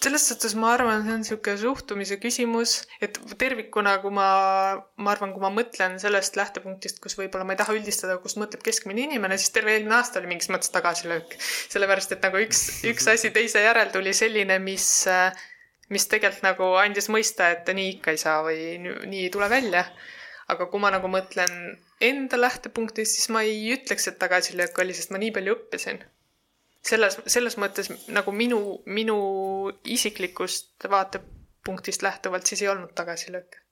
Selles 0.00 0.28
suhtes 0.28 0.54
ma 0.54 0.70
arvan, 0.76 1.02
see 1.02 1.12
on 1.14 1.22
niisugune 1.24 1.58
suhtumise 1.58 2.18
küsimus, 2.22 2.74
et 3.02 3.16
tervikuna, 3.40 3.96
kui 4.02 4.12
ma, 4.14 4.28
ma 5.02 5.12
arvan, 5.14 5.32
kui 5.34 5.42
ma 5.42 5.50
mõtlen 5.54 5.96
sellest 6.02 6.38
lähtepunktist, 6.38 7.00
kus 7.02 7.16
võib-olla 7.18 7.46
ma 7.48 7.56
ei 7.56 7.60
taha 7.60 7.74
üldistada, 7.74 8.18
kust 8.22 8.38
mõtleb 8.38 8.62
keskmine 8.66 9.08
inimene, 9.08 9.38
siis 9.40 9.50
terve 9.54 9.74
eelmine 9.74 9.96
aasta 9.98 10.20
oli 10.20 10.30
mingis 10.30 10.50
mõttes 10.54 10.70
tagasilöök. 10.74 11.34
sellepärast, 11.74 12.14
et 12.14 12.26
nagu 12.26 12.42
üks, 12.44 12.62
üks 12.86 13.10
asi 13.10 13.32
teise 13.34 13.64
järel 13.64 13.90
tuli 13.94 14.14
selline, 14.14 14.60
mis, 14.62 14.86
mis 15.90 16.06
tegelikult 16.12 16.46
nagu 16.46 16.70
andis 16.78 17.10
mõista, 17.10 17.50
et 17.56 17.66
nii 17.66 17.96
ikka 17.96 18.14
ei 18.14 18.22
saa 18.22 18.44
või 18.46 18.78
nii 18.84 19.24
ei 19.24 19.32
tule 19.34 19.50
välja. 19.50 19.88
aga 20.48 20.64
kui 20.70 20.80
ma 20.80 20.88
nagu 20.94 21.10
mõtlen 21.12 21.50
enda 22.00 22.38
lähtepunktist, 22.38 23.18
siis 23.18 23.28
ma 23.34 23.42
ei 23.44 23.74
ütleks, 23.74 24.06
et 24.08 24.16
tagasilöök 24.22 24.78
oli, 24.80 24.94
sest 24.96 25.10
ma 25.12 25.20
nii 25.20 25.34
palju 25.34 25.58
õppisin 25.58 26.00
selles, 26.84 27.18
selles 27.26 27.56
mõttes 27.60 27.90
nagu 28.14 28.32
minu, 28.34 28.60
minu 28.86 29.16
isiklikust 29.84 30.88
vaatepunktist 30.90 32.04
lähtuvalt 32.06 32.46
siis 32.46 32.62
ei 32.62 32.70
olnud 32.72 32.94
tagasilööke. 32.98 33.64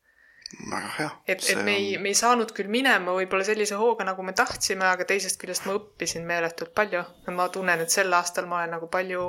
väga 0.70 0.90
hea. 0.98 1.08
et, 1.26 1.44
et 1.50 1.62
me 1.66 1.76
ei, 1.76 1.86
me 1.98 2.12
ei 2.12 2.18
saanud 2.18 2.52
küll 2.54 2.70
minema 2.70 3.14
võib-olla 3.16 3.46
sellise 3.46 3.78
hooga, 3.80 4.06
nagu 4.06 4.22
me 4.22 4.32
tahtsime, 4.36 4.86
aga 4.86 5.04
teisest 5.08 5.40
küljest 5.42 5.66
ma 5.66 5.74
õppisin 5.78 6.26
meeletult 6.26 6.74
palju. 6.74 7.02
ma 7.34 7.48
tunnen, 7.48 7.80
et 7.80 7.90
sel 7.90 8.12
aastal 8.14 8.46
ma 8.50 8.60
olen 8.60 8.76
nagu 8.78 8.90
palju 8.92 9.22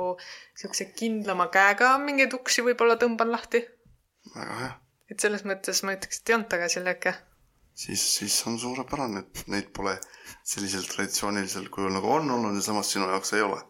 siukse 0.58 0.90
kindlama 0.98 1.48
käega 1.54 1.96
mingeid 2.02 2.34
uksi 2.34 2.66
võib-olla 2.66 2.98
tõmban 3.00 3.32
lahti. 3.34 3.64
väga 4.34 4.60
hea. 4.64 4.76
et 5.10 5.20
selles 5.20 5.44
mõttes 5.44 5.82
ma 5.84 5.96
ütleks, 5.98 6.20
et 6.20 6.30
ei 6.30 6.38
olnud 6.38 6.52
tagasilööke. 6.54 7.14
siis, 7.78 8.04
siis 8.18 8.36
on 8.50 8.58
suurepärane, 8.58 9.24
et 9.24 9.50
neid 9.52 9.72
pole 9.76 9.94
sellisel 10.42 10.86
traditsioonilisel 10.88 11.68
kujul 11.72 11.94
nagu 11.94 12.10
on 12.12 12.30
olnud 12.36 12.56
ja 12.58 12.64
samas 12.64 12.90
sinu 12.94 13.08
jaoks 13.10 13.34
ei 13.38 13.44
ole. 13.46 13.60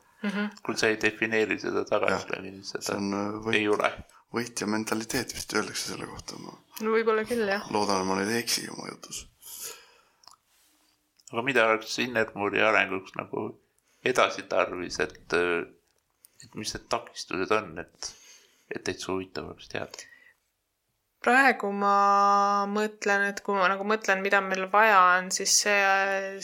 kui 0.66 0.76
sa 0.78 0.88
ei 0.90 0.96
defineeri 0.98 1.58
seda 1.62 1.84
tagasilöögi, 1.86 2.54
siis 2.56 2.72
see 2.72 2.86
seda 2.88 2.96
on 2.98 3.18
äh, 3.18 3.52
ei 3.54 3.66
võit, 3.68 3.74
ole. 3.76 3.90
võitja 4.34 4.66
mentaliteet 4.66 5.34
vist 5.36 5.54
öeldakse 5.54 5.92
selle 5.92 6.08
kohta. 6.10 6.40
ma 6.42 6.56
no 6.80 6.94
võib-olla 6.96 7.24
küll 7.28 7.46
jah. 7.46 7.68
loodan, 7.74 8.02
et 8.02 8.08
ma 8.08 8.18
nüüd 8.18 8.32
ei 8.32 8.42
eksi 8.42 8.66
oma 8.74 8.88
jutus. 8.90 9.22
aga 11.30 11.44
mida 11.46 11.68
oleks 11.70 11.98
Innermuri 12.02 12.64
arenguks 12.64 13.14
nagu 13.20 13.48
edasi 14.08 14.46
tarvis, 14.50 14.98
et, 15.04 15.36
et 16.44 16.54
mis 16.58 16.74
need 16.74 16.86
takistused 16.90 17.54
on, 17.54 17.74
et, 17.84 18.12
et 18.74 18.84
täitsa 18.88 19.12
huvitav 19.12 19.52
oleks 19.52 19.70
teada. 19.70 20.08
Praegu 21.24 21.70
ma 21.74 22.66
mõtlen, 22.70 23.24
et 23.32 23.40
kui 23.44 23.56
ma 23.58 23.66
nagu 23.70 23.86
mõtlen, 23.88 24.22
mida 24.22 24.40
meil 24.44 24.68
vaja 24.72 24.98
on, 25.18 25.30
siis 25.34 25.54
see, 25.64 25.78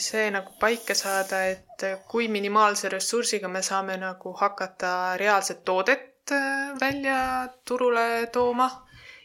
see 0.01 0.25
nagu 0.35 0.51
paika 0.59 0.95
saada, 0.97 1.45
et 1.53 1.85
kui 2.11 2.27
minimaalse 2.31 2.91
ressursiga 2.91 3.51
me 3.51 3.63
saame 3.65 3.95
nagu 4.01 4.33
hakata 4.41 4.91
reaalset 5.21 5.63
toodet 5.67 6.33
äh, 6.35 6.73
välja 6.81 7.19
turule 7.65 8.27
tooma 8.33 8.69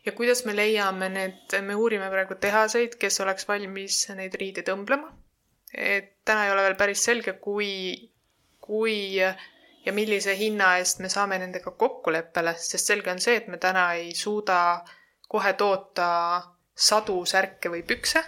ja 0.06 0.12
kuidas 0.12 0.44
me 0.46 0.54
leiame 0.56 1.08
need, 1.12 1.56
me 1.66 1.74
uurime 1.74 2.10
praegu 2.12 2.38
tehaseid, 2.40 2.96
kes 3.00 3.20
oleks 3.24 3.48
valmis 3.48 4.04
neid 4.16 4.36
riideid 4.40 4.70
õmblema. 4.72 5.10
et 5.70 6.16
täna 6.26 6.46
ei 6.46 6.50
ole 6.50 6.62
veel 6.66 6.78
päris 6.78 7.02
selge, 7.06 7.36
kui, 7.42 7.70
kui 8.58 9.18
ja 9.18 9.92
millise 9.94 10.34
hinna 10.36 10.72
eest 10.78 10.98
me 10.98 11.08
saame 11.08 11.38
nendega 11.38 11.70
kokkuleppele, 11.78 12.56
sest 12.58 12.90
selge 12.90 13.12
on 13.12 13.22
see, 13.22 13.36
et 13.38 13.46
me 13.48 13.58
täna 13.58 13.92
ei 13.98 14.14
suuda 14.14 14.56
kohe 15.30 15.52
toota 15.58 16.10
sadu 16.74 17.20
särke 17.28 17.70
või 17.70 17.82
pükse, 17.86 18.22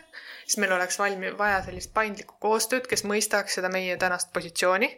siis 0.45 0.59
meil 0.63 0.75
oleks 0.77 0.99
valmi-, 1.01 1.33
vaja 1.39 1.63
sellist 1.67 1.93
paindlikku 1.95 2.37
koostööd, 2.43 2.87
kes 2.91 3.05
mõistaks 3.09 3.59
seda 3.59 3.71
meie 3.73 3.97
tänast 4.01 4.33
positsiooni 4.37 4.91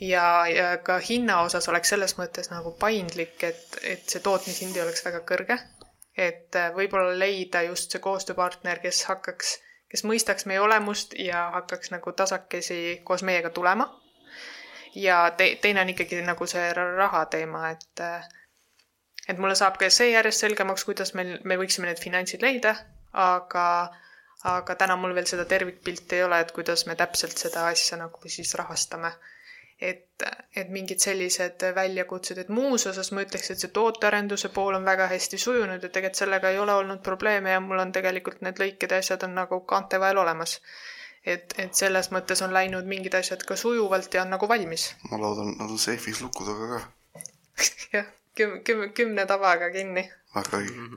ja, 0.00 0.46
ja 0.50 0.68
ka 0.78 0.98
hinna 1.08 1.40
osas 1.46 1.68
oleks 1.68 1.92
selles 1.92 2.16
mõttes 2.18 2.50
nagu 2.52 2.72
paindlik, 2.80 3.36
et, 3.44 3.78
et 3.82 4.08
see 4.08 4.22
tootmishind 4.24 4.76
ei 4.76 4.84
oleks 4.84 5.04
väga 5.06 5.22
kõrge. 5.28 5.58
et 6.16 6.56
äh, 6.56 6.70
võib-olla 6.74 7.12
leida 7.18 7.62
just 7.66 7.92
see 7.92 8.00
koostööpartner, 8.00 8.80
kes 8.80 9.02
hakkaks, 9.10 9.58
kes 9.92 10.04
mõistaks 10.08 10.46
meie 10.48 10.60
olemust 10.64 11.14
ja 11.20 11.50
hakkaks 11.58 11.92
nagu 11.92 12.12
tasakesi 12.12 13.02
koos 13.04 13.22
meiega 13.22 13.50
tulema. 13.50 13.90
ja 14.94 15.30
te, 15.36 15.58
teine 15.62 15.84
on 15.84 15.92
ikkagi 15.92 16.22
nagu 16.24 16.46
see 16.46 16.72
ra- 16.72 16.94
raha 16.96 17.26
teema, 17.26 17.70
et 17.70 18.00
äh, 18.00 18.28
et 19.28 19.38
mulle 19.38 19.54
saab 19.58 19.78
ka 19.80 19.90
see 19.90 20.10
järjest 20.12 20.46
selgemaks, 20.46 20.84
kuidas 20.88 21.14
meil, 21.18 21.38
me 21.44 21.58
võiksime 21.60 21.90
need 21.90 22.02
finantsid 22.02 22.42
leida, 22.42 22.76
aga 23.12 23.66
aga 24.46 24.74
täna 24.78 24.94
mul 25.00 25.14
veel 25.16 25.26
seda 25.26 25.46
tervikpilti 25.48 26.18
ei 26.18 26.22
ole, 26.22 26.38
et 26.40 26.52
kuidas 26.54 26.84
me 26.86 26.94
täpselt 26.94 27.38
seda 27.40 27.64
asja 27.66 27.96
nagu 27.98 28.30
siis 28.30 28.52
rahastame 28.54 29.10
et, 29.80 30.24
et 30.56 30.68
mingid 30.72 31.00
sellised 31.02 31.64
väljakutsed, 31.76 32.40
et 32.40 32.52
muus 32.52 32.86
osas 32.88 33.10
ma 33.12 33.24
ütleks, 33.26 33.50
et 33.52 33.60
see 33.60 33.72
tootearenduse 33.76 34.50
pool 34.54 34.76
on 34.78 34.84
väga 34.88 35.08
hästi 35.12 35.38
sujunud 35.40 35.82
ja 35.82 35.90
tegelikult 35.90 36.20
sellega 36.22 36.52
ei 36.52 36.60
ole 36.62 36.74
olnud 36.80 37.02
probleeme 37.04 37.52
ja 37.52 37.60
mul 37.60 37.82
on 37.84 37.92
tegelikult 37.92 38.40
need 38.46 38.60
lõiked 38.62 38.92
ja 38.92 39.00
asjad 39.04 39.26
on 39.28 39.36
nagu 39.36 39.60
kaante 39.68 40.00
vahel 40.00 40.22
olemas. 40.24 40.60
et, 41.26 41.54
et 41.58 41.74
selles 41.74 42.12
mõttes 42.14 42.40
on 42.46 42.52
läinud 42.54 42.86
mingid 42.86 43.14
asjad 43.18 43.42
ka 43.42 43.56
sujuvalt 43.58 44.14
ja 44.14 44.22
on 44.22 44.30
nagu 44.30 44.48
valmis. 44.48 44.94
ma 45.10 45.18
loodan, 45.20 45.56
nad 45.58 45.70
on 45.70 45.78
seifis 45.78 46.22
luku 46.22 46.46
taga 46.46 46.68
ka. 46.72 47.24
jah, 47.98 48.06
küm-, 48.38 48.60
küm-, 48.66 48.92
kümne 48.96 49.26
tavaga 49.26 49.70
kinni. 49.74 50.06
väga 50.34 50.62
õige. 50.62 50.88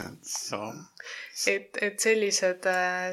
et 0.00 0.32
no 0.52 0.72
et, 1.52 1.78
et 1.88 2.00
sellised, 2.00 2.68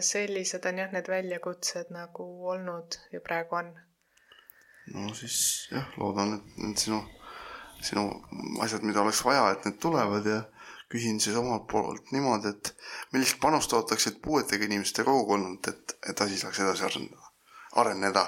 sellised 0.06 0.66
on 0.70 0.82
jah, 0.84 0.92
need 0.96 1.12
väljakutsed 1.12 1.92
nagu 1.96 2.28
olnud 2.54 3.00
ja 3.12 3.22
praegu 3.26 3.60
on 3.60 3.74
no 4.94 5.14
siis 5.14 5.70
jah, 5.72 5.88
loodan, 5.98 6.38
et 6.38 6.62
need 6.64 6.82
sinu, 6.82 7.02
sinu 7.82 8.06
asjad, 8.64 8.86
mida 8.88 9.04
oleks 9.04 9.22
vaja, 9.26 9.50
et 9.54 9.68
need 9.68 9.80
tulevad 9.82 10.28
ja 10.30 10.42
küsin 10.90 11.20
siis 11.22 11.38
omalt 11.38 11.68
poolt 11.70 12.12
niimoodi, 12.16 12.54
et 12.54 12.74
millist 13.14 13.40
panust 13.42 13.74
ootaksid 13.78 14.22
puuetega 14.26 14.66
inimeste 14.66 15.06
kogukonnalt, 15.06 15.72
et, 15.72 15.98
et 16.10 16.22
asi 16.26 16.40
saaks 16.42 16.64
edasi 16.66 16.88
arendada, 16.88 17.34
areneda? 17.84 18.26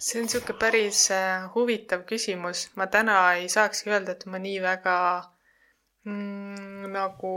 See 0.00 0.18
on 0.20 0.24
niisugune 0.24 0.56
päris 0.58 1.00
äh, 1.12 1.48
huvitav 1.54 2.06
küsimus. 2.08 2.68
ma 2.76 2.86
täna 2.86 3.16
ei 3.36 3.48
saakski 3.52 3.90
öelda, 3.92 4.16
et 4.16 4.24
ma 4.26 4.38
nii 4.40 4.60
väga 4.64 4.96
mm, 6.08 6.86
nagu, 6.94 7.34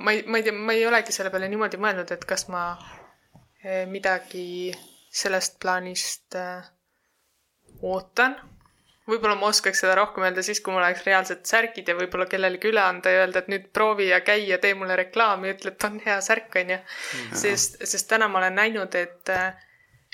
ma 0.00 0.12
ei, 0.14 0.24
ma 0.26 0.40
ei 0.40 0.46
tea, 0.48 0.52
ma 0.58 0.74
ei 0.74 0.86
olegi 0.86 1.14
selle 1.14 1.30
peale 1.30 1.48
niimoodi 1.52 1.78
mõelnud, 1.78 2.10
et 2.16 2.24
kas 2.26 2.48
ma 2.50 2.64
eh, 3.62 3.84
midagi 3.90 4.74
sellest 5.14 5.60
plaanist 5.62 6.34
äh, 6.40 6.66
ootan. 7.82 8.34
võib-olla 9.06 9.36
ma 9.38 9.50
oskaks 9.52 9.84
seda 9.84 9.94
rohkem 10.00 10.24
öelda 10.26 10.42
siis, 10.42 10.58
kui 10.64 10.72
mul 10.74 10.82
oleks 10.82 11.04
reaalsed 11.06 11.44
särgid 11.46 11.88
ja 11.88 11.94
võib-olla 11.98 12.26
kellelegi 12.26 12.70
üle 12.72 12.80
anda 12.82 13.12
ja 13.12 13.22
öelda, 13.22 13.44
et 13.44 13.52
nüüd 13.52 13.68
proovi 13.76 14.08
ja 14.08 14.18
käi 14.26 14.48
ja 14.48 14.58
tee 14.58 14.74
mulle 14.74 14.96
reklaami, 14.98 15.52
ütle, 15.54 15.74
et 15.76 15.86
on 15.86 16.00
hea 16.06 16.18
särk, 16.24 16.56
onju. 16.62 16.80
sest, 17.44 17.78
sest 17.86 18.08
täna 18.10 18.26
ma 18.32 18.40
olen 18.42 18.58
näinud, 18.58 18.96
et 18.98 19.30
äh, 19.30 19.63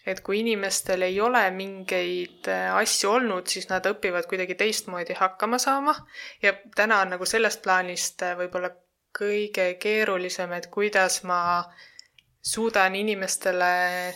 et 0.07 0.21
kui 0.25 0.41
inimestel 0.41 1.03
ei 1.07 1.21
ole 1.21 1.43
mingeid 1.55 2.49
äh, 2.49 2.71
asju 2.77 3.11
olnud, 3.19 3.51
siis 3.51 3.69
nad 3.71 3.87
õpivad 3.87 4.29
kuidagi 4.31 4.57
teistmoodi 4.59 5.17
hakkama 5.19 5.59
saama. 5.59 5.95
Ja 6.43 6.55
täna 6.77 7.03
on 7.05 7.15
nagu 7.17 7.29
sellest 7.29 7.63
plaanist 7.65 8.23
äh, 8.27 8.37
võib-olla 8.39 8.73
kõige 9.17 9.75
keerulisem, 9.83 10.53
et 10.57 10.71
kuidas 10.73 11.23
ma 11.27 11.41
suudan 12.41 12.95
inimestele 12.97 13.71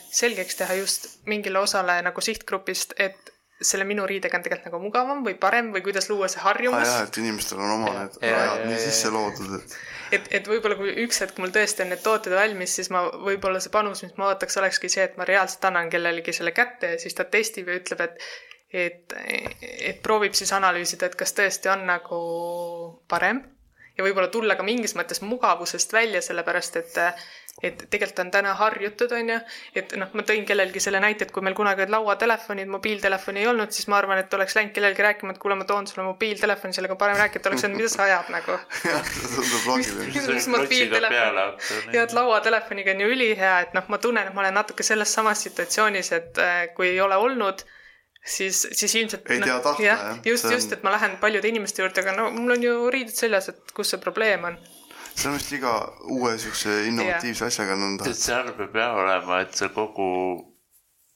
selgeks 0.08 0.56
teha 0.56 0.74
just 0.78 1.08
mingile 1.28 1.60
osale 1.60 1.98
nagu 2.02 2.22
sihtgrupist, 2.24 2.94
et 2.96 3.34
selle 3.64 3.84
minu 3.88 4.06
riidega 4.08 4.38
on 4.38 4.44
tegelikult 4.44 4.68
nagu 4.68 4.80
mugavam 4.82 5.20
või 5.26 5.36
parem 5.40 5.70
või 5.74 5.82
kuidas 5.84 6.08
luua 6.10 6.28
see 6.32 6.42
harjumus. 6.42 6.88
Jaa, 6.88 7.04
et 7.06 7.18
inimestel 7.22 7.60
on 7.60 7.74
oma 7.76 7.92
need 7.98 8.16
Ja, 8.20 8.28
ja, 8.28 8.38
rajad 8.38 8.64
ja, 8.64 8.70
nii 8.70 8.80
sisse 8.82 9.12
loodud, 9.14 9.52
et 9.60 9.76
et, 10.16 10.30
et 10.38 10.48
võib-olla 10.48 10.76
kui 10.78 10.94
üks 11.04 11.20
hetk 11.22 11.38
mul 11.42 11.52
tõesti 11.54 11.84
on 11.84 11.92
need 11.92 12.02
tooted 12.04 12.34
valmis, 12.36 12.74
siis 12.78 12.90
ma 12.94 13.04
võib-olla 13.12 13.60
see 13.62 13.72
panus, 13.74 14.02
mis 14.06 14.16
ma 14.20 14.30
ootaks, 14.32 14.58
olekski 14.62 14.90
see, 14.92 15.06
et 15.08 15.16
ma 15.20 15.26
reaalselt 15.28 15.64
annan 15.70 15.92
kellelegi 15.92 16.34
selle 16.36 16.54
kätte 16.56 16.94
ja 16.94 17.00
siis 17.02 17.16
ta 17.18 17.26
testib 17.30 17.70
ja 17.70 17.78
ütleb, 17.80 18.04
et 18.08 18.28
et, 18.74 19.12
et 19.62 20.00
proovib 20.02 20.34
siis 20.34 20.50
analüüsida, 20.56 21.06
et 21.06 21.18
kas 21.18 21.34
tõesti 21.36 21.70
on 21.70 21.84
nagu 21.86 22.20
parem. 23.10 23.44
Ja 23.94 24.02
võib-olla 24.02 24.26
tulla 24.34 24.56
ka 24.58 24.64
mingis 24.66 24.96
mõttes 24.98 25.20
mugavusest 25.22 25.92
välja, 25.94 26.18
sellepärast 26.24 26.80
et 26.80 26.96
et 27.62 27.84
tegelikult 27.90 28.18
on 28.18 28.30
täna 28.34 28.54
harjutud, 28.58 29.12
on 29.14 29.28
ju, 29.30 29.36
et 29.78 29.92
noh, 29.98 30.10
ma 30.18 30.24
tõin 30.26 30.42
kellelgi 30.48 30.80
selle 30.82 30.98
näite, 31.02 31.26
et 31.26 31.32
kui 31.34 31.44
meil 31.44 31.54
kunagi 31.56 31.84
olid 31.84 31.92
lauatelefonid, 31.94 32.68
mobiiltelefoni 32.72 33.44
ei 33.44 33.48
olnud, 33.50 33.70
siis 33.74 33.86
ma 33.92 34.00
arvan, 34.00 34.18
et 34.20 34.34
oleks 34.34 34.56
läinud 34.58 34.74
kellelegi 34.74 35.06
rääkima, 35.06 35.34
et 35.34 35.40
kuule, 35.42 35.56
ma 35.60 35.66
toon 35.68 35.86
sulle 35.86 36.06
mobiiltelefoni, 36.08 36.76
sellega 36.76 36.98
parem 37.00 37.20
rääkida, 37.20 37.52
oleks 37.52 37.64
öelnud, 37.64 37.78
mida 37.78 37.92
sa 37.92 38.08
ajad 38.08 38.32
nagu 38.34 38.58
ja 41.94 42.02
et 42.02 42.18
lauatelefoniga 42.18 42.96
on 42.96 43.06
ju 43.06 43.14
ülihea, 43.14 43.54
et 43.68 43.78
noh, 43.78 43.86
ma 43.88 44.02
tunnen, 44.02 44.28
et 44.28 44.34
ma 44.34 44.44
olen 44.44 44.58
natuke 44.58 44.86
selles 44.86 45.14
samas 45.14 45.46
situatsioonis, 45.46 46.12
et 46.18 46.42
äh, 46.42 46.60
kui 46.74 46.90
ei 46.90 47.00
ole 47.00 47.16
olnud, 47.22 47.62
siis, 48.24 48.68
siis 48.72 48.94
ilmselt 48.94 49.30
Ei 49.30 49.40
tea 49.40 49.60
tahta, 49.60 49.82
jah. 49.82 50.06
just, 50.26 50.50
just, 50.50 50.72
et 50.72 50.82
ma 50.82 50.92
lähen 50.94 51.18
paljude 51.22 51.48
inimeste 51.48 51.82
juurde, 51.82 52.02
aga 52.02 52.16
no 52.18 52.30
mul 52.34 52.56
on 52.56 52.66
ju 52.66 52.78
riided 52.90 53.14
seljas, 53.14 53.52
et 53.52 53.76
kus 53.76 53.94
see 53.94 54.02
probleem 54.02 54.50
on. 54.50 54.58
See 55.14 55.28
on 55.30 55.36
vist 55.38 55.52
iga 55.56 55.74
uue 56.10 56.34
siukse 56.42 56.74
innovatiivse 56.88 57.48
asjaga 57.48 57.76
nõnda 57.80 58.12
seal 58.18 58.50
peab 58.58 58.78
jah 58.80 58.98
olema, 59.02 59.40
et 59.44 59.54
see 59.58 59.70
kogu, 59.74 60.08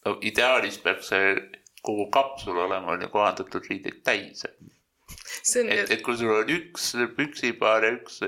no 0.06 0.16
ideaalis 0.30 0.78
peaks 0.84 1.12
see 1.12 1.34
kogu 1.82 2.08
kapsul 2.14 2.58
olema 2.66 2.94
on 2.94 3.02
ju 3.06 3.10
kohandatud 3.12 3.68
riideid 3.70 4.02
täis. 4.06 4.44
et, 4.44 5.90
et 5.90 6.02
kui 6.04 6.16
sul 6.20 6.34
on 6.34 6.54
üks 6.58 6.92
püksipaar 7.16 7.86
ja 7.86 7.92
üks, 7.96 8.22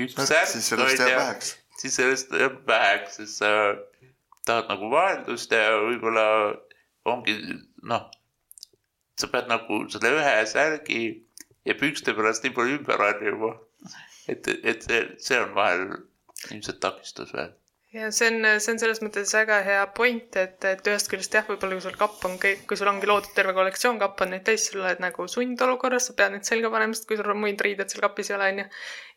üks 0.00 0.18
särk 0.18 0.52
siis 0.54 0.70
sellest 0.72 1.02
jääb 1.02 1.18
väheks. 1.18 1.56
siis 1.82 1.98
sellest 2.00 2.34
jääb 2.44 2.60
väheks, 2.68 3.18
sest 3.20 3.42
sa 3.42 3.50
tahad 4.46 4.70
nagu 4.72 4.90
vaheldust 4.90 5.52
ja 5.54 5.76
võib-olla 5.82 6.26
ongi 7.08 7.36
noh, 7.88 8.06
sa 9.18 9.28
pead 9.30 9.50
nagu 9.50 9.82
selle 9.92 10.14
ühe 10.18 10.34
särgi 10.50 11.02
ja 11.68 11.76
pükste 11.78 12.14
pärast 12.16 12.46
nii 12.46 12.54
palju 12.56 12.80
ümber 12.80 13.02
harjuma. 13.02 13.52
et, 14.28 14.48
et 14.62 14.86
see, 14.86 15.02
see 15.22 15.40
on 15.42 15.54
vahel 15.56 15.90
ilmselt 16.50 16.80
takistus 16.82 17.34
veel. 17.34 17.52
ja 17.92 18.06
see 18.14 18.30
on, 18.32 18.46
see 18.64 18.72
on 18.72 18.78
selles 18.80 19.02
mõttes 19.04 19.34
väga 19.36 19.58
hea 19.66 19.80
point, 19.96 20.36
et, 20.40 20.64
et 20.64 20.86
ühest 20.88 21.10
küljest 21.12 21.34
jah, 21.36 21.44
võib-olla 21.44 21.76
kui 21.76 21.84
sul 21.84 21.98
kapp 22.00 22.24
on 22.24 22.38
kõik, 22.40 22.62
kui 22.68 22.78
sul 22.80 22.88
ongi 22.88 23.08
loodud 23.10 23.34
terve 23.36 23.52
kollektsioon 23.58 23.98
kapp 24.00 24.22
on 24.24 24.32
neid 24.32 24.46
täis, 24.46 24.64
sa 24.68 24.78
oled 24.78 25.02
nagu 25.04 25.26
sundolukorras, 25.28 26.08
sa 26.08 26.16
pead 26.16 26.32
neid 26.32 26.48
selga 26.48 26.70
panema, 26.72 26.96
sest 26.96 27.10
kui 27.10 27.18
sul 27.20 27.28
muid 27.36 27.60
riideid 27.66 27.92
seal 27.92 28.04
kapis 28.06 28.32
ei 28.32 28.38
ole, 28.38 28.48
onju. 28.54 28.64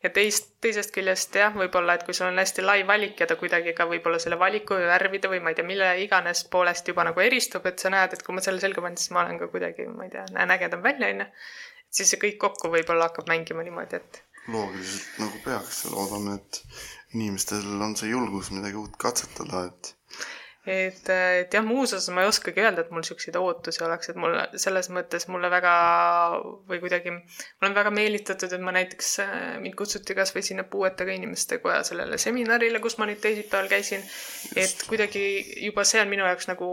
ja 0.04 0.12
teist, 0.18 0.52
teisest 0.66 0.92
küljest 0.98 1.40
jah, 1.40 1.56
võib-olla, 1.56 1.96
et 1.96 2.04
kui 2.04 2.18
sul 2.18 2.28
on 2.28 2.42
hästi 2.42 2.66
lai 2.66 2.82
valik 2.90 3.24
ja 3.24 3.30
ta 3.30 3.38
kuidagi 3.40 3.72
ka 3.78 3.88
võib-olla 3.88 4.20
selle 4.22 4.38
valiku 4.42 4.76
või 4.76 4.92
värvide 4.92 5.32
või 5.32 5.40
ma 5.46 5.54
ei 5.54 5.60
tea, 5.60 5.70
mille 5.72 5.90
iganes 6.04 6.44
poolest 6.52 6.92
juba 6.92 7.08
nagu 7.08 7.24
eristub, 7.24 7.64
et 7.72 7.80
sa 7.80 7.94
näed, 7.94 8.12
et 8.12 8.26
kui 8.26 8.36
ma 8.36 8.44
selle 8.44 8.60
selga 8.60 8.84
panen, 8.84 9.00
siis 9.00 9.14
ma 9.16 9.24
olen 9.24 9.40
ka 9.40 9.48
kuidagi, 9.54 9.88
ma 9.88 10.04
ei 10.04 10.12
tea, 10.12 10.28
näen 10.36 10.52
ägedam 10.58 10.84
välja, 10.84 11.14
onju. 11.16 11.32
siis 11.96 12.12
see 12.12 12.20
kõik 12.20 12.42
kokku 12.44 12.74
võib-olla 12.76 13.08
hakkab 13.08 13.32
mängima 13.32 13.64
niimoodi, 13.64 14.02
et 14.04 14.25
loogiliselt 14.52 15.20
nagu 15.22 15.42
peaks 15.44 15.84
loodame, 15.90 16.38
et 16.40 16.62
inimestel 17.14 17.66
on 17.82 17.96
see 17.98 18.10
julgus 18.12 18.52
midagi 18.54 18.78
uut 18.80 18.96
katsetada, 19.00 19.66
et 19.70 19.94
et, 20.66 21.08
et 21.10 21.52
jah, 21.54 21.62
muus 21.64 21.92
osas 21.94 22.10
ma 22.14 22.24
ei 22.24 22.28
oskagi 22.30 22.62
öelda, 22.62 22.82
et 22.82 22.90
mul 22.94 23.04
siukseid 23.06 23.36
ootusi 23.38 23.84
oleks, 23.86 24.10
et 24.10 24.16
mul 24.18 24.34
selles 24.58 24.88
mõttes 24.90 25.28
mulle 25.30 25.50
väga 25.52 25.74
või 26.66 26.80
kuidagi, 26.82 27.12
ma 27.14 27.66
olen 27.68 27.76
väga 27.76 27.92
meelitatud, 27.94 28.52
et 28.52 28.64
ma 28.66 28.74
näiteks, 28.74 29.10
mind 29.62 29.76
kutsuti 29.78 30.16
kasvõi 30.18 30.42
sinna 30.46 30.64
puuetega 30.70 31.14
inimeste 31.14 31.60
koja 31.62 31.84
sellele 31.86 32.18
seminarile, 32.18 32.80
kus 32.82 32.98
ma 32.98 33.06
nüüd 33.06 33.22
teisipäeval 33.22 33.70
käisin. 33.70 34.02
et 34.56 34.82
kuidagi 34.88 35.22
juba 35.68 35.84
see 35.86 36.02
on 36.02 36.10
minu 36.10 36.26
jaoks 36.26 36.50
nagu 36.50 36.68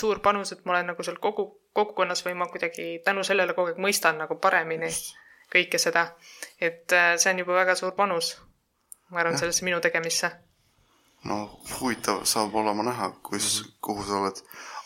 suur 0.00 0.20
panus, 0.24 0.52
et 0.52 0.64
ma 0.64 0.76
olen 0.76 0.92
nagu 0.92 1.06
seal 1.06 1.16
kogu, 1.22 1.48
kogukonnas 1.72 2.24
või 2.26 2.36
ma 2.36 2.50
kuidagi 2.52 2.98
tänu 3.04 3.24
sellele 3.24 3.56
kogu 3.56 3.72
aeg 3.72 3.80
mõistan 3.80 4.20
nagu 4.20 4.36
paremini 4.36 4.92
kõike 5.52 5.78
seda. 5.78 6.12
et 6.60 6.92
äh, 6.92 7.14
see 7.16 7.32
on 7.32 7.44
juba 7.44 7.54
väga 7.62 7.74
suur 7.78 7.94
panus, 7.96 8.36
ma 9.10 9.22
arvan, 9.22 9.38
sellesse 9.38 9.64
minu 9.64 9.80
tegemisse 9.80 10.30
no 11.24 11.38
huvitav 11.80 12.24
saab 12.28 12.54
olema 12.54 12.84
näha, 12.86 13.10
kus, 13.26 13.62
kuhu 13.82 14.04
sa 14.06 14.20
oled 14.22 14.42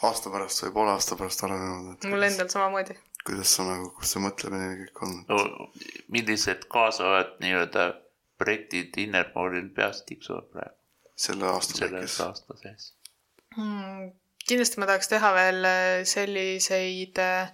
aasta 0.09 0.31
pärast 0.33 0.65
või 0.65 0.75
poole 0.77 0.95
aasta 0.97 1.19
pärast 1.19 1.45
arenenud, 1.47 1.97
et 1.97 2.07
mul 2.11 2.29
endal 2.29 2.49
samamoodi. 2.53 2.97
kuidas 3.27 3.57
sa 3.57 3.67
nagu, 3.69 3.91
kus 3.99 4.15
see 4.15 4.23
mõtlemine 4.25 4.71
kõik 4.81 5.03
on. 5.07 5.19
no 5.29 5.69
millised 6.15 6.67
kaasavad 6.73 7.37
nii-öelda 7.45 7.91
projektid 8.41 8.97
Innermooril 9.05 9.69
peas 9.77 10.03
tiksuvad 10.09 10.49
praegu 10.55 10.79
selle 11.27 11.47
aasta 11.53 11.79
selles 11.79 11.93
lõikes. 11.99 12.19
aasta 12.27 12.59
sees? 12.63 12.89
Mm, 13.57 14.13
kindlasti 14.49 14.81
ma 14.81 14.89
tahaks 14.91 15.13
teha 15.13 15.35
veel 15.37 15.69
äh, 15.69 15.99
selliseid 16.09 17.21
äh, 17.23 17.53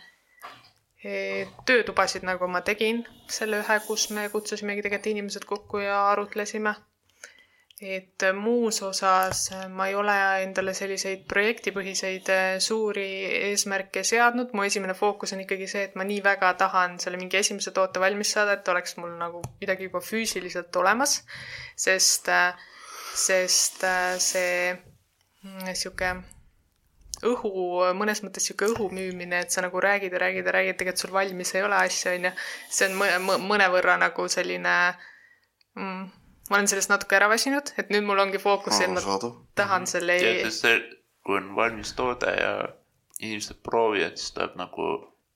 töötubasid, 1.03 2.25
nagu 2.27 2.49
ma 2.51 2.61
tegin 2.67 3.05
selle 3.31 3.61
ühe, 3.63 3.79
kus 3.87 4.09
me 4.11 4.27
kutsusimegi 4.33 4.83
tegelikult 4.83 5.13
inimesed 5.15 5.45
kokku 5.47 5.83
ja 5.85 6.05
arutlesime. 6.13 6.75
et 7.81 8.23
äh, 8.27 8.33
muus 8.35 8.81
osas 8.83 9.53
äh, 9.55 9.69
ma 9.71 9.85
ei 9.87 9.95
ole 9.95 10.15
endale 10.43 10.73
selliseid 10.75 11.21
projektipõhiseid 11.31 12.31
äh, 12.35 12.47
suuri 12.59 13.05
eesmärke 13.51 14.03
seadnud, 14.03 14.51
mu 14.51 14.65
esimene 14.67 14.97
fookus 14.99 15.33
on 15.37 15.45
ikkagi 15.45 15.69
see, 15.71 15.85
et 15.87 15.95
ma 15.95 16.03
nii 16.09 16.19
väga 16.25 16.49
tahan 16.59 16.97
selle 16.99 17.21
mingi 17.21 17.39
esimese 17.39 17.71
toote 17.77 18.03
valmis 18.03 18.33
saada, 18.35 18.57
et 18.59 18.73
oleks 18.75 18.99
mul 18.99 19.13
nagu 19.21 19.45
midagi 19.61 19.87
juba 19.87 20.03
füüsiliselt 20.03 20.75
olemas, 20.83 21.21
sest, 21.79 22.33
sest 23.15 23.87
äh, 23.87 24.19
see 24.19 24.75
mm, 24.75 25.71
sihuke 25.79 26.11
õhu, 27.27 27.51
mõnes 27.99 28.23
mõttes 28.23 28.45
sihuke 28.47 28.69
õhu 28.71 28.91
müümine, 28.95 29.41
et 29.43 29.51
sa 29.51 29.63
nagu 29.65 29.81
räägid 29.81 30.13
ja 30.13 30.19
räägid 30.23 30.47
ja 30.47 30.53
räägid, 30.53 30.77
tegelikult 30.79 31.03
sul 31.03 31.13
valmis 31.13 31.55
ei 31.55 31.63
ole 31.67 31.75
asja, 31.75 32.13
onju. 32.15 32.31
see 32.71 32.87
on 32.89 32.95
mõ- 33.01 33.19
mõ- 33.27 33.41
mõnevõrra 33.43 33.97
nagu 33.99 34.29
selline 34.29 34.75
mm,, 35.75 36.05
ma 36.51 36.57
olen 36.57 36.69
sellest 36.71 36.91
natuke 36.91 37.17
ära 37.19 37.29
väsinud, 37.29 37.73
et 37.77 37.91
nüüd 37.91 38.07
mul 38.07 38.19
ongi 38.23 38.39
fookus, 38.39 38.81
et 38.81 38.91
ma 38.91 39.03
tahan 39.55 39.87
selle 39.87 40.19
tead, 40.23 40.45
sest 40.47 40.61
see, 40.67 40.79
kui 41.27 41.37
on 41.41 41.55
valmis 41.57 41.93
toode 41.99 42.31
ja 42.39 42.53
inimesed 43.21 43.59
proovivad, 43.67 44.17
siis 44.17 44.33
tuleb 44.37 44.55
nagu 44.57 44.89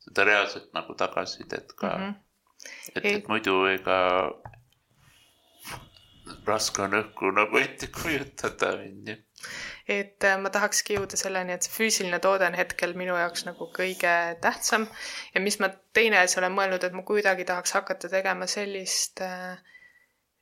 seda 0.03 0.25
reaalselt 0.25 0.71
nagu 0.75 0.95
tagasisidet 0.95 1.73
ka 1.77 1.89
mm. 1.97 2.03
Mhm. 2.03 2.13
-hmm. 2.13 2.97
et, 2.97 3.05
Ei- 3.05 3.15
et 3.19 3.29
muidu 3.29 3.65
ega 3.67 3.99
raske 6.47 6.83
on 6.83 6.95
õhku 6.99 7.31
nagu 7.35 7.59
ette 7.59 7.89
kujutada, 7.93 8.73
onju. 8.79 9.17
Et 9.89 10.25
äh, 10.29 10.39
ma 10.41 10.53
tahakski 10.55 10.99
jõuda 10.99 11.19
selleni, 11.19 11.57
et 11.57 11.67
see 11.67 11.75
füüsiline 11.75 12.21
toode 12.23 12.47
on 12.47 12.59
hetkel 12.59 12.95
minu 12.99 13.17
jaoks 13.19 13.47
nagu 13.49 13.69
kõige 13.75 14.15
tähtsam. 14.45 14.87
Ja 15.35 15.43
mis 15.45 15.59
ma 15.63 15.73
teine 15.97 16.23
asi 16.23 16.39
olen 16.41 16.55
mõelnud, 16.57 16.85
et 16.87 16.97
ma 16.97 17.05
kuidagi 17.07 17.49
tahaks 17.49 17.75
hakata 17.79 18.11
tegema 18.13 18.47
sellist 18.51 19.23
äh, 19.25 19.59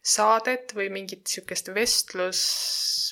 saadet 0.00 0.72
või 0.76 0.88
mingit 0.92 1.26
niisugust 1.28 1.68
vestlus, 1.76 2.40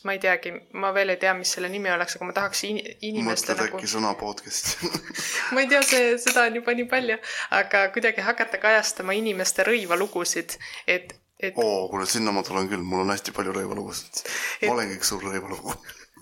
ma 0.09 0.14
ei 0.17 0.23
teagi, 0.23 0.53
ma 0.81 0.91
veel 0.97 1.12
ei 1.12 1.21
tea, 1.21 1.35
mis 1.37 1.51
selle 1.53 1.69
nimi 1.73 1.91
oleks, 1.93 2.17
aga 2.17 2.29
ma 2.31 2.35
tahaks 2.37 2.64
in, 2.69 2.81
inimeste 3.05 3.53
mõtled 3.53 3.67
nagu 3.67 3.81
äkki, 3.81 3.91
sõna 3.93 4.14
podcast 4.19 4.73
ma 5.55 5.64
ei 5.64 5.69
tea, 5.69 5.83
see, 5.85 6.17
seda 6.23 6.47
on 6.49 6.57
juba 6.61 6.75
nii 6.79 6.88
palju, 6.88 7.19
aga 7.59 7.85
kuidagi 7.93 8.25
hakata 8.25 8.61
kajastama 8.62 9.17
inimeste 9.19 9.69
rõivalugusid, 9.69 10.57
et, 10.88 11.12
et 11.37 11.61
oo, 11.61 11.87
kuule, 11.93 12.09
sinna 12.09 12.33
ma 12.33 12.45
tulen 12.47 12.71
küll, 12.73 12.85
mul 12.85 13.05
on 13.05 13.12
hästi 13.12 13.37
palju 13.37 13.57
rõivalugusid. 13.61 14.25
Et- 14.62 14.69
ma 14.71 14.79
olengi 14.79 14.97
üks 14.97 15.12
suur 15.12 15.29
rõivalugu. 15.29 15.77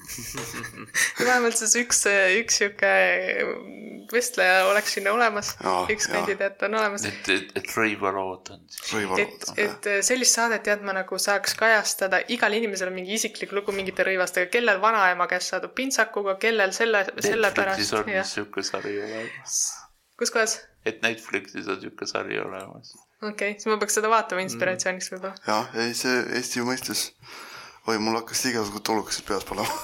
vähemalt 1.27 1.59
siis 1.59 1.75
üks, 1.83 2.03
üks 2.41 2.61
sihuke 2.61 2.93
vestleja 4.13 4.67
oleks 4.67 4.95
sinna 4.97 5.13
olemas 5.13 5.53
Jaa,, 5.63 5.87
üks 5.93 6.09
kandidaat 6.11 6.63
on 6.67 6.77
olemas. 6.79 7.07
et, 7.09 7.31
et, 7.33 7.51
et 7.59 7.73
rõivalood 7.77 8.53
on 8.55 8.63
siis. 8.71 8.93
et 9.23 9.65
et 9.65 9.89
sellist 10.07 10.39
saadet 10.39 10.65
tead 10.67 10.85
ma 10.87 10.95
nagu 10.97 11.19
saaks 11.23 11.57
kajastada, 11.59 12.23
igal 12.33 12.55
inimesel 12.59 12.93
on 12.93 12.99
mingi 12.99 13.17
isiklik 13.19 13.55
lugu 13.57 13.75
mingite 13.77 14.07
rõivastega, 14.07 14.51
kellel 14.53 14.81
vanaema 14.83 15.29
käest 15.31 15.55
saadud 15.55 15.75
pintsakuga, 15.77 16.37
kellel 16.43 16.75
selle, 16.77 17.05
selle 17.19 17.51
Netflixis 17.51 17.57
pärast 17.59 17.99
on 18.03 18.15
jah, 18.15 18.31
siuke 18.31 18.65
sari 18.67 18.97
olemas. 19.03 19.59
kus 20.21 20.35
kohas? 20.35 20.61
et 20.87 21.03
Netflixis 21.03 21.69
on 21.73 21.83
siuke 21.83 22.09
sari 22.09 22.41
olemas. 22.43 22.95
okei 23.23 23.33
okay,, 23.33 23.59
siis 23.59 23.71
ma 23.73 23.81
peaks 23.83 23.99
seda 23.99 24.13
vaatama 24.13 24.47
inspiratsiooniks 24.47 25.13
võib-olla. 25.15 25.35
jah, 25.49 25.77
ei 25.83 25.95
see 25.99 26.23
Eesti 26.39 26.65
mõistes, 26.67 27.09
oi, 27.87 27.99
mul 28.03 28.19
hakkasid 28.19 28.51
igasugused 28.51 28.85
tulukesed 28.87 29.27
peas 29.29 29.45
palama. 29.47 29.77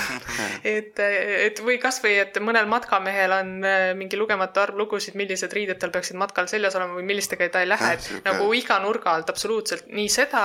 et, 0.74 1.00
et 1.02 1.62
või 1.64 1.78
kasvõi, 1.82 2.14
et 2.22 2.38
mõnel 2.44 2.68
matkamehel 2.70 3.34
on 3.38 3.56
äh, 3.66 3.88
mingi 3.98 4.20
lugematu 4.20 4.62
arv 4.62 4.78
lugusid, 4.78 5.18
millised 5.18 5.52
riided 5.56 5.80
tal 5.82 5.94
peaksid 5.94 6.18
matkal 6.20 6.50
seljas 6.50 6.78
olema 6.78 7.00
või 7.00 7.08
millistega 7.10 7.50
ta 7.52 7.64
ei 7.64 7.72
lähe 7.72 7.96
et 7.96 8.12
nagu 8.26 8.46
iga 8.54 8.78
nurga 8.84 9.16
alt 9.16 9.32
absoluutselt 9.34 9.90
nii 9.90 10.08
seda, 10.12 10.44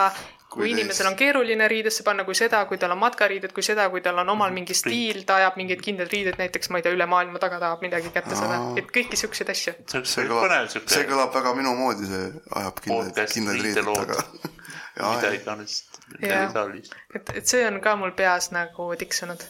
kui 0.50 0.72
inimesel 0.72 1.10
on 1.10 1.16
keeruline 1.20 1.68
riidesse 1.70 2.04
panna, 2.08 2.24
kui 2.26 2.36
seda, 2.38 2.64
kui 2.70 2.80
tal 2.82 2.96
on 2.96 3.02
matkariided, 3.02 3.54
kui 3.54 3.66
seda, 3.66 3.90
kui 3.94 4.02
tal 4.02 4.24
on 4.24 4.34
omal 4.34 4.54
mingi 4.56 4.76
stiil, 4.78 5.22
ta 5.28 5.38
ajab 5.42 5.60
mingeid 5.60 5.84
kindlaid 5.84 6.14
riideid, 6.14 6.40
näiteks 6.42 6.72
ma 6.72 6.82
ei 6.82 6.88
tea, 6.88 6.96
üle 6.98 7.08
maailma 7.10 7.42
taga 7.44 7.60
tahab 7.62 7.84
midagi 7.86 8.12
kätte 8.16 8.36
saada 8.36 8.60
Aa., 8.62 8.76
et 8.82 8.92
kõiki 8.96 9.20
siukseid 9.20 9.52
asju. 9.54 9.76
see 9.94 10.28
kõlab, 10.30 10.78
see 10.80 11.08
kõlab 11.10 11.36
väga 11.36 11.56
minu 11.60 11.76
moodi, 11.78 12.10
see 12.10 12.30
ajab 12.62 12.86
kindlaid, 12.86 13.26
kindlaid 13.36 13.66
riideid 13.68 13.92
riidelood. 13.92 14.54
taga. 14.98 15.16
mida 15.22 15.34
iganes 15.42 15.78
Jah. 16.22 16.52
saalis. 16.54 16.92
et, 17.16 17.30
et 17.42 17.48
see 17.48 17.64
on 17.68 17.80
ka 17.84 17.96
mul 18.00 18.12
peas 18.18 18.52
nagu 18.56 18.90
tiksunud. 19.00 19.44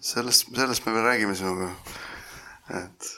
sellest, 0.00 0.48
sellest 0.56 0.86
me 0.86 0.92
veel 0.96 1.04
räägime 1.10 1.34
sinuga. 1.38 1.70
et 2.82 3.10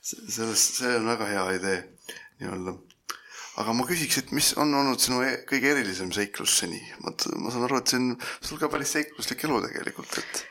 se- 0.00 0.24
sellest, 0.38 0.80
see 0.82 0.96
on 0.98 1.06
väga 1.12 1.26
hea 1.32 1.46
idee 1.60 1.78
nii-öelda. 2.40 2.74
aga 3.62 3.72
ma 3.74 3.86
küsiks, 3.88 4.18
et 4.22 4.30
mis 4.36 4.52
on 4.56 4.74
olnud 4.74 5.00
sinu 5.02 5.22
e 5.26 5.32
kõige 5.48 5.72
erilisem 5.74 6.12
seiklus 6.14 6.58
seni? 6.62 6.78
ma, 7.02 7.10
ma 7.42 7.50
saan 7.54 7.64
aru, 7.68 7.80
et 7.82 7.90
see 7.94 7.98
on 8.02 8.12
sul 8.40 8.58
ka 8.62 8.68
päris 8.72 8.92
seikluslik 8.98 9.44
elu 9.48 9.60
tegelikult, 9.68 10.18
et 10.22 10.44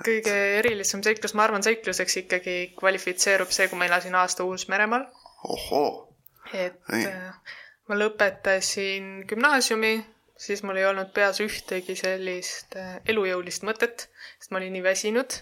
kõige 0.00 0.32
erilisem 0.58 1.02
seiklus, 1.04 1.34
ma 1.36 1.44
arvan, 1.44 1.62
seikluseks 1.66 2.16
ikkagi 2.22 2.54
kvalifitseerub 2.78 3.50
see, 3.52 3.66
kui 3.68 3.78
ma 3.78 3.84
elasin 3.90 4.14
aasta 4.16 4.46
Uus-Meremaal 4.48 5.04
ohoo, 5.44 5.90
et 6.56 6.78
Nii. 6.92 7.04
Ma 7.90 7.98
lõpetasin 7.98 9.24
gümnaasiumi, 9.26 9.94
siis 10.38 10.62
mul 10.62 10.78
ei 10.78 10.86
olnud 10.86 11.10
peas 11.14 11.40
ühtegi 11.42 11.96
sellist 11.98 12.76
äh, 12.78 13.00
elujõulist 13.10 13.66
mõtet, 13.66 14.06
sest 14.38 14.54
ma 14.54 14.60
olin 14.60 14.76
nii 14.76 14.84
väsinud 14.84 15.40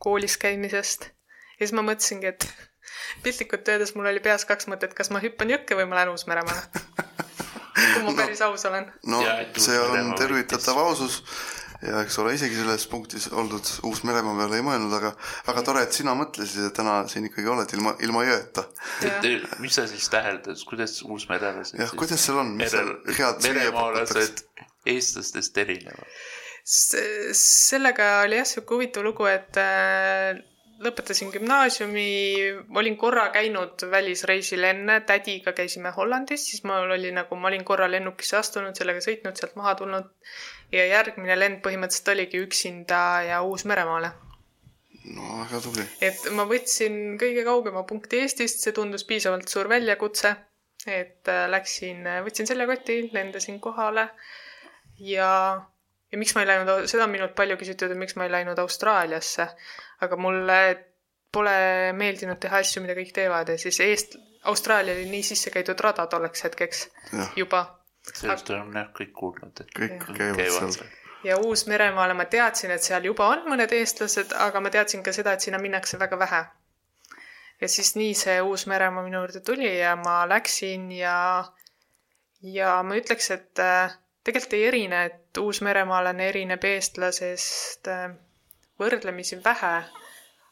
koolis 0.00 0.38
käimisest. 0.40 1.10
ja 1.58 1.66
siis 1.66 1.74
ma 1.76 1.82
mõtlesingi, 1.84 2.30
et 2.30 2.46
piltlikult 3.24 3.68
öeldes 3.68 3.94
mul 3.96 4.08
oli 4.12 4.22
peas 4.24 4.46
kaks 4.48 4.70
mõtet, 4.70 4.94
kas 4.96 5.10
ma 5.10 5.22
hüppan 5.22 5.50
jõkke 5.50 5.76
või 5.76 5.88
ma 5.90 5.98
lähen 5.98 6.14
Uus-Meremaale. 6.14 6.62
kui 7.94 8.04
ma 8.06 8.14
päris 8.16 8.40
aus 8.46 8.64
olen. 8.70 8.86
no 9.10 9.24
see 9.58 9.78
on 9.80 10.14
tervitatav 10.18 10.78
ausus 10.78 11.20
ja 11.82 12.02
eks 12.04 12.18
ole 12.20 12.34
isegi 12.36 12.58
selles 12.58 12.84
punktis 12.90 13.28
oldud 13.32 13.70
Uus-Meremaa 13.88 14.36
peale 14.38 14.58
ei 14.60 14.64
mõelnud, 14.64 14.92
aga 14.98 15.12
väga 15.46 15.64
tore, 15.66 15.84
et 15.86 15.96
sina 15.96 16.14
mõtlesid, 16.18 16.66
et 16.68 16.76
täna 16.76 16.98
siin 17.08 17.28
ikkagi 17.30 17.48
oled 17.52 17.72
ilma, 17.76 17.94
ilma 18.04 18.24
jõeta. 18.26 18.66
et 19.06 19.30
mis 19.62 19.78
sa 19.78 19.86
siis 19.90 20.10
täheldas, 20.12 20.64
kuidas 20.68 20.98
uusmerelased 21.06 21.80
jah, 21.80 21.94
kuidas 21.96 22.26
seal 22.26 22.42
on, 22.42 22.52
mis 22.60 22.74
seal 22.74 22.92
head 23.16 23.40
meremaalased 23.48 24.44
eestlastest 24.88 25.64
erinevad? 25.64 26.20
Sellega 26.70 28.12
oli 28.26 28.36
jah 28.38 28.46
sihuke 28.46 28.76
huvitav 28.76 29.06
lugu, 29.06 29.26
et 29.30 29.56
äh, 29.58 30.36
lõpetasin 30.80 31.30
gümnaasiumi, 31.34 32.06
olin 32.76 32.96
korra 33.00 33.26
käinud 33.34 33.84
välisreisil 33.90 34.64
enne, 34.64 35.00
tädiga 35.08 35.52
käisime 35.56 35.92
Hollandis, 35.96 36.46
siis 36.50 36.64
mul 36.64 36.94
oli 36.96 37.12
nagu, 37.12 37.36
ma 37.36 37.50
olin 37.50 37.64
korra 37.68 37.90
lennukisse 37.90 38.38
astunud, 38.40 38.76
sellega 38.78 39.02
sõitnud, 39.04 39.36
sealt 39.36 39.58
maha 39.60 39.74
tulnud 39.80 40.08
ja 40.72 40.86
järgmine 40.88 41.36
lend 41.38 41.60
põhimõtteliselt 41.64 42.12
oligi 42.14 42.42
üksinda 42.46 43.00
ja 43.28 43.42
Uus-Meremaale. 43.44 44.12
no 45.16 45.40
väga 45.42 45.60
tubli. 45.64 45.84
et 46.00 46.30
ma 46.36 46.46
võtsin 46.48 47.18
kõige 47.20 47.44
kaugema 47.44 47.82
punkti 47.88 48.22
Eestist, 48.24 48.64
see 48.64 48.76
tundus 48.76 49.04
piisavalt 49.04 49.48
suur 49.48 49.68
väljakutse, 49.68 50.34
et 50.86 51.28
äh, 51.28 51.44
läksin, 51.50 52.08
võtsin 52.24 52.48
seljakoti, 52.48 53.02
lendasin 53.12 53.60
kohale 53.60 54.08
ja, 55.00 55.60
ja 56.12 56.18
miks 56.18 56.34
ma 56.34 56.44
ei 56.44 56.50
läinud, 56.50 56.86
seda 56.90 57.06
on 57.06 57.12
minult 57.14 57.34
palju 57.38 57.56
küsitud, 57.60 57.92
et 57.92 57.98
miks 57.98 58.16
ma 58.18 58.26
ei 58.26 58.32
läinud 58.32 58.58
Austraaliasse, 58.58 59.46
aga 60.04 60.18
mulle 60.20 60.60
pole 61.32 61.92
meeldinud 61.96 62.40
teha 62.42 62.62
asju, 62.64 62.82
mida 62.84 62.96
kõik 62.98 63.12
teevad. 63.14 63.52
Ja 63.54 63.58
siis 63.62 63.78
eest-, 63.84 64.16
Austraalia 64.50 64.96
oli 64.96 65.06
nii 65.10 65.22
sisse 65.26 65.52
käidud 65.54 65.80
rada 65.84 66.06
tolleks 66.10 66.46
hetkeks 66.48 66.86
jah, 67.12 67.34
juba. 67.36 67.64
Sellest 68.10 68.48
oleme 68.50 68.80
jah 68.80 68.88
kõik 68.96 69.12
kuulnud, 69.16 69.60
et 69.60 69.74
kõik 69.76 69.98
käivad 70.16 70.40
käivad 70.40 70.72
seal. 70.74 70.88
ja 71.28 71.36
Uus-Meremaale 71.44 72.16
ma 72.16 72.24
teadsin, 72.32 72.72
et 72.72 72.82
seal 72.82 73.04
juba 73.04 73.28
on 73.34 73.44
mõned 73.52 73.72
eestlased, 73.76 74.32
aga 74.46 74.62
ma 74.64 74.72
teadsin 74.72 75.04
ka 75.04 75.12
seda, 75.12 75.36
et 75.36 75.44
sinna 75.44 75.60
minnakse 75.60 76.00
väga 76.00 76.18
vähe. 76.18 76.42
ja 77.60 77.68
siis 77.68 77.92
nii 78.00 78.14
see 78.16 78.38
Uus-Meremaa 78.40 79.04
minu 79.04 79.20
juurde 79.20 79.44
tuli 79.44 79.68
ja 79.78 79.92
ma 80.00 80.22
läksin 80.28 80.88
ja, 80.96 81.44
ja 82.40 82.78
ma 82.82 82.96
ütleks, 82.96 83.30
et 83.36 83.60
äh, 83.60 83.92
tegelikult 84.24 84.56
ei 84.58 84.66
erine, 84.68 85.04
et 85.08 85.40
uusmeremaalane 85.40 86.28
erineb 86.28 86.64
eestlasest 86.68 87.88
äh, 87.88 88.10
võrdlemisi 88.80 89.38
vähe, 89.44 89.72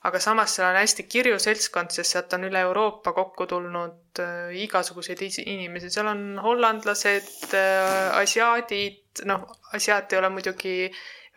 aga 0.08 0.20
samas 0.22 0.54
seal 0.56 0.70
on 0.70 0.78
hästi 0.78 1.04
kirju 1.10 1.38
seltskond, 1.42 1.92
sest 1.92 2.14
sealt 2.14 2.34
on 2.38 2.46
üle 2.48 2.62
Euroopa 2.68 3.12
kokku 3.16 3.48
tulnud 3.50 4.22
äh, 4.24 4.56
igasuguseid 4.64 5.22
inimesi, 5.44 5.92
seal 5.92 6.10
on 6.14 6.24
hollandlased 6.44 7.54
äh,, 7.58 8.16
asiaadid, 8.22 9.24
noh, 9.28 9.46
asiaat 9.76 10.12
ei 10.12 10.22
ole 10.22 10.32
muidugi 10.32 10.74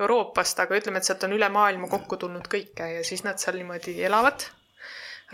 Euroopast, 0.02 0.64
aga 0.64 0.80
ütleme, 0.80 1.02
et 1.02 1.08
sealt 1.08 1.28
on 1.28 1.36
üle 1.36 1.50
maailma 1.54 1.90
kokku 1.92 2.18
tulnud 2.18 2.48
kõike 2.50 2.88
ja 2.96 3.06
siis 3.06 3.26
nad 3.28 3.42
seal 3.42 3.60
niimoodi 3.60 4.00
elavad 4.08 4.48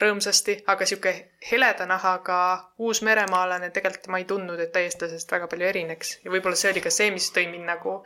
rõõmsasti, 0.01 0.59
aga 0.69 0.85
sihuke 0.85 1.13
heleda 1.51 1.87
nahaga 1.89 2.39
uusmeremaalane 2.83 3.69
tegelikult 3.75 4.09
ma 4.13 4.21
ei 4.21 4.27
tundnud, 4.29 4.59
et 4.61 4.75
eestlasest 4.83 5.31
väga 5.31 5.49
palju 5.51 5.69
erineks 5.69 6.17
ja 6.23 6.33
võib-olla 6.33 6.59
see 6.59 6.71
oli 6.71 6.83
ka 6.85 6.93
see, 6.93 7.11
mis 7.15 7.29
tõi 7.35 7.47
mind 7.51 7.69
nagu 7.69 7.99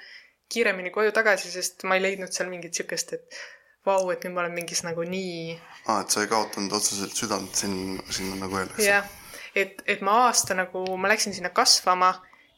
kiiremini 0.51 0.91
koju 0.91 1.13
tagasi, 1.15 1.51
sest 1.51 1.84
ma 1.88 1.97
ei 1.97 2.06
leidnud 2.06 2.32
seal 2.36 2.49
mingit 2.51 2.75
siukest, 2.77 3.13
et 3.17 3.41
vau, 3.88 4.10
et 4.13 4.23
nüüd 4.23 4.36
ma 4.36 4.45
olen 4.45 4.56
mingis 4.56 4.84
nagu 4.88 5.04
nii 5.08 5.56
aa, 5.88 6.01
et 6.01 6.13
sa 6.13 6.23
ei 6.23 6.32
kaotanud 6.32 6.73
otseselt 6.77 7.15
südant 7.17 7.56
sinna, 7.63 8.04
sinna 8.13 8.39
nagu 8.43 8.60
öeldakse. 8.60 8.88
jah, 8.88 9.08
et, 9.56 9.82
et 9.88 10.04
ma 10.06 10.25
aasta 10.27 10.58
nagu, 10.58 10.86
ma 10.97 11.12
läksin 11.12 11.36
sinna 11.36 11.51
kasvama 11.56 12.13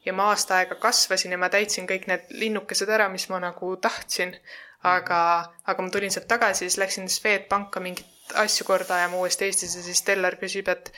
ja 0.06 0.14
ma 0.14 0.30
aasta 0.34 0.60
aega 0.60 0.76
kasvasin 0.76 1.34
ja 1.34 1.40
ma 1.40 1.50
täitsin 1.54 1.88
kõik 1.90 2.10
need 2.12 2.30
linnukesed 2.44 2.90
ära, 2.92 3.10
mis 3.10 3.30
ma 3.32 3.40
nagu 3.44 3.76
tahtsin. 3.82 4.36
aga, 4.84 5.18
aga 5.64 5.84
ma 5.84 5.90
tulin 5.90 6.12
sealt 6.12 6.28
tagasi, 6.28 6.66
siis 6.66 6.76
läksin 6.78 7.06
Swedbanka 7.10 7.80
mingit 7.80 8.10
asju 8.44 8.68
korda 8.68 8.96
ajama 9.00 9.24
uuesti 9.24 9.50
Eestis 9.50 9.76
ja 9.78 9.84
siis 9.86 10.00
Stellar 10.04 10.38
küsib, 10.42 10.70
et 10.72 10.92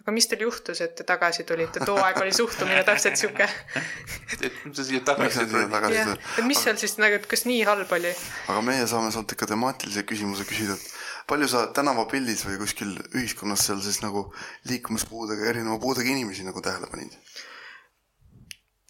aga 0.00 0.14
mis 0.16 0.28
teil 0.30 0.44
juhtus, 0.46 0.80
et 0.84 0.94
te 0.96 1.04
tagasi 1.08 1.44
tulite, 1.48 1.82
too 1.84 1.98
aeg 2.00 2.20
oli 2.22 2.32
suhtumine 2.34 2.82
täpselt 2.88 3.20
sihuke, 3.20 3.48
et 4.38 4.62
mis 4.64 4.76
sa 4.78 4.86
siia 4.86 5.02
tagasi 5.04 5.44
tulid? 5.50 5.76
et 6.38 6.46
mis 6.48 6.62
seal 6.62 6.80
siis 6.80 6.96
nagu, 7.02 7.20
et 7.20 7.28
kas 7.30 7.44
nii 7.48 7.60
halb 7.68 7.92
oli? 7.98 8.14
aga 8.48 8.64
meie 8.64 8.86
saame 8.90 9.12
sult 9.14 9.36
ikka 9.36 9.50
temaatilise 9.52 10.06
küsimuse 10.08 10.46
küsida, 10.48 10.78
et 10.78 11.26
palju 11.30 11.50
sa 11.52 11.66
tänavapildis 11.76 12.46
või 12.48 12.58
kuskil 12.62 12.96
ühiskonnas 13.12 13.66
seal 13.68 13.82
siis 13.84 14.00
nagu 14.04 14.28
liikumispuudega, 14.70 15.50
erineva 15.52 15.78
puudega 15.82 16.12
inimesi 16.12 16.48
nagu 16.48 16.64
tähele 16.64 16.88
panid? 16.90 17.16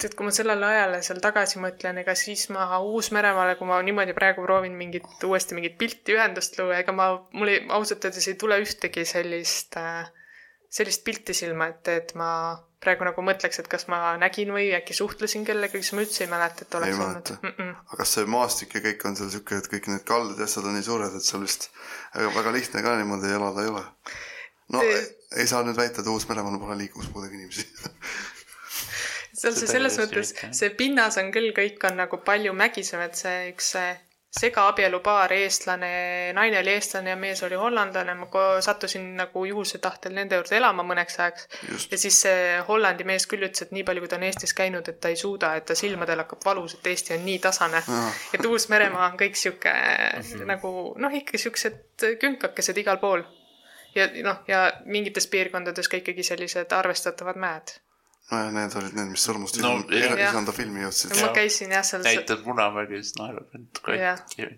Et 0.07 0.15
kui 0.17 0.27
ma 0.27 0.33
sellele 0.35 0.67
ajale 0.67 1.03
seal 1.07 1.21
tagasi 1.25 1.61
mõtlen, 1.63 2.01
ega 2.03 2.15
siis 2.19 2.47
ma 2.55 2.67
Uus-Meremaale, 2.79 3.57
kui 3.59 3.69
ma 3.69 3.81
niimoodi 3.85 4.15
praegu 4.17 4.45
proovin 4.47 4.77
mingit, 4.79 5.07
uuesti 5.27 5.59
mingit 5.59 5.77
pilti 5.81 6.17
ühendust 6.17 6.59
luua, 6.61 6.81
ega 6.81 6.95
ma, 6.97 7.11
mul 7.37 7.53
ei, 7.53 7.61
ausalt 7.69 8.07
öeldes 8.09 8.29
ei 8.31 8.39
tule 8.41 8.61
ühtegi 8.63 9.05
sellist 9.09 9.79
äh,, 9.81 10.09
sellist 10.71 11.05
pilti 11.07 11.35
silma 11.35 11.71
ette, 11.73 11.97
et 12.03 12.13
ma 12.19 12.31
praegu 12.81 13.05
nagu 13.05 13.23
mõtleks, 13.25 13.61
et 13.61 13.69
kas 13.69 13.87
ma 13.93 14.15
nägin 14.21 14.53
või 14.55 14.71
äkki 14.77 14.97
suhtlesin 14.97 15.45
kellegagi, 15.45 15.83
siis 15.85 15.97
ma 15.97 16.05
üldse 16.05 16.25
ei 16.25 16.31
mäleta, 16.31 16.65
et 16.65 16.77
oleks 16.79 16.97
olnud 16.97 17.33
mm. 17.35 17.53
-mm. 17.53 17.73
aga 17.91 18.01
kas 18.01 18.15
see 18.17 18.27
maastik 18.31 18.75
ja 18.79 18.85
kõik 18.87 19.05
on 19.11 19.19
seal 19.19 19.33
siuke, 19.35 19.59
et 19.61 19.69
kõik 19.75 19.91
need 19.93 20.05
kaldad 20.09 20.41
ja 20.41 20.49
asjad 20.49 20.69
on 20.71 20.79
nii 20.79 20.87
suured, 20.87 21.17
et 21.17 21.27
seal 21.27 21.45
vist 21.45 21.69
väga, 22.15 22.33
väga 22.39 22.55
lihtne 22.57 22.85
ka 22.87 22.97
niimoodi 23.03 23.35
elada 23.37 23.67
ei 23.67 23.73
ole? 23.75 23.85
no 24.73 24.81
Te- 24.81 24.95
ei, 24.97 25.07
ei 25.43 25.51
saa 25.51 25.63
nüüd 25.67 25.77
väita, 25.77 26.01
et 26.01 26.09
Uus-Meremaal 26.09 26.61
pole 26.63 26.79
liikumispuudega 26.85 27.37
inimesi. 27.37 27.67
seal 29.41 29.57
see 29.57 29.71
selles 29.71 29.99
mõttes 30.03 30.35
see 30.61 30.71
pinnas 30.77 31.19
on 31.23 31.33
küll, 31.35 31.51
kõik 31.57 31.83
on 31.89 31.99
nagu 32.03 32.21
palju 32.25 32.55
mägisem, 32.57 33.03
et 33.07 33.19
see 33.19 33.51
üks 33.55 33.75
segaabielu-paar, 34.31 35.33
eestlane, 35.33 35.89
naine 36.33 36.59
oli 36.61 36.71
eestlane 36.71 37.11
ja 37.11 37.17
mees 37.19 37.43
oli 37.43 37.57
hollandlane, 37.59 38.15
ma 38.15 38.29
sattusin 38.63 39.09
nagu 39.19 39.43
juhuse 39.45 39.81
tahtel 39.83 40.15
nende 40.15 40.39
juurde 40.39 40.55
elama 40.57 40.85
mõneks 40.87 41.19
ajaks. 41.19 41.49
ja, 41.91 41.99
siis 41.99 42.21
see 42.27 42.61
Hollandi 42.69 43.07
mees 43.09 43.27
küll 43.31 43.43
ütles, 43.43 43.67
et 43.67 43.75
nii 43.75 43.83
palju, 43.89 44.05
kui 44.05 44.13
ta 44.13 44.21
on 44.21 44.29
Eestis 44.29 44.55
käinud, 44.55 44.87
et 44.89 45.01
ta 45.03 45.11
ei 45.11 45.19
suuda, 45.19 45.57
et 45.59 45.67
ta 45.67 45.75
silmadel 45.75 46.23
hakkab 46.23 46.47
valus, 46.47 46.77
et 46.79 46.87
Eesti 46.93 47.17
on 47.17 47.27
nii 47.27 47.41
tasane. 47.43 47.83
et 48.35 48.47
Uus-Meremaa 48.47 49.11
on 49.11 49.19
kõik 49.19 49.35
sihuke 49.41 49.75
nagu 50.47 50.75
noh, 50.97 51.21
ikka 51.23 51.39
siuksed 51.39 52.09
künkakesed 52.23 52.79
igal 52.79 53.03
pool. 53.03 53.27
ja 53.99 54.07
noh, 54.23 54.45
ja 54.47 54.67
mingites 54.87 55.27
piirkondades 55.27 55.91
ka 55.91 55.99
ikkagi 55.99 56.23
sellised 56.23 56.71
arvestatavad 56.73 57.37
mäed. 57.37 57.81
nojah, 58.31 58.51
need 58.55 58.77
olid 58.81 58.97
need, 58.99 59.13
mis 59.15 59.27
sõrmust 59.27 59.61
No, 59.63 59.73
no, 59.81 59.87
jah. 59.95 60.17
isanda 60.29 60.55
filmi 60.57 60.85
jõudsid. 60.85 61.15
ma 61.21 61.33
käisin 61.37 61.75
jah 61.75 61.87
seal, 61.87 62.05
näitad 62.07 62.45
Munamäge, 62.47 63.03
siis 63.03 63.17
naerab 63.19 63.57
end 63.59 63.83
katki. 63.85 64.49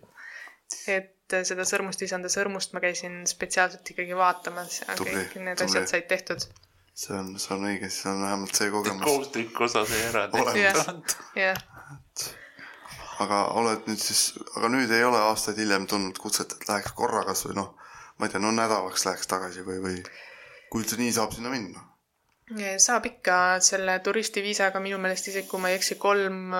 et 0.92 1.38
seda 1.48 1.64
Sõrmust 1.68 2.02
isanda 2.04 2.28
sõrmust 2.32 2.74
ma 2.76 2.82
käisin 2.84 3.22
spetsiaalselt 3.28 3.94
ikkagi 3.94 4.16
vaatamas 4.18 4.82
ja 4.82 4.96
Tubli, 4.98 5.16
kõik 5.16 5.38
need 5.46 5.60
tubli. 5.60 5.70
asjad 5.70 5.88
said 5.88 6.08
tehtud. 6.10 6.46
see 6.92 7.16
on, 7.16 7.34
see 7.40 7.54
on 7.56 7.66
õige, 7.70 7.88
siis 7.88 8.06
on 8.12 8.22
vähemalt 8.26 8.60
see 8.60 8.70
kogemus. 8.74 9.06
kohustuslik 9.08 9.60
osa 9.68 9.84
sai 9.88 10.02
ära 10.10 10.26
tehtud. 10.32 11.16
jah, 11.40 11.62
aga 13.24 13.44
oled 13.60 13.88
nüüd 13.88 14.00
siis, 14.02 14.24
aga 14.56 14.68
nüüd 14.72 14.92
ei 14.92 15.04
ole 15.06 15.20
aastaid 15.30 15.60
hiljem 15.60 15.86
tulnud 15.90 16.18
kutset, 16.20 16.52
et 16.56 16.68
läheks 16.68 16.92
korra 16.98 17.24
kas 17.28 17.46
või 17.48 17.56
noh, 17.60 17.72
ma 18.18 18.28
ei 18.28 18.34
tea, 18.34 18.42
no 18.42 18.52
nädalaks 18.56 19.06
läheks 19.08 19.30
tagasi 19.30 19.64
või, 19.66 19.80
või 19.84 19.96
kui 20.72 20.84
üldse 20.84 20.98
nii 21.00 21.12
saab 21.16 21.34
sinna 21.36 21.52
minna. 21.52 21.84
Saab 22.82 23.06
ikka 23.08 23.36
selle 23.64 23.98
turistiviisaga 24.04 24.80
minu 24.82 24.98
meelest 25.00 25.30
isegi 25.32 25.48
kui 25.48 25.60
ma 25.62 25.70
ei 25.70 25.78
eksi, 25.78 25.96
kolm, 26.00 26.56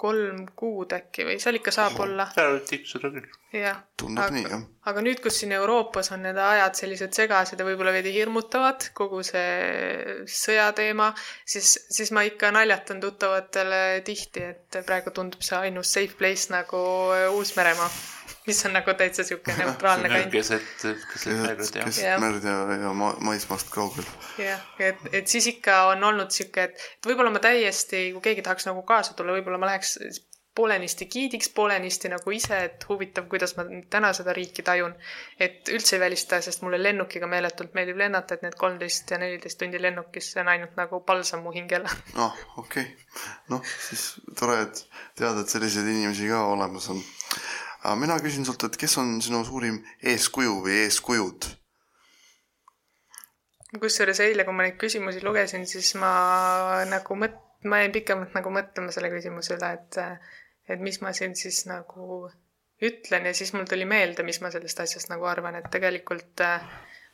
kolm 0.00 0.46
kuud 0.56 0.94
äkki 0.96 1.26
või 1.28 1.36
seal 1.42 1.58
ikka 1.58 1.72
saab 1.74 1.98
olla, 2.00 2.26
tiksuda 2.68 3.10
küll. 3.12 3.26
jah. 3.52 3.82
tundub 4.00 4.24
Aga- 4.24 4.34
nii, 4.34 4.44
jah. 4.48 4.62
aga 4.88 5.02
nüüd, 5.04 5.20
kus 5.22 5.40
siin 5.42 5.52
Euroopas 5.52 6.10
on 6.16 6.24
need 6.24 6.40
ajad 6.40 6.78
sellised 6.80 7.12
segased 7.16 7.60
ja 7.60 7.66
võib-olla 7.68 7.92
veidi 7.92 8.14
hirmutavad, 8.14 8.88
kogu 8.96 9.20
see 9.26 10.24
sõjateema, 10.24 11.10
siis, 11.44 11.74
siis 11.92 12.14
ma 12.16 12.24
ikka 12.28 12.50
naljatan 12.56 13.02
tuttavatele 13.04 14.00
tihti, 14.06 14.46
et 14.54 14.80
praegu 14.88 15.12
tundub 15.12 15.44
see 15.44 15.60
ainus 15.68 15.92
safe 15.92 16.16
place 16.16 16.48
nagu 16.54 16.80
Uus-Meremaa, 17.36 17.90
mis 18.46 18.62
on 18.66 18.74
nagu 18.76 18.94
täitsa 18.96 19.24
sihuke 19.26 19.54
neutraalne 19.58 20.08
kant. 20.12 20.32
keset, 20.32 20.70
keset 21.12 21.36
merd 21.42 21.66
jah. 21.66 21.84
keset 21.90 22.22
merd 22.22 22.48
ja, 22.48 22.56
ja 22.86 22.94
ma- 22.96 23.16
maismaast 23.26 23.70
kaugel. 23.74 24.08
jah, 24.40 24.64
et, 24.78 25.04
et 25.12 25.28
siis 25.28 25.50
ikka 25.54 25.82
on 25.92 26.04
olnud 26.12 26.32
sihuke, 26.34 26.70
et 26.70 27.06
võib-olla 27.06 27.34
ma 27.34 27.42
täiesti, 27.44 28.10
kui 28.16 28.24
keegi 28.30 28.46
tahaks 28.46 28.68
nagu 28.70 28.82
kaasa 28.88 29.16
tulla, 29.18 29.36
võib-olla 29.36 29.60
ma 29.60 29.72
läheks 29.74 29.98
poolenisti 30.54 31.06
giidiks, 31.06 31.48
poolenisti 31.54 32.08
nagu 32.10 32.32
ise, 32.34 32.56
et 32.64 32.84
huvitav, 32.88 33.28
kuidas 33.30 33.54
ma 33.56 33.64
täna 33.90 34.10
seda 34.16 34.34
riiki 34.36 34.64
tajun. 34.66 34.94
et 35.38 35.68
üldse 35.72 35.96
ei 35.96 36.00
välista, 36.00 36.40
sest 36.42 36.62
mulle 36.66 36.82
lennukiga 36.82 37.26
meeletult 37.30 37.74
meeldib 37.74 38.00
lennata, 38.02 38.34
et 38.34 38.42
need 38.44 38.58
kolmteist 38.58 39.10
ja 39.14 39.18
neliteist 39.22 39.60
tundi 39.62 39.82
lennukis, 39.82 40.32
see 40.32 40.42
on 40.42 40.50
ainult 40.52 40.76
nagu 40.76 41.00
palsam 41.06 41.44
mu 41.46 41.54
hingele. 41.54 41.88
ah, 42.16 42.36
okei 42.56 42.82
okay.. 42.82 43.32
noh, 43.54 43.72
siis 43.88 44.04
tore, 44.38 44.60
et 44.66 44.84
teada, 45.22 45.40
et 45.40 45.56
selliseid 45.56 45.88
inimesi 45.94 46.28
ka 46.28 46.44
olemas 46.50 46.90
on. 46.92 47.02
Aga 47.82 47.96
mina 47.96 48.18
küsin 48.20 48.44
sult, 48.44 48.64
et 48.68 48.76
kes 48.80 48.98
on 49.02 49.18
sinu 49.24 49.42
suurim 49.44 49.80
eeskuju 50.02 50.60
või 50.66 50.82
eeskujud? 50.84 51.48
kusjuures 53.80 54.18
eile, 54.24 54.42
kui 54.44 54.54
ma 54.56 54.64
neid 54.66 54.78
küsimusi 54.80 55.22
lugesin, 55.22 55.62
siis 55.70 55.92
ma 55.94 56.10
nagu 56.90 57.14
mõt-, 57.14 57.38
ma 57.70 57.78
jäin 57.84 57.92
pikemalt 57.94 58.34
nagu 58.34 58.50
mõtlema 58.50 58.90
selle 58.94 59.12
küsimuse 59.12 59.54
üle, 59.54 59.74
et 59.78 60.00
et 60.70 60.82
mis 60.82 61.00
ma 61.02 61.12
siin 61.14 61.36
siis 61.38 61.64
nagu 61.66 62.30
ütlen 62.82 63.26
ja 63.26 63.34
siis 63.34 63.52
mul 63.54 63.66
tuli 63.68 63.84
meelde, 63.88 64.24
mis 64.26 64.40
ma 64.40 64.50
sellest 64.50 64.80
asjast 64.84 65.10
nagu 65.12 65.26
arvan, 65.28 65.58
et 65.58 65.68
tegelikult 65.72 66.42
äh, 66.46 66.62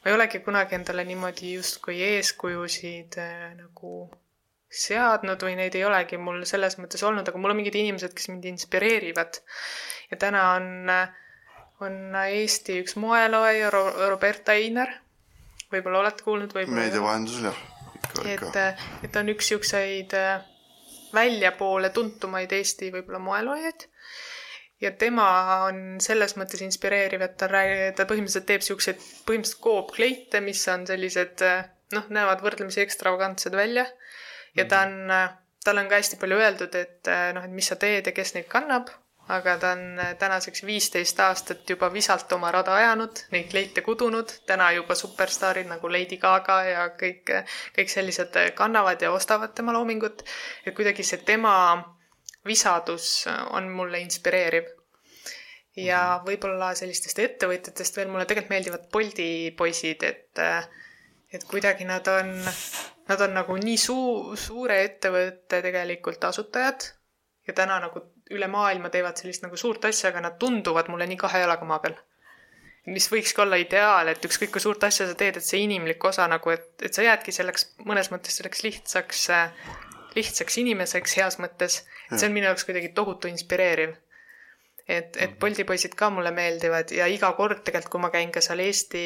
ma 0.02 0.10
ei 0.10 0.16
olegi 0.16 0.40
kunagi 0.44 0.76
endale 0.78 1.04
niimoodi 1.08 1.54
justkui 1.56 1.98
eeskujusid 2.10 3.18
äh, 3.22 3.48
nagu 3.58 3.92
seadnud 4.72 5.42
või 5.42 5.54
neid 5.58 5.76
ei 5.78 5.84
olegi 5.86 6.18
mul 6.18 6.42
selles 6.48 6.78
mõttes 6.80 7.02
olnud, 7.06 7.28
aga 7.28 7.38
mul 7.38 7.54
on 7.54 7.60
mingid 7.60 7.78
inimesed, 7.78 8.14
kes 8.16 8.28
mind 8.32 8.48
inspireerivad. 8.50 9.40
ja 10.10 10.18
täna 10.20 10.42
on, 10.56 10.90
on 11.86 12.18
Eesti 12.26 12.80
üks 12.82 12.96
moelooja 13.00 13.70
Ro- 13.70 14.10
Roberta 14.10 14.56
Einar, 14.58 14.90
võib-olla 15.72 16.02
olete 16.04 16.26
kuulnud, 16.26 16.54
võib-olla 16.54 16.82
meedia 16.82 17.02
vahendusel 17.02 17.50
jah, 17.50 17.64
ikka, 18.06 18.26
et 18.26 18.52
ikka., 18.52 18.68
et 19.02 19.12
ta 19.12 19.22
on 19.22 19.32
üks 19.34 19.52
siukseid 19.52 20.16
äh, 20.18 20.40
väljapoole 21.14 21.90
tuntumaid 21.94 22.52
Eesti 22.52 22.90
võib-olla 22.94 23.22
moeloojaid. 23.22 23.86
ja 24.80 24.90
tema 24.92 25.28
on 25.68 26.00
selles 26.04 26.36
mõttes 26.36 26.60
inspireeriv, 26.66 27.22
et 27.24 27.38
ta 27.40 27.48
ta 27.48 28.04
põhimõtteliselt 28.04 28.50
teeb 28.50 28.66
siukseid 28.66 29.00
põhimõtteliselt 29.28 29.62
koopkleite, 29.64 30.42
mis 30.44 30.66
on 30.68 30.86
sellised 30.90 31.42
äh, 31.46 31.64
noh, 31.94 32.08
näevad 32.12 32.42
võrdlemisi 32.44 32.82
ekstravagantsed 32.84 33.54
välja. 33.56 33.86
Ja 34.56 34.64
ta 34.64 34.82
on, 34.86 35.10
tal 35.64 35.82
on 35.82 35.88
ka 35.90 35.98
hästi 35.98 36.18
palju 36.20 36.38
öeldud, 36.38 36.78
et 36.78 37.10
äh, 37.10 37.32
noh, 37.34 37.44
et 37.44 37.52
mis 37.54 37.66
sa 37.70 37.78
teed 37.80 38.06
ja 38.06 38.14
kes 38.16 38.36
neid 38.36 38.48
kannab. 38.52 38.92
aga 39.26 39.56
ta 39.58 39.72
on 39.74 39.98
äh, 39.98 40.12
tänaseks 40.18 40.62
viisteist 40.62 41.18
aastat 41.20 41.70
juba 41.70 41.88
visalt 41.90 42.30
oma 42.32 42.52
rada 42.54 42.76
ajanud, 42.78 43.24
neid 43.34 43.50
leite 43.56 43.82
kudunud, 43.82 44.30
täna 44.46 44.68
juba 44.76 44.94
superstaarid 44.94 45.66
nagu 45.66 45.90
Lady 45.90 46.20
Gaga 46.22 46.60
ja 46.64 46.84
kõik, 47.00 47.32
kõik 47.74 47.90
sellised 47.90 48.38
kannavad 48.54 49.02
ja 49.02 49.10
ostavad 49.10 49.54
tema 49.54 49.74
loomingut. 49.74 50.22
et 50.66 50.74
kuidagi 50.74 51.02
see 51.02 51.18
tema 51.26 51.56
visadus 52.46 53.26
on 53.50 53.68
mulle 53.68 54.00
inspireeriv. 54.00 54.70
ja 55.76 56.22
võib-olla 56.24 56.70
sellistest 56.74 57.18
ettevõtjatest 57.18 57.96
veel 57.96 58.08
mulle 58.08 58.24
tegelikult 58.24 58.54
meeldivad 58.54 58.86
Bolti 58.92 59.50
poisid, 59.58 60.02
et 60.02 60.46
et 61.34 61.44
kuidagi 61.50 61.84
nad 61.84 62.06
on, 62.08 62.30
nad 63.08 63.20
on 63.20 63.34
nagu 63.34 63.56
nii 63.60 63.78
suu-, 63.78 64.36
suure 64.40 64.80
ettevõtte 64.84 65.62
tegelikult 65.62 66.24
asutajad 66.28 66.88
ja 67.46 67.54
täna 67.54 67.78
nagu 67.82 68.02
üle 68.34 68.48
maailma 68.50 68.90
teevad 68.90 69.18
sellist 69.20 69.44
nagu 69.44 69.58
suurt 69.60 69.84
asja, 69.86 70.10
aga 70.10 70.24
nad 70.24 70.38
tunduvad 70.42 70.90
mulle 70.90 71.06
nii 71.06 71.18
kahe 71.20 71.44
jalaga 71.44 71.68
maa 71.68 71.78
peal. 71.84 71.96
mis 72.86 73.08
võikski 73.10 73.42
olla 73.42 73.58
ideaal, 73.58 74.06
et 74.12 74.24
ükskõik 74.24 74.52
kui 74.54 74.62
suurt 74.62 74.84
asja 74.86 75.08
sa 75.08 75.14
teed, 75.18 75.40
et 75.40 75.44
see 75.44 75.64
inimlik 75.64 76.04
osa 76.06 76.28
nagu, 76.30 76.52
et, 76.54 76.68
et 76.86 76.94
sa 76.94 77.02
jäädki 77.02 77.32
selleks, 77.34 77.64
mõnes 77.82 78.12
mõttes 78.12 78.36
selleks 78.38 78.62
lihtsaks, 78.62 79.24
lihtsaks 80.14 80.58
inimeseks 80.62 81.16
heas 81.18 81.38
mõttes. 81.42 81.80
et 82.10 82.18
see 82.18 82.28
on 82.28 82.36
minu 82.36 82.46
jaoks 82.46 82.62
kuidagi 82.68 82.92
tohutu 82.94 83.30
inspireeriv. 83.30 83.96
et, 84.86 85.16
et 85.18 85.34
Bolti 85.38 85.64
poisid 85.64 85.94
ka 85.98 86.10
mulle 86.10 86.30
meeldivad 86.30 86.94
ja 86.94 87.06
iga 87.10 87.32
kord 87.38 87.64
tegelikult, 87.66 87.90
kui 87.90 88.06
ma 88.06 88.10
käin 88.14 88.30
ka 88.30 88.40
seal 88.40 88.62
Eesti 88.62 89.02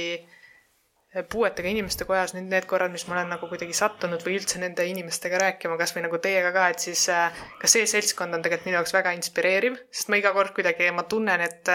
puuetega 1.31 1.69
inimeste 1.69 2.07
kojas 2.07 2.37
nüüd 2.37 2.47
need 2.53 2.67
korrad, 2.71 2.93
mis 2.95 3.07
ma 3.09 3.17
olen 3.17 3.33
nagu 3.35 3.49
kuidagi 3.51 3.75
sattunud 3.75 4.23
või 4.23 4.37
üldse 4.39 4.61
nende 4.63 4.85
inimestega 4.87 5.41
rääkima, 5.43 5.79
kasvõi 5.81 6.05
nagu 6.05 6.21
teiega 6.23 6.53
ka, 6.55 6.69
et 6.71 6.85
siis 6.87 7.03
äh, 7.11 7.41
ka 7.59 7.71
see 7.71 7.89
seltskond 7.91 8.37
on 8.37 8.45
tegelikult 8.45 8.69
minu 8.69 8.79
jaoks 8.79 8.95
väga 8.95 9.15
inspireeriv, 9.19 9.81
sest 9.91 10.13
ma 10.13 10.21
iga 10.21 10.31
kord 10.37 10.55
kuidagi, 10.55 10.87
ma 10.95 11.07
tunnen, 11.11 11.43
et 11.43 11.75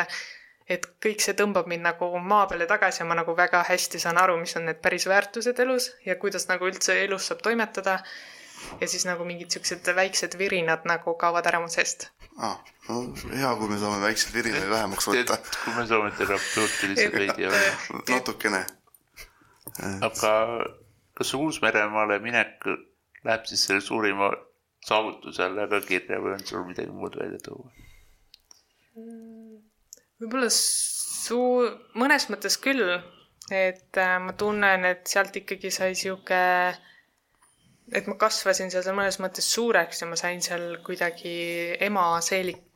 et 0.71 0.85
kõik 1.03 1.19
see 1.21 1.35
tõmbab 1.37 1.67
mind 1.69 1.85
nagu 1.85 2.07
maa 2.17 2.47
peale 2.49 2.65
tagasi 2.65 3.03
ja 3.03 3.05
ma 3.05 3.17
nagu 3.19 3.35
väga 3.37 3.59
hästi 3.67 3.99
saan 4.01 4.17
aru, 4.17 4.39
mis 4.41 4.55
on 4.57 4.65
need 4.65 4.79
päris 4.81 5.05
väärtused 5.05 5.59
elus 5.61 5.91
ja 6.05 6.15
kuidas 6.21 6.47
nagu 6.49 6.65
üldse 6.65 6.95
elus 7.03 7.27
saab 7.29 7.43
toimetada. 7.45 7.99
ja 8.81 8.87
siis 8.87 9.03
nagu 9.05 9.25
mingid 9.27 9.51
siuksed 9.51 9.85
väiksed 9.95 10.37
virinad 10.39 10.87
nagu 10.89 11.13
kaovad 11.21 11.45
ära 11.45 11.59
mu 11.59 11.67
seest 11.69 12.07
ah,. 12.37 12.55
no 12.87 13.03
hea, 13.35 13.51
kui 13.59 13.67
me 13.69 13.77
saame 13.77 13.99
väikseid 14.01 14.33
virinaid 14.33 14.69
vähemaks 14.69 15.07
võtta. 15.11 15.37
kui 15.65 15.75
me 15.75 15.85
saame 15.91 16.11
terapeutilisi 16.17 17.11
veidi 17.19 17.51
natukene 18.09 18.63
aga 20.05 20.33
kas 21.15 21.33
Uus-Meremaale 21.37 22.19
minek 22.23 22.67
läheb 23.25 23.47
siis 23.49 23.65
selle 23.67 23.81
suurima 23.81 24.29
saavutuse 24.85 25.43
alla 25.43 25.67
ka 25.71 25.81
kirja 25.81 26.19
või 26.21 26.35
on 26.35 26.45
sul 26.45 26.65
midagi 26.67 26.93
muud 26.93 27.17
välja 27.19 27.39
tuua? 27.45 27.71
võib-olla 30.21 30.49
suu-, 30.53 31.71
mõnes 31.99 32.29
mõttes 32.31 32.57
küll, 32.61 32.83
et 33.51 33.99
äh, 33.99 34.17
ma 34.23 34.35
tunnen, 34.39 34.85
et 34.87 35.07
sealt 35.11 35.35
ikkagi 35.35 35.71
sai 35.73 35.95
sihuke, 35.99 36.39
et 37.91 38.07
ma 38.09 38.15
kasvasin 38.21 38.71
seal 38.71 38.95
mõnes 38.95 39.19
mõttes 39.23 39.49
suureks 39.51 40.01
ja 40.01 40.09
ma 40.09 40.19
sain 40.19 40.41
seal 40.45 40.77
kuidagi 40.85 41.35
ema 41.89 42.07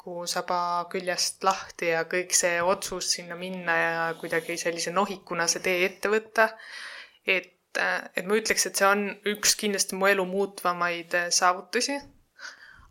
seeliku 0.09 0.27
saba 0.27 0.87
küljest 0.89 1.43
lahti 1.43 1.91
ja 1.93 2.03
kõik 2.05 2.33
see 2.33 2.61
otsus 2.61 3.13
sinna 3.15 3.35
minna 3.35 3.75
ja 3.77 4.13
kuidagi 4.19 4.57
sellise 4.57 4.91
nohikuna 4.91 5.47
see 5.47 5.61
tee 5.61 5.85
ette 5.85 6.09
võtta 6.09 6.49
et, 7.27 7.77
et 8.15 8.25
ma 8.25 8.37
ütleks, 8.37 8.65
et 8.65 8.75
see 8.75 8.87
on 8.87 9.09
üks 9.25 9.55
kindlasti 9.55 9.95
mu 9.95 10.07
elu 10.07 10.25
muutvamaid 10.25 11.13
äh, 11.13 11.29
saavutusi. 11.29 11.99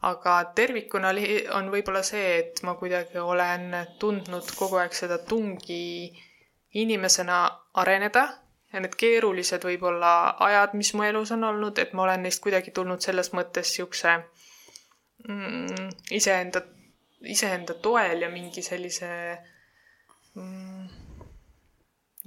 aga 0.03 0.53
tervikuna 0.55 1.09
oli, 1.11 1.47
on 1.51 1.71
võib-olla 1.73 2.05
see, 2.07 2.39
et 2.39 2.63
ma 2.63 2.77
kuidagi 2.79 3.19
olen 3.19 3.73
tundnud 3.99 4.53
kogu 4.55 4.79
aeg 4.79 4.95
seda 4.95 5.19
tungi 5.19 6.15
inimesena 6.75 7.39
areneda 7.75 8.29
ja 8.73 8.81
need 8.81 8.95
keerulised 8.95 9.65
võib-olla 9.65 10.37
ajad, 10.47 10.77
mis 10.79 10.95
mu 10.95 11.03
elus 11.03 11.33
on 11.35 11.45
olnud, 11.51 11.79
et 11.83 11.93
ma 11.93 12.05
olen 12.05 12.23
neist 12.23 12.43
kuidagi 12.45 12.71
tulnud 12.71 13.03
selles 13.03 13.33
mõttes 13.35 13.75
siukse 13.75 14.21
mm, 15.27 15.89
iseenda, 16.15 16.63
iseenda 17.27 17.75
toel 17.83 18.23
ja 18.23 18.29
mingi 18.31 18.63
sellise 18.63 19.09
mm, 20.35 20.87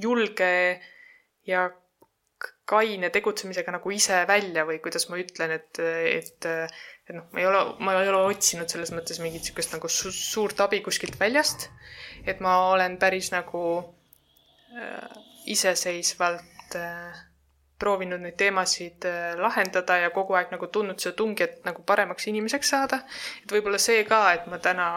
julge 0.03 0.51
ja 1.47 1.69
kaine 2.71 3.09
tegutsemisega 3.11 3.73
nagu 3.75 3.91
ise 3.93 4.21
välja 4.29 4.63
või 4.67 4.79
kuidas 4.83 5.07
ma 5.11 5.19
ütlen, 5.19 5.53
et, 5.57 5.79
et, 5.81 6.47
et 6.47 7.15
noh, 7.15 7.27
ma 7.33 7.41
ei 7.41 7.47
ole, 7.49 7.63
ma 7.83 7.95
ei 7.99 8.11
ole 8.11 8.21
otsinud 8.31 8.71
selles 8.71 8.93
mõttes 8.95 9.19
mingit 9.23 9.43
niisugust 9.43 9.75
nagu 9.75 9.91
su 9.91 10.13
suurt 10.15 10.61
abi 10.63 10.79
kuskilt 10.85 11.19
väljast. 11.19 11.69
et 12.25 12.39
ma 12.39 12.55
olen 12.71 12.97
päris 13.01 13.31
nagu 13.33 13.63
äh, 14.77 15.19
iseseisvalt 15.51 16.77
äh, 16.79 17.19
proovinud 17.81 18.21
neid 18.21 18.37
teemasid 18.39 19.07
äh, 19.09 19.33
lahendada 19.39 19.97
ja 20.03 20.11
kogu 20.15 20.37
aeg 20.37 20.53
nagu 20.53 20.69
tundnud 20.73 21.01
seda 21.01 21.17
tungi, 21.17 21.47
et 21.47 21.65
nagu 21.67 21.83
paremaks 21.87 22.29
inimeseks 22.31 22.75
saada. 22.75 23.01
et 23.43 23.55
võib-olla 23.55 23.81
see 23.81 24.05
ka, 24.09 24.21
et 24.37 24.47
ma 24.51 24.61
täna, 24.61 24.87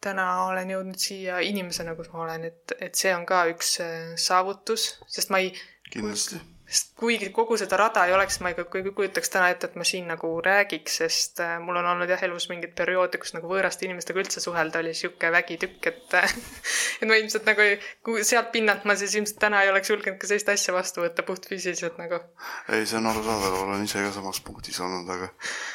täna 0.00 0.28
olen 0.46 0.70
jõudnud 0.76 1.02
siia 1.02 1.42
inimesena, 1.44 1.96
kus 1.98 2.12
ma 2.14 2.24
olen, 2.28 2.48
et, 2.52 2.78
et 2.78 2.94
see 2.94 3.12
on 3.16 3.26
ka 3.28 3.44
üks 3.52 3.76
äh, 3.84 4.14
saavutus, 4.28 4.94
sest 5.08 5.34
ma 5.34 5.42
ei 5.42 5.52
kindlasti 5.90 6.40
sest 6.70 6.92
kuigi 6.98 7.30
kogu 7.34 7.56
seda 7.58 7.78
rada 7.80 8.04
ei 8.06 8.12
oleks, 8.14 8.36
ma 8.44 8.52
ei 8.52 8.56
kujutaks 8.94 9.32
täna 9.32 9.48
ette, 9.50 9.66
et 9.70 9.78
ma 9.80 9.84
siin 9.86 10.06
nagu 10.10 10.28
räägiks, 10.44 10.98
sest 11.00 11.40
äh, 11.42 11.56
mul 11.62 11.80
on 11.80 11.88
olnud 11.92 12.10
jah 12.12 12.22
elus 12.28 12.46
mingeid 12.50 12.76
perioode, 12.78 13.18
kus 13.18 13.34
nagu 13.34 13.50
võõraste 13.50 13.88
inimestega 13.88 14.22
üldse 14.22 14.42
suhelda 14.44 14.82
oli 14.84 14.92
sihuke 14.94 15.32
vägitükk, 15.34 15.88
et 15.90 16.14
et 16.20 17.08
ma 17.10 17.18
ilmselt 17.18 17.48
nagu, 17.50 17.66
kui 18.06 18.22
sealt 18.28 18.52
pinnalt 18.54 18.86
ma 18.86 18.94
siis 19.00 19.16
ilmselt 19.18 19.40
täna 19.42 19.56
ei 19.64 19.72
oleks 19.72 19.90
julgenud 19.90 20.20
ka 20.22 20.26
sellist 20.30 20.52
asja 20.54 20.70
vastu 20.76 21.02
võtta 21.02 21.26
puhtfüüsiliselt 21.26 21.98
nagu. 21.98 22.22
ei, 22.70 22.86
see 22.86 23.00
on 23.02 23.10
arusaadav, 23.10 23.58
olen 23.64 23.82
ise 23.88 23.98
ka 24.06 24.10
samas 24.14 24.38
punktis 24.46 24.78
olnud, 24.84 25.10
aga, 25.10 25.32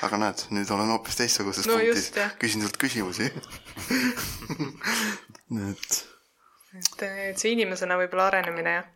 aga 0.07 0.15
näed, 0.23 0.39
nüüd 0.55 0.69
olen 0.77 0.95
hoopis 0.95 1.19
teistsuguses 1.19 1.67
no, 1.67 1.73
punktis. 1.81 2.07
küsin 2.39 2.63
sult 2.63 2.79
küsimusi 2.79 3.27
et. 5.71 6.03
et, 6.79 7.03
et 7.03 7.35
see 7.35 7.51
inimesena 7.51 7.99
võib-olla 7.99 8.31
arenemine 8.31 8.79
jah 8.79 8.87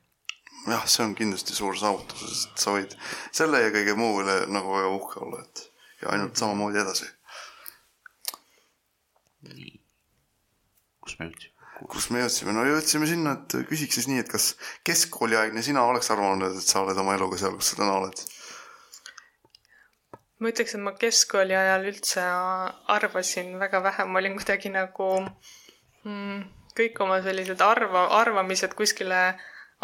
jah, 0.68 0.86
see 0.88 1.06
on 1.06 1.16
kindlasti 1.18 1.56
suur 1.56 1.78
saavutus, 1.80 2.26
sest 2.26 2.64
sa 2.64 2.76
võid 2.76 2.96
selle 3.32 3.62
ja 3.64 3.74
kõige 3.76 3.96
muu 4.00 4.20
üle 4.24 4.42
nagu 4.52 4.76
väga 4.76 4.90
uhke 4.96 5.22
olla, 5.26 5.44
et 5.46 5.66
ja 6.02 6.12
ainult 6.16 6.34
mhm. 6.34 6.40
samamoodi 6.42 6.84
edasi. 6.84 7.08
nii, 9.48 9.72
kus 11.06 11.16
me 11.20 11.30
jõudsime? 11.30 11.56
kus 11.88 12.10
me 12.12 12.20
jõudsime, 12.20 12.54
no 12.56 12.66
jõudsime 12.68 13.08
sinna, 13.08 13.38
et 13.38 13.56
küsiks 13.70 13.96
siis 13.96 14.10
nii, 14.12 14.20
et 14.24 14.32
kas 14.32 14.52
keskkooliaegne 14.88 15.64
sina 15.64 15.86
oleks 15.88 16.12
arvanud, 16.12 16.58
et 16.60 16.68
sa 16.68 16.84
oled 16.84 16.98
oma 17.00 17.16
eluga 17.16 17.40
seal, 17.40 17.56
kus 17.56 17.72
sa 17.72 17.80
täna 17.80 17.96
oled? 18.02 18.26
ma 20.40 20.52
ütleks, 20.52 20.76
et 20.76 20.84
ma 20.84 20.94
keskkooli 20.96 21.56
ajal 21.56 21.88
üldse 21.90 22.24
arvasin 22.96 23.56
väga 23.60 23.82
vähe, 23.84 24.06
ma 24.08 24.20
olin 24.22 24.36
kuidagi 24.40 24.72
nagu 24.72 25.10
mm, 26.04 26.44
kõik 26.80 27.00
oma 27.04 27.20
sellised 27.24 27.64
arva, 27.64 28.06
arvamised 28.20 28.76
kuskile 28.78 29.24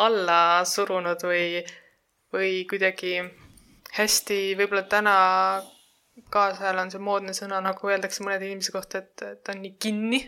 alla 0.04 0.64
surunud 0.68 1.22
või, 1.24 1.62
või 2.34 2.66
kuidagi 2.70 3.20
hästi, 3.96 4.40
võib-olla 4.60 4.84
täna 4.92 5.16
kaasajal 6.32 6.82
on 6.84 6.92
see 6.92 7.04
moodne 7.04 7.36
sõna, 7.36 7.62
nagu 7.64 7.92
öeldakse 7.92 8.24
mõnede 8.24 8.48
inimese 8.50 8.74
kohta, 8.76 9.04
et 9.04 9.44
ta 9.44 9.56
on 9.56 9.64
nii 9.64 9.76
kinni. 9.80 10.22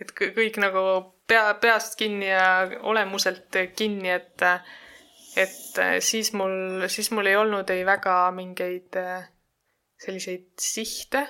et 0.00 0.12
kõik 0.16 0.56
nagu 0.62 0.82
pea, 1.28 1.54
peast 1.60 1.98
kinni 2.00 2.30
ja 2.30 2.68
olemuselt 2.88 3.56
kinni, 3.76 4.08
et, 4.10 4.44
et 5.36 5.80
siis 6.00 6.32
mul, 6.32 6.86
siis 6.88 7.10
mul 7.12 7.28
ei 7.28 7.36
olnud 7.36 7.68
ei 7.70 7.84
väga 7.84 8.14
mingeid 8.32 8.96
selliseid 10.00 10.48
sihte 10.56 11.26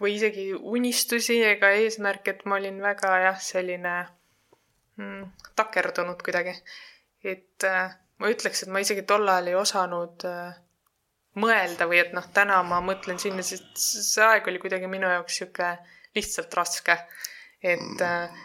või 0.00 0.18
isegi 0.18 0.50
unistusi 0.52 1.38
ega 1.44 1.72
eesmärke, 1.72 2.36
et 2.36 2.44
ma 2.44 2.60
olin 2.60 2.82
väga 2.84 3.14
jah, 3.24 3.40
selline 3.40 3.96
mm, 4.96 5.24
takerdunud 5.56 6.22
kuidagi. 6.24 6.54
et 7.24 7.64
äh, 7.64 7.96
ma 8.20 8.30
ütleks, 8.32 8.62
et 8.62 8.72
ma 8.72 8.82
isegi 8.84 9.04
tol 9.08 9.28
ajal 9.28 9.50
ei 9.50 9.58
osanud 9.58 10.26
äh, 10.28 10.56
mõelda 11.40 11.88
või 11.90 12.00
et 12.00 12.12
noh, 12.16 12.26
täna 12.34 12.62
ma 12.64 12.80
mõtlen 12.84 13.20
sinna, 13.20 13.44
sest 13.44 13.76
see 13.76 14.24
aeg 14.24 14.46
oli 14.48 14.60
kuidagi 14.62 14.88
minu 14.90 15.08
jaoks 15.10 15.40
sihuke 15.40 15.72
lihtsalt 16.16 16.54
raske. 16.56 16.98
et 17.62 18.04
äh,, 18.04 18.44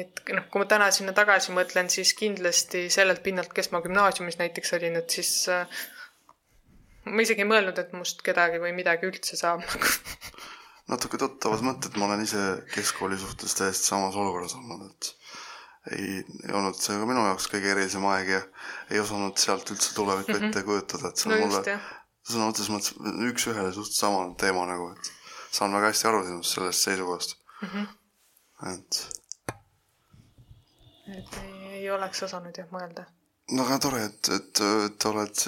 et 0.00 0.20
noh, 0.34 0.48
kui 0.50 0.62
ma 0.62 0.66
täna 0.68 0.90
sinna 0.92 1.14
tagasi 1.16 1.54
mõtlen, 1.56 1.88
siis 1.92 2.12
kindlasti 2.18 2.88
sellelt 2.92 3.22
pinnalt, 3.24 3.54
kes 3.56 3.70
ma 3.72 3.80
gümnaasiumis 3.84 4.36
näiteks 4.40 4.74
olin, 4.76 4.98
et 5.00 5.10
siis 5.10 5.32
äh, 5.52 5.80
ma 7.08 7.24
isegi 7.24 7.44
ei 7.44 7.48
mõelnud, 7.48 7.78
et 7.80 7.94
must 7.96 8.22
kedagi 8.24 8.60
või 8.62 8.74
midagi 8.76 9.08
üldse 9.08 9.38
saab 9.40 9.64
natuke 10.92 11.20
tuttavad 11.20 11.62
mõtted, 11.64 11.96
ma 12.00 12.08
olen 12.08 12.24
ise 12.24 12.42
keskkooli 12.72 13.18
suhtes 13.20 13.56
täiesti 13.58 13.90
samas 13.90 14.16
olukorras 14.16 14.56
olnud, 14.58 14.88
et 14.88 15.12
ei, 15.96 16.24
olnud 16.52 16.76
see 16.80 16.98
ka 17.00 17.06
minu 17.08 17.24
jaoks 17.26 17.48
kõige 17.52 17.72
erilisem 17.74 18.04
aeg 18.12 18.32
ja 18.34 18.40
ei 18.90 19.00
osanud 19.02 19.38
sealt 19.40 19.70
üldse 19.74 19.94
tulevikku 19.96 20.32
mm 20.32 20.40
-hmm. 20.40 20.50
ette 20.50 20.62
kujutada, 20.66 21.08
et 21.08 21.22
see 21.22 21.32
on 21.32 21.40
no 21.40 21.46
mulle 21.46 21.78
sõna 22.28 22.48
otseses 22.50 22.72
mõttes 22.72 22.92
üks-ühele 23.30 23.72
suht 23.72 23.94
sama 23.96 24.26
teema 24.40 24.66
nagu, 24.68 24.90
et 24.92 25.12
saan 25.54 25.72
väga 25.76 25.92
hästi 25.92 26.08
aru 26.10 26.24
sinust 26.26 26.56
sellest 26.56 26.84
seisukohast. 26.84 27.36
et 28.72 29.00
et 31.16 31.40
ei, 31.42 31.80
ei 31.80 31.90
oleks 31.90 32.22
osanud 32.28 32.58
jah 32.60 32.68
mõelda. 32.74 33.06
no 33.52 33.64
aga 33.64 33.78
tore, 33.86 34.04
et, 34.10 34.32
et, 34.36 34.62
et 34.88 35.08
oled 35.10 35.44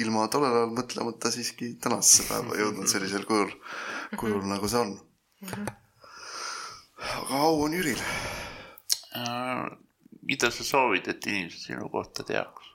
ilma 0.00 0.26
tollel 0.32 0.56
ajal 0.56 0.74
mõtlemata 0.76 1.32
siiski 1.34 1.74
tänasesse 1.82 2.28
päeva 2.28 2.58
jõudnud 2.58 2.88
sellisel 2.90 3.24
kujul, 3.28 3.52
kujul 4.20 4.44
nagu 4.48 4.68
see 4.68 4.84
on. 4.84 4.94
aga 7.00 7.42
au 7.48 7.64
on 7.64 7.74
Jüril. 7.74 8.00
Äh, 9.16 9.66
mida 10.22 10.50
sa 10.54 10.64
soovid, 10.64 11.08
et 11.10 11.26
inimesed 11.26 11.70
sinu 11.70 11.88
kohta 11.90 12.26
teaks? 12.26 12.66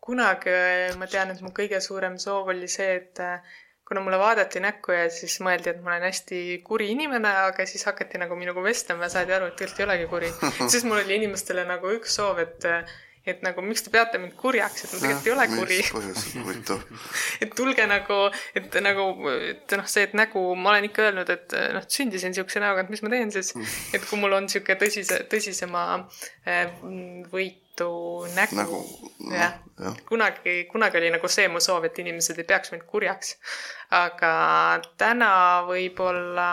kunagi 0.00 0.50
äh, 0.50 0.96
ma 0.98 1.06
tean, 1.06 1.30
et 1.30 1.42
mu 1.44 1.52
kõige 1.54 1.78
suurem 1.84 2.16
soov 2.18 2.48
oli 2.50 2.66
see, 2.72 2.96
et 2.96 3.20
äh, 3.22 3.58
kuna 3.86 4.02
mulle 4.02 4.18
vaadati 4.18 4.62
näkku 4.64 4.96
ja 4.96 5.04
siis 5.14 5.36
mõeldi, 5.44 5.70
et 5.70 5.84
ma 5.84 5.92
olen 5.92 6.08
hästi 6.08 6.40
kuri 6.66 6.88
inimene, 6.94 7.30
aga 7.50 7.66
siis 7.66 7.84
hakati 7.86 8.18
nagu 8.22 8.38
minuga 8.38 8.64
vestlema 8.64 9.06
ja 9.06 9.14
saadi 9.14 9.36
aru, 9.36 9.52
et 9.52 9.60
tegelikult 9.60 9.80
ei 9.82 9.86
olegi 9.86 10.08
kuri. 10.10 10.32
siis 10.72 10.86
mul 10.88 11.04
oli 11.04 11.20
inimestele 11.20 11.66
nagu 11.68 11.92
üks 11.94 12.18
soov, 12.18 12.42
et, 12.42 12.66
et 13.32 13.44
nagu 13.46 13.64
miks 13.64 13.86
te 13.86 13.92
peate 13.94 14.20
mind 14.22 14.34
kurjaks, 14.38 14.84
et 14.84 14.92
ma 14.94 15.00
tegelikult 15.02 15.28
ei 15.28 15.34
ole 15.34 15.46
kuri. 15.54 15.78
mis 15.80 15.92
põhjus, 15.94 16.26
huvitav. 16.40 16.84
et 17.46 17.54
tulge 17.56 17.86
nagu, 17.90 18.20
et 18.58 18.78
nagu, 18.84 19.06
et 19.52 19.76
noh, 19.78 19.88
see, 19.94 20.06
et 20.08 20.18
nägu, 20.18 20.44
ma 20.58 20.74
olen 20.74 20.90
ikka 20.90 21.08
öelnud, 21.08 21.32
et 21.36 21.56
noh, 21.76 21.88
sündisin 21.88 22.36
siukse 22.36 22.62
näoga, 22.62 22.84
et 22.84 22.92
mis 22.92 23.02
ma 23.06 23.12
teen 23.12 23.32
siis. 23.34 23.54
et 23.94 24.04
kui 24.04 24.20
mul 24.20 24.38
on 24.38 24.50
sihuke 24.50 24.76
tõsise, 24.80 25.24
tõsisema 25.30 25.86
äh, 26.46 26.66
võitu 27.32 27.90
nägu, 28.36 28.84
jah 29.30 29.56
noh, 29.80 29.94
jah. 29.94 29.96
kunagi, 30.08 30.64
kunagi 30.70 31.00
oli 31.00 31.10
nagu 31.14 31.28
see 31.28 31.48
mu 31.48 31.60
soov, 31.62 31.86
et 31.88 31.98
inimesed 32.02 32.38
ei 32.38 32.48
peaks 32.48 32.72
mind 32.74 32.84
kurjaks. 32.90 33.36
aga 33.96 34.32
täna 35.00 35.32
võib-olla 35.68 36.50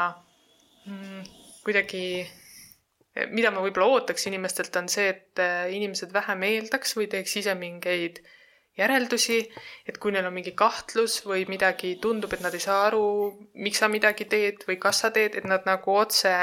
mm, 0.88 1.23
kuidagi, 1.65 2.05
mida 3.32 3.51
ma 3.53 3.63
võib-olla 3.65 3.97
ootaks 3.97 4.28
inimestelt, 4.30 4.76
on 4.80 4.89
see, 4.91 5.11
et 5.13 5.41
äh, 5.41 5.68
inimesed 5.74 6.13
vähem 6.13 6.43
eeldaks 6.47 6.97
või 6.97 7.09
teeks 7.11 7.38
ise 7.41 7.55
mingeid 7.57 8.22
järeldusi, 8.78 9.39
et 9.89 9.97
kui 9.97 10.13
neil 10.13 10.28
on 10.30 10.36
mingi 10.36 10.53
kahtlus 10.57 11.20
või 11.26 11.47
midagi 11.49 11.95
tundub, 12.01 12.34
et 12.34 12.43
nad 12.45 12.53
ei 12.53 12.61
saa 12.61 12.84
aru, 12.91 13.03
miks 13.57 13.82
sa 13.82 13.89
midagi 13.89 14.28
teed 14.30 14.68
või 14.68 14.78
kas 14.82 15.01
sa 15.03 15.11
teed, 15.13 15.38
et 15.39 15.47
nad 15.49 15.65
nagu 15.65 15.95
otse 15.97 16.34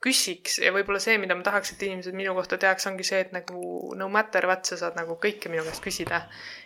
küsiks 0.00 0.56
ja 0.64 0.72
võib-olla 0.72 0.98
see, 1.02 1.18
mida 1.20 1.36
ma 1.36 1.44
tahaks, 1.44 1.74
et 1.74 1.82
inimesed 1.84 2.16
minu 2.16 2.32
kohta 2.34 2.56
teaks, 2.58 2.86
ongi 2.88 3.04
see, 3.04 3.20
et 3.26 3.34
nagu 3.36 3.92
no 4.00 4.08
matter 4.08 4.46
what, 4.48 4.64
sa 4.66 4.78
saad 4.80 4.96
nagu 4.96 5.18
kõike 5.20 5.52
minu 5.52 5.62
käest 5.66 5.84
küsida. 5.84 6.22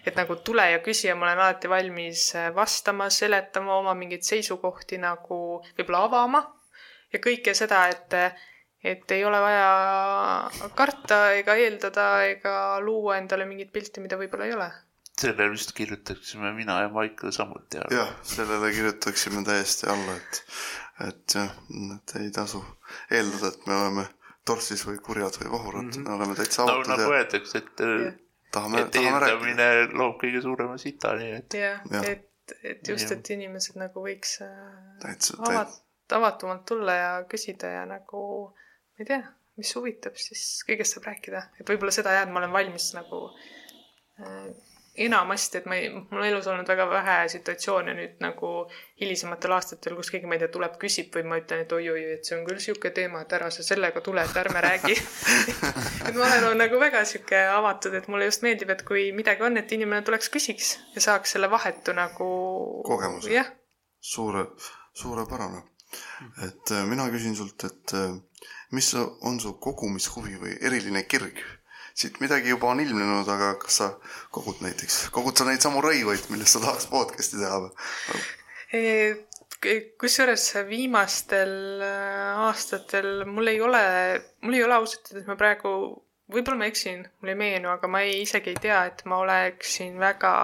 et 0.07 0.17
nagu 0.17 0.37
tule 0.47 0.69
ja 0.71 0.79
küsi 0.79 1.09
ja 1.09 1.17
ma 1.19 1.27
olen 1.27 1.43
alati 1.43 1.69
valmis 1.69 2.29
äh, 2.39 2.53
vastama, 2.55 3.11
seletama 3.11 3.75
oma 3.83 3.95
mingeid 3.99 4.23
seisukohti 4.23 5.03
nagu 5.03 5.39
võib-olla 5.77 6.05
avama 6.09 6.45
ja 7.13 7.19
kõike 7.19 7.55
seda, 7.59 7.89
et 7.91 8.15
et 8.85 9.13
ei 9.17 9.23
ole 9.25 9.39
vaja 9.41 10.71
karta 10.77 11.21
ega 11.39 11.55
eeldada 11.57 12.09
ega 12.29 12.57
luua 12.85 13.17
endale 13.21 13.47
mingit 13.49 13.73
pilti, 13.73 14.03
mida 14.05 14.19
võib-olla 14.21 14.49
ei 14.49 14.57
ole. 14.57 14.67
sellele 15.15 15.51
vist 15.53 15.73
kirjutaksime 15.79 16.51
mina 16.57 16.81
ja 16.83 16.89
Maicel 16.93 17.33
samuti 17.33 17.81
alla. 17.81 18.01
jah, 18.03 18.11
sellele 18.23 18.73
kirjutaksime 18.75 19.45
täiesti 19.47 19.89
alla, 19.93 20.17
et, 20.19 20.43
et 21.09 21.37
jah, 21.39 21.55
et 21.97 22.15
ei 22.21 22.31
tasu 22.35 22.61
eeldada, 23.11 23.53
et 23.55 23.67
me 23.71 23.79
oleme 23.79 24.05
torsis 24.45 24.85
või 24.87 24.99
kurjad 25.01 25.39
või 25.41 25.51
vahurad 25.55 25.87
mm, 25.87 25.95
-hmm. 25.95 26.09
me 26.09 26.15
oleme 26.19 26.37
täitsa 26.41 26.67
no 26.67 26.75
avatud 26.75 26.93
nagu 26.93 27.07
ja 27.09 27.23
öeldakse, 27.23 27.63
et, 27.63 27.73
tahame, 28.53 28.83
et 28.83 28.91
tahame 28.99 29.23
rääkida. 29.25 29.31
eeldamine 29.33 29.99
loob 30.03 30.19
kõige 30.21 30.43
suurema 30.45 30.77
sita, 30.79 31.15
nii 31.21 31.33
et 31.39 31.57
jah 31.61 31.81
Jah. 31.91 32.05
ja., 32.05 32.19
et, 32.19 32.59
et 32.75 32.93
just, 32.93 33.09
et 33.17 33.31
inimesed 33.33 33.81
nagu 33.81 34.05
võiks 34.05 34.37
äh, 34.45 34.53
täitsa, 35.01 35.39
avat- 35.39 35.73
täitsa,, 35.73 36.19
avatumalt 36.19 36.67
tulla 36.69 36.99
ja 36.99 37.11
küsida 37.31 37.71
ja 37.79 37.87
nagu 37.89 38.21
ma 38.95 39.03
ei 39.03 39.09
tea, 39.11 39.23
mis 39.59 39.75
huvitab, 39.79 40.19
siis 40.19 40.45
kõigest 40.69 40.97
saab 40.97 41.11
rääkida, 41.11 41.43
et 41.61 41.71
võib-olla 41.71 41.95
seda 41.95 42.15
jah, 42.15 42.27
et 42.27 42.33
ma 42.33 42.43
olen 42.43 42.55
valmis 42.55 42.93
nagu 42.97 43.27
äh, 44.23 44.53
enamasti, 44.95 45.59
et 45.59 45.67
ma 45.67 45.75
ei, 45.75 45.89
mul 45.91 46.21
on 46.21 46.27
elus 46.27 46.47
olnud 46.47 46.69
väga 46.71 46.87
vähe 46.91 47.17
situatsioone 47.33 47.95
nüüd 47.99 48.21
nagu 48.23 48.51
hilisematel 49.01 49.55
aastatel, 49.57 49.97
kus 49.99 50.13
keegi, 50.15 50.29
ma 50.31 50.37
ei 50.37 50.43
tea, 50.45 50.51
tuleb, 50.55 50.77
küsib 50.83 51.15
või 51.17 51.25
ma 51.31 51.39
ütlen, 51.41 51.65
et 51.65 51.75
oi-oi, 51.75 52.05
et 52.15 52.29
see 52.29 52.37
on 52.39 52.45
küll 52.47 52.63
sihuke 52.63 52.93
teema, 52.95 53.25
et 53.25 53.35
ära 53.35 53.51
sa 53.55 53.67
sellega 53.67 54.03
tule, 54.07 54.23
et 54.23 54.39
ärme 54.45 54.63
räägi. 54.63 54.95
et 56.09 56.15
ma 56.15 56.31
olen 56.31 56.63
nagu 56.63 56.79
väga 56.81 57.03
sihuke 57.11 57.43
avatud, 57.57 57.99
et 57.99 58.07
mulle 58.13 58.31
just 58.31 58.47
meeldib, 58.47 58.71
et 58.71 58.87
kui 58.87 59.09
midagi 59.17 59.43
on, 59.47 59.59
et 59.59 59.75
inimene 59.75 60.07
tuleks, 60.07 60.31
küsiks 60.35 60.77
ja 60.95 61.03
saaks 61.09 61.35
selle 61.35 61.51
vahetu 61.51 61.97
nagu 61.97 62.31
Kogemuse. 62.87 63.35
jah, 63.35 63.51
suure, 63.99 64.47
suurepärane. 64.95 65.67
Et 66.47 66.73
äh, 66.75 66.87
mina 66.89 67.09
küsin 67.13 67.37
sult, 67.39 67.67
et 67.67 67.95
äh, 67.99 68.15
mis 68.75 68.93
on 68.99 69.41
su 69.41 69.57
kogumishuvi 69.63 70.41
või 70.41 70.57
eriline 70.61 71.05
kirg? 71.09 71.43
siit 71.95 72.17
midagi 72.19 72.51
juba 72.51 72.73
on 72.73 72.81
ilmnenud, 72.83 73.29
aga 73.31 73.53
kas 73.63 73.77
sa 73.79 73.87
kogud 74.35 74.59
näiteks, 74.65 75.13
kogud 75.15 75.39
sa 75.39 75.45
neid 75.47 75.63
samu 75.63 75.79
rõivaid, 75.85 76.25
millest 76.33 76.57
sa 76.57 76.65
tahaks 76.65 76.89
podcast'i 76.91 77.39
teha 77.39 77.61
või? 77.63 77.71
kusjuures 80.01 80.49
viimastel 80.69 81.55
äh, 81.87 82.43
aastatel 82.49 83.25
mul 83.31 83.53
ei 83.53 83.61
ole, 83.63 83.85
mul 84.43 84.59
ei 84.59 84.65
ole 84.67 84.77
ausalt 84.81 85.13
öeldes, 85.13 85.29
ma 85.31 85.39
praegu, 85.41 85.71
võib-olla 86.35 86.61
ma 86.61 86.69
eksin, 86.69 87.07
mul 87.21 87.33
ei 87.33 87.39
meenu, 87.39 87.71
aga 87.73 87.89
ma 87.89 88.03
ei, 88.05 88.21
isegi 88.25 88.53
ei 88.53 88.61
tea, 88.67 88.81
et 88.91 89.05
ma 89.09 89.23
oleksin 89.23 89.97
väga, 90.03 90.35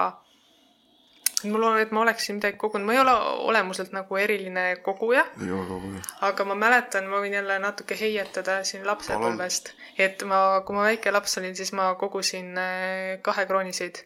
mul 1.44 1.62
on, 1.62 1.78
et 1.80 1.92
ma 1.94 2.02
oleksin 2.04 2.38
midagi 2.38 2.58
kogunud, 2.60 2.86
ma 2.86 2.94
ei 2.96 3.00
ole 3.02 3.14
olemuselt 3.50 3.94
nagu 3.96 4.16
eriline 4.20 4.64
koguja, 4.84 5.24
ei 5.40 5.52
ole 5.54 5.66
koguja. 5.68 6.02
aga 6.28 6.46
ma 6.50 6.58
mäletan, 6.58 7.08
ma 7.10 7.22
võin 7.22 7.36
jälle 7.38 7.58
natuke 7.62 7.96
heietada 8.00 8.60
siin 8.68 8.86
lapsepõlvest, 8.86 9.74
et 9.98 10.24
ma, 10.28 10.60
kui 10.66 10.76
ma 10.76 10.86
väike 10.90 11.12
laps 11.14 11.38
olin, 11.40 11.56
siis 11.56 11.72
ma 11.76 11.92
kogusin 12.00 12.56
äh, 12.60 13.18
kahekrooniseid 13.26 14.04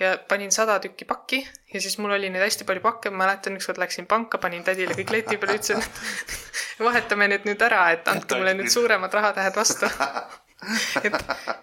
ja 0.00 0.18
panin 0.28 0.52
sada 0.52 0.78
tükki 0.80 1.04
pakki 1.04 1.48
ja 1.74 1.80
siis 1.80 1.98
mul 1.98 2.16
oli 2.16 2.30
neid 2.32 2.42
hästi 2.46 2.64
palju 2.68 2.82
pakke, 2.84 3.12
ma 3.12 3.24
mäletan, 3.24 3.56
ükskord 3.60 3.80
läksin 3.82 4.08
panka, 4.08 4.40
panin 4.40 4.64
tädile 4.64 4.96
kõik 4.96 5.12
leti 5.12 5.40
peale, 5.40 5.58
ütlesin, 5.60 5.82
et 5.84 6.84
vahetame 6.84 7.28
need 7.34 7.48
nüüd 7.48 7.66
ära, 7.68 7.90
et 7.94 8.08
andke 8.08 8.40
mulle 8.40 8.56
nüüd 8.56 8.72
suuremad 8.72 9.12
rahatähed 9.20 9.60
vastu. 9.60 9.90
et 11.04 11.14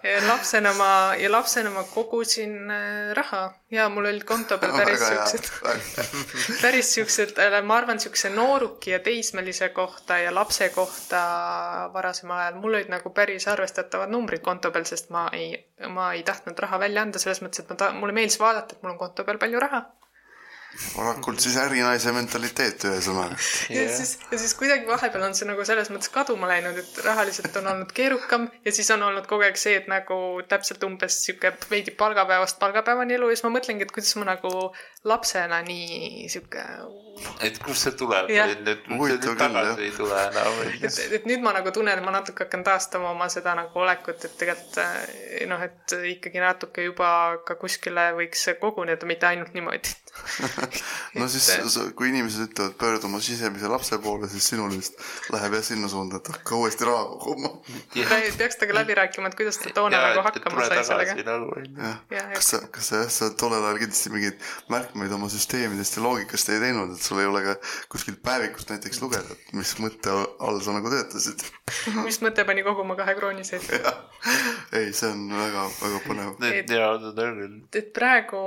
ja 0.02 0.20
lapsena 0.26 0.72
ma 0.74 1.14
ja 1.18 1.30
lapsena 1.30 1.70
ma 1.70 1.84
kogusin 1.86 2.70
äh, 2.70 3.14
raha. 3.16 3.42
Ja 3.70 3.88
mul 3.88 4.08
olid 4.10 4.24
konto 4.26 4.58
peal 4.60 4.72
päris 4.80 5.04
siuksed, 5.06 5.50
päris 6.62 6.92
siuksed, 6.94 7.40
ma 7.64 7.76
arvan, 7.76 8.00
siukse 8.00 8.30
nooruki 8.34 8.90
ja 8.94 8.98
teismelise 9.04 9.68
kohta 9.76 10.18
ja 10.18 10.34
lapse 10.34 10.68
kohta 10.74 11.22
varasemal 11.94 12.42
ajal, 12.42 12.60
mul 12.62 12.78
olid 12.80 12.90
nagu 12.92 13.12
päris 13.14 13.48
arvestatavad 13.48 14.10
numbrid 14.10 14.42
konto 14.42 14.72
peal, 14.74 14.88
sest 14.88 15.12
ma 15.14 15.28
ei, 15.32 15.52
ma 15.88 16.12
ei 16.14 16.24
tahtnud 16.26 16.58
raha 16.58 16.80
välja 16.86 17.06
anda. 17.06 17.22
Selles 17.22 17.42
mõttes, 17.44 17.62
et 17.62 17.70
ma 17.70 17.78
ta-, 17.78 17.92
mulle 17.94 18.16
meeldis 18.16 18.40
vaadata, 18.40 18.76
et 18.76 18.82
mul 18.82 18.96
on 18.96 19.02
konto 19.06 19.26
peal 19.28 19.40
palju 19.42 19.62
raha. 19.62 19.84
Varakult 20.96 21.40
siis 21.42 21.56
ärinaise 21.58 22.12
mentaliteet 22.14 22.84
ühesõnaga. 22.88 23.36
ja 23.72 23.84
siis, 23.92 24.14
ja 24.30 24.38
siis 24.38 24.54
kuidagi 24.58 24.86
vahepeal 24.86 25.24
on 25.26 25.34
see 25.34 25.48
nagu 25.48 25.64
selles 25.66 25.90
mõttes 25.92 26.12
kaduma 26.14 26.50
läinud, 26.50 26.78
et 26.82 27.00
rahaliselt 27.04 27.56
on 27.60 27.70
olnud 27.72 27.92
keerukam 27.96 28.46
ja 28.64 28.74
siis 28.74 28.90
on 28.94 29.02
olnud 29.08 29.26
kogu 29.30 29.46
aeg 29.46 29.58
see, 29.60 29.78
et 29.80 29.88
nagu 29.90 30.18
täpselt 30.48 30.84
umbes 30.86 31.18
sihuke 31.24 31.54
veidi 31.70 31.94
palgapäevast 31.98 32.60
palgapäevani 32.62 33.18
elu 33.18 33.30
ja 33.30 33.38
siis 33.38 33.46
ma 33.48 33.54
mõtlengi, 33.58 33.88
et 33.88 33.94
kuidas 33.94 34.14
ma 34.20 34.30
nagu 34.32 34.52
lapsena 35.08 35.62
nii 35.66 36.28
sihuke, 36.30 36.64
et 37.42 37.58
kust 37.62 37.86
see 37.86 37.94
tuleb, 37.98 38.30
nüüd 38.30 38.88
nüüd 38.92 39.26
tagasi 39.40 39.86
ei 39.86 39.92
tule 39.94 40.18
enam. 40.28 40.58
et, 40.76 40.98
et 41.18 41.28
nüüd 41.28 41.42
ma 41.44 41.54
nagu 41.56 41.72
tunnen, 41.74 41.98
et 41.98 42.04
ma 42.04 42.12
natuke 42.14 42.46
hakkan 42.46 42.64
taastama 42.66 43.12
oma 43.14 43.28
seda 43.32 43.54
nagu 43.58 43.82
olekut, 43.82 44.24
et 44.28 44.36
tegelikult 44.40 44.80
äh, 44.82 45.46
noh, 45.50 45.62
et 45.64 45.96
ikkagi 46.14 46.42
natuke 46.42 46.84
juba 46.86 47.10
ka 47.46 47.58
kuskile 47.60 48.10
võiks 48.18 48.48
koguneda, 48.60 49.08
mitte 49.08 49.28
ainult 49.30 49.56
niimoodi. 49.56 49.94
no 51.20 51.28
siis, 51.30 51.46
kui 51.98 52.10
inimesed 52.10 52.48
ütlevad 52.48 52.74
pöördu 52.80 53.06
oma 53.06 53.20
sisemise 53.22 53.70
lapse 53.70 53.98
poole, 54.02 54.30
siis 54.30 54.48
sinul 54.50 54.72
vist 54.74 54.98
läheb 55.34 55.58
jah 55.58 55.66
sinna 55.66 55.90
suunda, 55.90 56.18
et 56.18 56.30
hakka 56.32 56.58
uuesti 56.58 56.88
raha 56.88 57.04
koguma. 57.22 57.52
peaks 57.94 58.58
temaga 58.58 58.80
läbi 58.80 58.98
rääkima, 58.98 59.30
et 59.30 59.38
kuidas 59.38 59.60
ta 59.62 59.74
toona 59.76 60.02
nagu 60.08 60.24
hakkama 60.26 60.66
sai 60.66 60.82
sellega. 60.86 61.18
nagu 61.28 61.62
ja, 61.62 61.94
ja 62.16 62.24
kas 62.34 62.50
sa, 62.54 62.62
kas 62.74 62.90
sa 62.92 63.02
jah, 63.04 63.12
sa 63.18 63.30
tollel 63.38 63.62
ajal 63.62 63.82
kindlasti 63.84 64.14
mingeid 64.14 64.48
märkmeid 64.98 65.14
oma 65.14 65.28
süsteemidest 65.30 65.96
ja 65.96 66.02
loogikast 66.02 66.48
ei 66.50 66.60
teinud, 66.62 66.94
et 66.94 67.02
sul 67.02 67.20
ei 67.22 67.26
ole 67.28 67.42
ka 67.44 67.54
kuskilt 67.92 68.18
päevikust 68.24 68.70
näiteks 68.72 69.00
lugeda, 69.02 69.34
et 69.34 69.52
mis 69.54 69.70
mõtte 69.78 70.10
all 70.12 70.58
sa 70.64 70.74
nagu 70.74 70.90
töötasid. 70.90 71.44
mis 72.08 72.18
mõte 72.24 72.44
pani 72.48 72.64
koguma 72.66 72.96
kahe 72.98 73.14
krooniseid? 73.18 73.68
ei, 74.78 74.90
see 74.92 75.10
on 75.12 75.28
väga-väga 75.30 76.02
põnev. 76.06 76.34
Need 76.42 76.74
ja 76.74 76.90
seda 77.04 77.28
küll. 77.38 77.60
et 77.78 77.92
praegu 77.94 78.42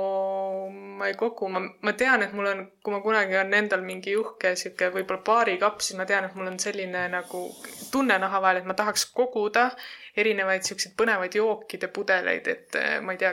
ma 0.98 1.08
ei 1.08 1.16
kogu, 1.18 1.48
ma, 1.52 1.64
ma 1.64 1.96
tean, 1.96 2.26
et 2.26 2.36
mul 2.36 2.50
on, 2.52 2.64
kui 2.84 2.94
ma 2.94 3.00
kunagi 3.04 3.40
on 3.40 3.56
endal 3.56 3.84
mingi 3.86 4.16
uhke 4.20 4.54
sihuke 4.60 4.92
võib-olla 4.92 5.24
baarikapp, 5.24 5.80
siis 5.80 5.98
ma 5.98 6.08
tean, 6.08 6.28
et 6.28 6.36
mul 6.36 6.52
on 6.52 6.60
selline 6.62 7.08
nagu 7.12 7.46
tunnenaha 7.92 8.44
vahel, 8.44 8.60
et 8.60 8.68
ma 8.68 8.76
tahaks 8.76 9.08
koguda 9.16 9.70
erinevaid 10.16 10.66
siukseid 10.66 10.92
põnevaid 10.98 11.36
jookide 11.38 11.88
pudeleid, 11.92 12.48
et 12.52 12.76
eh, 12.76 12.96
ma 13.04 13.14
ei 13.14 13.20
tea, 13.20 13.32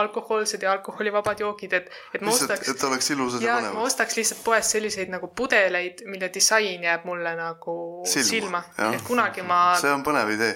alkohoolsed 0.00 0.64
ja 0.64 0.74
alkoholivabad 0.76 1.40
jookid, 1.40 1.76
et, 1.78 1.88
et 2.12 2.24
ma 2.24 2.34
lihtsalt, 2.34 2.52
ostaks 2.52 2.72
et 2.74 2.84
oleks 2.90 3.10
ilusad 3.14 3.44
ja 3.44 3.48
ja 3.48 3.54
ma 3.56 3.62
põnevad. 3.62 3.88
ostaks 3.88 4.18
lihtsalt 4.18 4.42
poest 4.44 4.76
selliseid 4.76 5.12
nagu 5.12 5.30
pudeleid, 5.40 6.04
mille 6.10 6.28
disain 6.34 6.84
jääb 6.84 7.06
mulle 7.08 7.32
nagu 7.38 7.78
Silma, 8.08 8.28
silma, 8.28 8.62
et 8.92 9.06
kunagi 9.06 9.46
ma, 9.46 9.62
see 9.80 9.94
on 9.94 10.04
põnev 10.04 10.34
idee. 10.36 10.52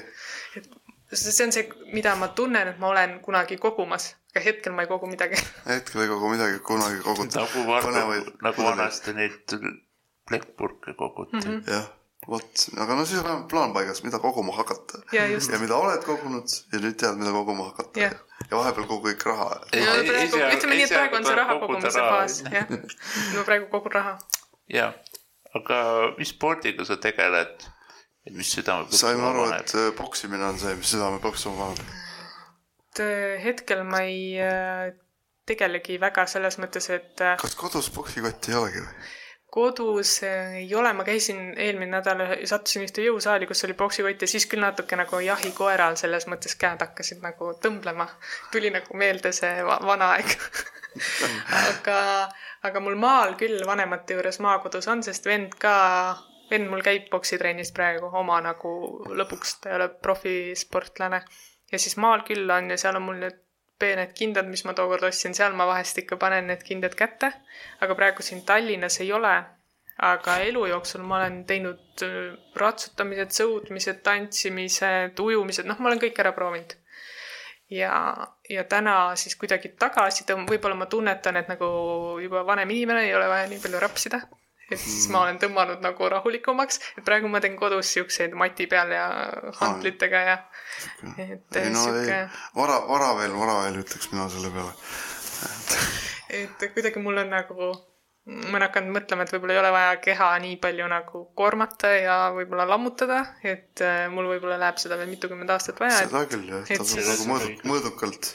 see 1.13 1.47
on 1.47 1.57
see, 1.57 1.65
mida 1.93 2.15
ma 2.21 2.29
tunnen, 2.37 2.75
et 2.75 2.83
ma 2.83 2.93
olen 2.93 3.17
kunagi 3.25 3.57
kogumas, 3.63 4.13
aga 4.35 4.45
hetkel 4.45 4.77
ma 4.77 4.85
ei 4.85 4.93
kogu 4.93 5.09
midagi. 5.09 5.41
hetkel 5.73 6.05
ei 6.05 6.13
kogu 6.13 6.35
midagi, 6.35 6.61
kunagi 6.69 7.01
kogutud. 7.07 7.41
nagu 7.41 8.21
nagu 8.45 8.69
vanasti 8.69 9.17
neid 9.17 9.57
plekkpurke 10.29 10.95
koguti 11.01 11.37
mm. 11.37 11.43
-hmm. 11.49 11.71
jah, 11.73 11.89
vot, 12.29 12.65
aga 12.79 12.95
no 12.95 13.05
siis 13.05 13.19
on 13.19 13.25
vähemalt 13.27 13.49
plaan 13.51 13.73
paigas, 13.75 14.03
mida 14.07 14.19
koguma 14.23 14.55
hakata. 14.57 15.01
ja 15.13 15.27
ja 15.27 15.59
mida 15.59 15.77
oled 15.77 16.05
kogunud 16.07 16.55
ja 16.73 16.79
nüüd 16.83 16.97
tead, 17.01 17.19
mida 17.19 17.33
koguma 17.35 17.71
hakata 17.71 18.01
Jah.. 18.01 18.15
ja 18.51 18.57
vahepeal 18.57 18.87
kogu 18.87 19.09
kõik 19.11 19.27
raha. 19.27 19.49
ja 19.75 19.97
ütleme 20.03 20.77
nii, 20.77 20.87
et 20.87 20.95
praegu 20.95 21.19
on 21.19 21.27
see 21.27 21.39
raha 21.39 21.59
kogumise 21.63 22.07
faas, 22.07 22.39
jah. 22.47 22.71
ma 23.37 23.47
praegu 23.49 23.69
kogun 23.73 23.97
raha. 23.99 24.17
jah, 24.71 24.95
aga 25.59 25.79
mis 26.19 26.35
spordiga 26.35 26.87
sa 26.89 26.99
tegeled? 27.03 27.71
et 28.23 28.35
mis 28.39 28.53
südame 28.55 28.87
saime 28.95 29.27
aru, 29.27 29.49
et 29.57 29.75
äh, 29.75 29.91
poksimine 29.99 30.47
on 30.47 30.61
see, 30.63 30.77
mis 30.79 30.95
südame 30.95 31.19
põksuma 31.25 31.73
paneb. 31.73 31.97
et 32.93 33.03
äh, 33.03 33.41
hetkel 33.43 33.83
ma 33.89 34.05
ei 34.07 34.39
äh, 34.39 34.93
tegelegi 35.49 35.99
väga 35.99 36.29
selles 36.31 36.61
mõttes, 36.63 36.87
et 36.95 37.19
äh, 37.25 37.35
kas 37.41 37.59
kodus 37.59 37.91
poksikotti 37.91 38.55
ei 38.55 38.61
olegi 38.61 38.85
või? 38.85 39.11
Kodus 39.53 40.23
äh, 40.25 40.55
ei 40.63 40.75
ole, 40.75 40.93
ma 40.97 41.05
käisin 41.05 41.53
eelmine 41.61 41.99
nädal, 41.99 42.23
sattusin 42.49 42.87
ühte 42.87 43.05
jõusaali, 43.05 43.45
kus 43.51 43.65
oli 43.67 43.75
poksikott 43.77 44.25
ja 44.25 44.29
siis 44.31 44.47
küll 44.49 44.65
natuke 44.65 44.97
nagu 44.97 45.21
jahikoeral 45.21 45.99
selles 46.01 46.25
mõttes 46.31 46.57
käed 46.57 46.81
hakkasid 46.81 47.21
nagu 47.25 47.51
tõmblema. 47.61 48.07
tuli 48.53 48.71
nagu 48.73 48.97
meelde 48.97 49.33
see 49.37 49.61
va 49.67 49.77
vana 49.85 50.15
aeg. 50.17 50.33
aga, 51.69 51.99
aga 52.69 52.85
mul 52.85 52.97
maal 53.05 53.37
küll 53.41 53.61
vanemate 53.69 54.17
juures 54.17 54.41
maakodus 54.41 54.89
on, 54.89 55.05
sest 55.05 55.29
vend 55.29 55.53
ka, 55.61 55.77
vend 56.51 56.73
mul 56.73 56.85
käib 56.85 57.11
poksitrennis 57.13 57.77
praegu 57.77 58.09
oma 58.09 58.41
nagu 58.45 58.75
lõpuks, 59.21 59.59
ta 59.61 59.73
ei 59.73 59.81
ole 59.83 59.93
profisportlane. 60.09 61.21
ja 61.73 61.79
siis 61.79 62.01
maal 62.01 62.25
küll 62.25 62.57
on 62.57 62.73
ja 62.73 62.81
seal 62.81 62.97
on 62.97 63.09
mul 63.11 63.29
need 63.99 64.13
kindad, 64.19 64.49
mis 64.51 64.65
ma 64.67 64.75
tookord 64.79 65.09
ostsin, 65.09 65.35
seal 65.37 65.57
ma 65.59 65.67
vahest 65.69 65.99
ikka 66.03 66.19
panen 66.21 66.49
need 66.51 66.63
kindad 66.67 66.95
kätte. 66.99 67.33
aga 67.81 67.97
praegu 67.99 68.23
siin 68.23 68.45
Tallinnas 68.47 69.01
ei 69.01 69.13
ole. 69.13 69.35
aga 70.03 70.37
elu 70.43 70.67
jooksul 70.67 71.03
ma 71.07 71.19
olen 71.21 71.43
teinud 71.47 72.03
äh, 72.03 72.37
ratsutamised, 72.59 73.35
sõudmised, 73.37 74.01
tantsimised, 74.03 75.21
ujumised, 75.21 75.69
noh, 75.69 75.79
ma 75.79 75.91
olen 75.91 76.01
kõik 76.03 76.19
ära 76.25 76.33
proovinud. 76.33 76.77
ja, 77.71 77.93
ja 78.49 78.65
täna 78.65 79.17
siis 79.17 79.37
kuidagi 79.37 79.75
tagasi 79.79 80.25
tõmb-, 80.29 80.51
võib-olla 80.51 80.79
ma 80.79 80.87
tunnetan, 80.87 81.37
et 81.37 81.49
nagu 81.53 81.67
juba 82.23 82.47
vanem 82.47 82.71
inimene 82.71 83.07
ei 83.09 83.15
ole 83.15 83.29
vaja 83.29 83.51
nii 83.51 83.61
palju 83.63 83.83
rapsida. 83.85 84.23
Et 84.73 84.81
siis 84.81 85.09
ma 85.13 85.25
olen 85.27 85.39
tõmmanud 85.43 85.83
nagu 85.85 86.09
rahulikumaks, 86.17 86.81
et 86.99 87.05
praegu 87.07 87.31
ma 87.33 87.41
teen 87.45 87.57
kodus 87.61 87.93
siukseid 87.97 88.35
mati 88.39 88.67
peal 88.71 88.93
ja 88.95 89.07
hantlitega 89.61 90.25
ja 90.29 90.37
et 91.19 91.61
ei 91.61 91.71
no 91.73 91.85
sihuke 91.87 92.19
ei, 92.19 92.27
vara, 92.57 92.81
vara 92.89 93.13
veel, 93.21 93.39
vara 93.39 93.61
veel 93.67 93.81
ütleks 93.83 94.11
mina 94.13 94.29
selle 94.33 94.53
peale. 94.55 94.75
et 96.43 96.69
kuidagi 96.75 97.03
mul 97.03 97.23
on 97.23 97.33
nagu, 97.33 97.71
ma 98.27 98.57
olen 98.57 98.67
hakanud 98.69 98.97
mõtlema, 98.97 99.27
et 99.27 99.35
võib-olla 99.35 99.57
ei 99.57 99.63
ole 99.63 99.73
vaja 99.75 99.97
keha 100.05 100.29
nii 100.45 100.59
palju 100.63 100.91
nagu 100.93 101.25
koormata 101.39 101.93
ja 101.97 102.19
võib-olla 102.37 102.67
lammutada, 102.71 103.23
et 103.43 103.83
äh, 103.85 104.05
mul 104.13 104.31
võib-olla 104.35 104.61
läheb 104.63 104.81
seda 104.83 105.01
veel 105.01 105.11
mitukümmend 105.13 105.53
aastat 105.55 105.83
vaja, 105.83 106.05
seda 106.07 106.25
küll 106.31 106.49
jah, 106.53 106.65
et 106.69 106.83
tasub 106.83 107.03
nagu 107.03 107.29
mõõduk-, 107.35 107.67
mõõdukalt 107.73 108.33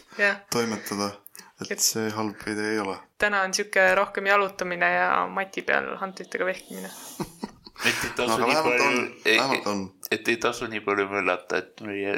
toimetada, 0.54 1.14
et 1.62 1.72
Et- 1.72 1.82
see 1.82 2.10
halb 2.14 2.48
idee 2.48 2.74
ei 2.76 2.80
ole. 2.80 2.98
täna 3.18 3.42
on 3.42 3.54
sihuke 3.54 3.96
rohkem 3.96 4.26
jalutamine 4.30 4.92
ja 4.94 5.28
mati 5.28 5.62
peal 5.62 5.96
hantlitega 6.02 6.46
vehkimine. 6.46 6.92
et 7.90 8.04
ei 8.04 8.12
no 8.12 8.26
tasu 8.26 8.44
aga 8.44 8.48
nii 8.48 9.62
palju,, 9.64 9.88
et 10.12 10.28
ei 10.34 10.38
tasu 10.38 10.68
nii 10.70 10.84
palju 10.86 11.08
möllata, 11.12 11.62
et 11.64 11.82
meie, 11.86 12.14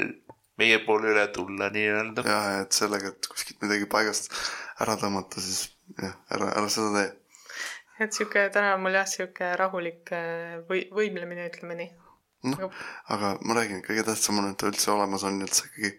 meie 0.60 0.80
poole 0.86 1.14
üle 1.14 1.28
tulla 1.36 1.70
nii-öelda. 1.76 2.26
jah, 2.28 2.50
et 2.64 2.76
sellega, 2.76 3.14
et 3.14 3.32
kuskilt 3.32 3.62
midagi 3.64 3.88
paigast 3.92 4.32
ära 4.84 4.96
tõmmata, 5.00 5.44
siis 5.44 5.70
jah, 6.00 6.16
ära, 6.36 6.52
ära 6.60 6.70
seda 6.72 6.92
tee. 6.96 7.10
et 8.06 8.16
sihuke, 8.16 8.46
täna 8.56 8.76
on 8.76 8.86
mul 8.86 8.96
jah, 8.96 9.08
sihuke 9.10 9.54
rahulik 9.60 10.14
äh, 10.16 10.60
või 10.70 10.86
võimlemine, 10.96 11.50
ütleme 11.52 11.80
nii. 11.80 11.90
noh, 12.54 12.72
aga 13.16 13.34
ma 13.44 13.56
räägin, 13.58 13.84
kõige 13.84 14.06
tähtsam 14.08 14.40
on, 14.40 14.52
et 14.52 14.60
ta 14.60 14.70
üldse 14.72 14.92
olemas 14.94 15.26
on, 15.28 15.42
et 15.44 15.56
sa 15.56 15.68
ikkagi 15.68 15.96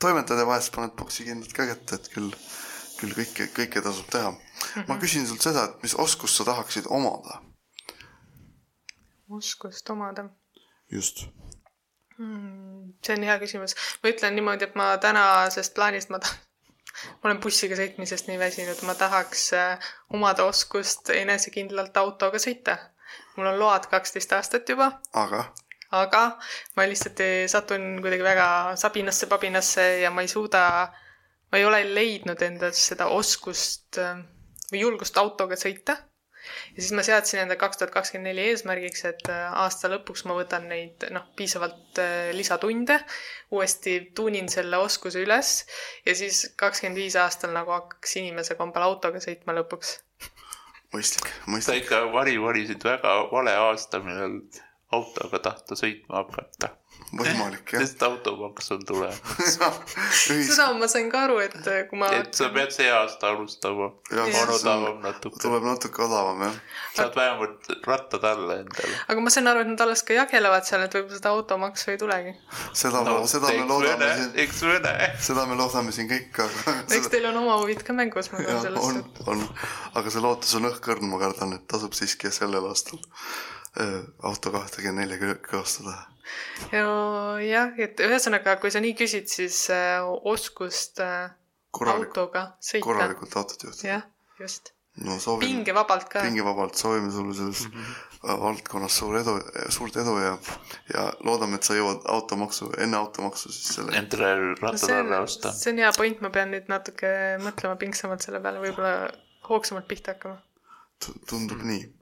toimetad 0.00 0.40
ja 0.40 0.48
vahest 0.48 0.72
paned 0.76 0.96
poksikindad 0.96 1.52
ka 1.56 1.68
kätte, 1.68 2.00
et 2.00 2.08
küll, 2.14 2.32
küll 3.02 3.16
kõike, 3.18 3.48
kõike 3.56 3.82
tasub 3.84 4.08
teha. 4.12 4.32
Mhm. 4.32 4.86
ma 4.88 4.98
küsin 5.02 5.26
sult 5.26 5.42
seda, 5.42 5.64
et 5.64 5.82
mis 5.82 5.94
oskust 5.94 6.38
sa 6.38 6.46
tahaksid 6.48 6.86
omada? 6.88 7.40
oskust 9.32 9.90
omada 9.90 10.28
just. 10.92 11.26
Hmm, 12.18 12.92
see 13.02 13.16
on 13.16 13.26
hea 13.26 13.38
küsimus. 13.40 13.74
ma 14.02 14.12
ütlen 14.12 14.36
niimoodi, 14.36 14.68
et 14.68 14.78
ma 14.78 14.92
tänasest 15.02 15.74
plaanist 15.74 16.12
ma 16.12 16.20
tahan, 16.22 16.38
ma 17.18 17.30
olen 17.30 17.40
bussiga 17.42 17.78
sõitmisest 17.78 18.28
nii 18.28 18.38
väsinud, 18.38 18.84
ma 18.86 18.94
tahaks 18.98 19.48
äh, 19.56 19.90
omada 20.12 20.44
oskust 20.44 21.10
enesekindlalt 21.16 21.96
autoga 21.96 22.40
sõita. 22.42 22.78
mul 23.36 23.48
on 23.48 23.58
load 23.58 23.88
kaksteist 23.90 24.32
aastat 24.36 24.68
juba, 24.68 24.92
aga 25.12 25.46
aga 25.92 26.22
ma 26.76 26.84
lihtsalt 26.88 27.20
satun 27.52 27.98
kuidagi 28.00 28.24
väga 28.24 28.46
sabinasse-pabinasse 28.80 29.86
ja 30.04 30.10
ma 30.10 30.24
ei 30.24 30.28
suuda, 30.28 30.62
ma 31.52 31.60
ei 31.60 31.66
ole 31.68 31.82
leidnud 31.84 32.40
endas 32.46 32.80
seda 32.88 33.10
oskust 33.12 34.00
äh, 34.00 34.22
või 34.72 34.80
julgust 34.86 35.18
autoga 35.20 35.58
sõita. 35.60 35.98
ja 36.74 36.80
siis 36.80 36.90
ma 36.96 37.04
seadsin 37.06 37.42
enda 37.44 37.54
kaks 37.60 37.78
tuhat 37.78 37.92
kakskümmend 37.94 38.32
neli 38.32 38.48
eesmärgiks, 38.50 39.04
et 39.10 39.28
äh, 39.30 39.44
aasta 39.62 39.90
lõpuks 39.92 40.24
ma 40.26 40.34
võtan 40.38 40.64
neid 40.70 41.04
noh, 41.14 41.28
piisavalt 41.36 42.00
äh, 42.00 42.32
lisatunde, 42.34 42.96
uuesti 43.52 43.98
tuunin 44.16 44.48
selle 44.48 44.80
oskuse 44.80 45.22
üles 45.22 45.52
ja 46.06 46.16
siis 46.16 46.48
kakskümmend 46.56 46.98
viis 47.04 47.20
aastal 47.20 47.52
nagu 47.54 47.76
hakkaks 47.76 48.16
inimese 48.22 48.56
kombel 48.58 48.88
autoga 48.88 49.20
sõitma 49.22 49.54
lõpuks. 49.60 49.94
mõistlik, 50.96 51.28
sa 51.28 51.52
mõistlik. 51.52 51.84
ikka 51.84 52.04
vari 52.16 52.40
valisid 52.40 52.90
väga 52.90 53.18
vale 53.30 53.54
aasta, 53.68 54.00
millal 54.00 54.40
autoga 54.92 55.38
tahta 55.42 55.76
sõitma 55.78 56.20
hakata. 56.20 56.68
võimalik 57.16 57.72
jah. 57.72 57.82
sest 57.82 58.02
automaks 58.04 58.70
on 58.74 58.82
tulemas. 58.88 59.54
seda 60.20 60.66
ma 60.76 60.88
sain 60.88 61.08
ka 61.12 61.24
aru, 61.26 61.38
et 61.44 61.56
äh, 61.68 61.82
kui 61.88 61.98
ma 62.00 62.10
et 62.16 62.32
sa 62.36 62.50
pead 62.52 62.72
see 62.74 62.88
aasta 62.92 63.30
alustama. 63.32 63.88
On 64.12 64.52
odavam 64.56 65.00
natuke. 65.04 65.40
tuleb 65.42 65.64
natuke 65.66 66.04
odavam 66.04 66.44
jah. 66.44 66.58
saad 66.96 67.16
vähemalt 67.16 67.70
rattad 67.88 68.26
alla 68.28 68.58
endale. 68.60 68.98
aga 69.08 69.24
ma 69.24 69.32
sain 69.34 69.48
aru, 69.52 69.64
et 69.64 69.72
nad 69.72 69.84
alles 69.86 70.04
ka 70.08 70.16
jagelevad 70.16 70.68
seal, 70.68 70.84
et 70.86 70.96
võib-olla 70.98 71.20
seda 71.20 71.32
automaksu 71.36 71.94
ei 71.94 72.00
tulegi. 72.02 72.34
seda 72.84 73.04
no,, 73.08 73.16
seda 73.34 73.54
me 73.56 73.64
loodame 73.72 74.12
siin, 74.18 74.30
eks 74.44 74.62
me 74.68 74.78
näe. 74.88 75.08
seda 75.30 75.46
me 75.48 75.58
loodame 75.60 75.96
siin 75.96 76.10
kõik, 76.12 76.42
aga 76.44 76.76
eks 76.98 77.12
teil 77.16 77.30
on 77.32 77.40
oma 77.44 77.56
huvid 77.62 77.84
ka 77.86 77.96
mängus, 77.96 78.32
ma 78.34 78.44
jah 78.44 78.60
pean, 78.60 78.60
on 78.60 78.68
sellest, 78.68 79.24
on, 79.32 79.48
aga 80.00 80.12
see 80.12 80.24
lootus 80.28 80.54
on 80.60 80.68
õhkõrn, 80.72 81.08
ma 81.08 81.20
kardan, 81.24 81.56
et 81.56 81.66
tasub 81.72 81.96
siiski 81.96 82.32
sellel 82.32 82.68
aastal 82.68 83.00
auto 84.22 84.52
kahtekümmend 84.52 85.06
nelja 85.06 85.36
kõvastada. 85.40 85.94
jah, 86.72 87.78
et 87.80 88.00
ühesõnaga, 88.04 88.58
kui 88.60 88.70
sa 88.70 88.82
nii 88.84 88.94
küsid, 88.98 89.30
siis 89.32 89.64
äh, 89.72 90.02
oskust 90.04 91.00
äh, 91.00 91.32
korralikult, 91.72 92.18
autoga 92.18 92.44
sõita. 92.60 92.84
korralikult 92.84 93.36
autot 93.40 93.66
juhtida. 93.66 93.88
jah, 93.88 94.06
just. 94.40 94.72
no 95.04 95.16
soovin 95.20 95.48
pingevabalt 95.48 96.08
ka. 96.12 96.24
pingevabalt, 96.26 96.76
soovime 96.78 97.10
sulle 97.14 97.34
selles 97.34 97.64
mm 97.68 97.78
-hmm. 97.78 98.42
valdkonnas 98.42 98.98
suur 98.98 99.16
edu, 99.22 99.38
suurt 99.68 99.96
edu 99.96 100.18
ja, 100.20 100.36
ja 100.94 101.06
loodame, 101.24 101.56
et 101.56 101.68
sa 101.68 101.74
jõuad 101.78 102.04
automaksu, 102.16 102.70
enne 102.78 102.96
automaksu 102.96 103.52
siis 103.52 103.74
selle. 103.76 103.96
Endale 103.98 104.54
rattad 104.60 104.84
see 104.84 105.00
alla 105.00 105.16
on, 105.16 105.30
osta. 105.30 105.52
see 105.52 105.72
on 105.72 105.82
hea 105.84 105.92
point, 105.96 106.20
ma 106.20 106.30
pean 106.30 106.52
nüüd 106.52 106.68
natuke 106.68 107.16
mõtlema 107.40 107.76
pingsamalt 107.80 108.22
selle 108.22 108.40
peale, 108.40 108.60
võib-olla 108.60 109.10
hoogsamalt 109.48 109.88
pihta 109.88 110.14
hakkama. 110.14 110.38
tundub 111.28 111.64
nii. 111.72 112.01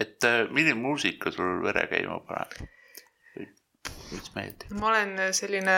Et 0.00 0.26
äh, 0.26 0.44
milline 0.50 0.78
muusika 0.80 1.32
sul 1.34 1.60
vere 1.64 1.86
käima 1.90 2.20
paneb? 2.28 2.70
mis 4.10 4.30
meeldib? 4.34 4.72
ma 4.78 4.90
olen 4.90 5.12
selline 5.36 5.74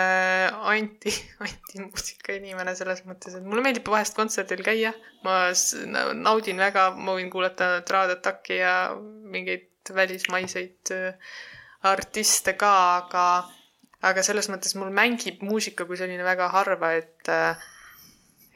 anti, 0.73 1.13
antimuusika 1.45 2.37
inimene 2.37 2.75
selles 2.79 3.03
mõttes, 3.09 3.37
et 3.39 3.47
mulle 3.47 3.65
meeldib 3.65 3.89
vahest 3.93 4.17
kontserdil 4.19 4.65
käia. 4.67 4.93
ma 5.25 5.51
naudin 6.15 6.61
väga, 6.63 6.91
ma 6.97 7.17
võin 7.19 7.31
kuulata 7.33 7.81
Trad 7.87 8.17
Attacki 8.17 8.61
ja 8.61 8.77
mingeid 8.97 9.95
välismaiseid 9.95 10.95
äh, 10.95 11.37
artiste 11.87 12.57
ka, 12.59 12.73
aga, 12.97 13.27
aga 14.03 14.27
selles 14.27 14.51
mõttes 14.51 14.75
mul 14.79 14.91
mängib 14.95 15.43
muusika 15.47 15.87
kui 15.87 15.99
selline 16.01 16.27
väga 16.27 16.51
harva, 16.55 16.93
et 16.99 17.33
äh, 17.33 17.55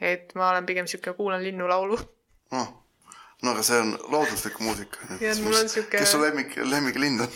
et 0.01 0.33
ma 0.35 0.49
olen 0.49 0.65
pigem 0.65 0.87
sihuke, 0.89 1.13
kuulan 1.17 1.43
linnulaulu. 1.45 1.99
noh, 2.51 2.69
no 3.41 3.51
aga 3.51 3.63
see 3.63 3.79
on 3.79 3.97
looduslik 4.11 4.59
muusika. 4.59 4.97
Kes 5.97 6.11
su 6.11 6.19
lemmik, 6.21 6.55
lemmiklind 6.57 7.21
on? 7.21 7.27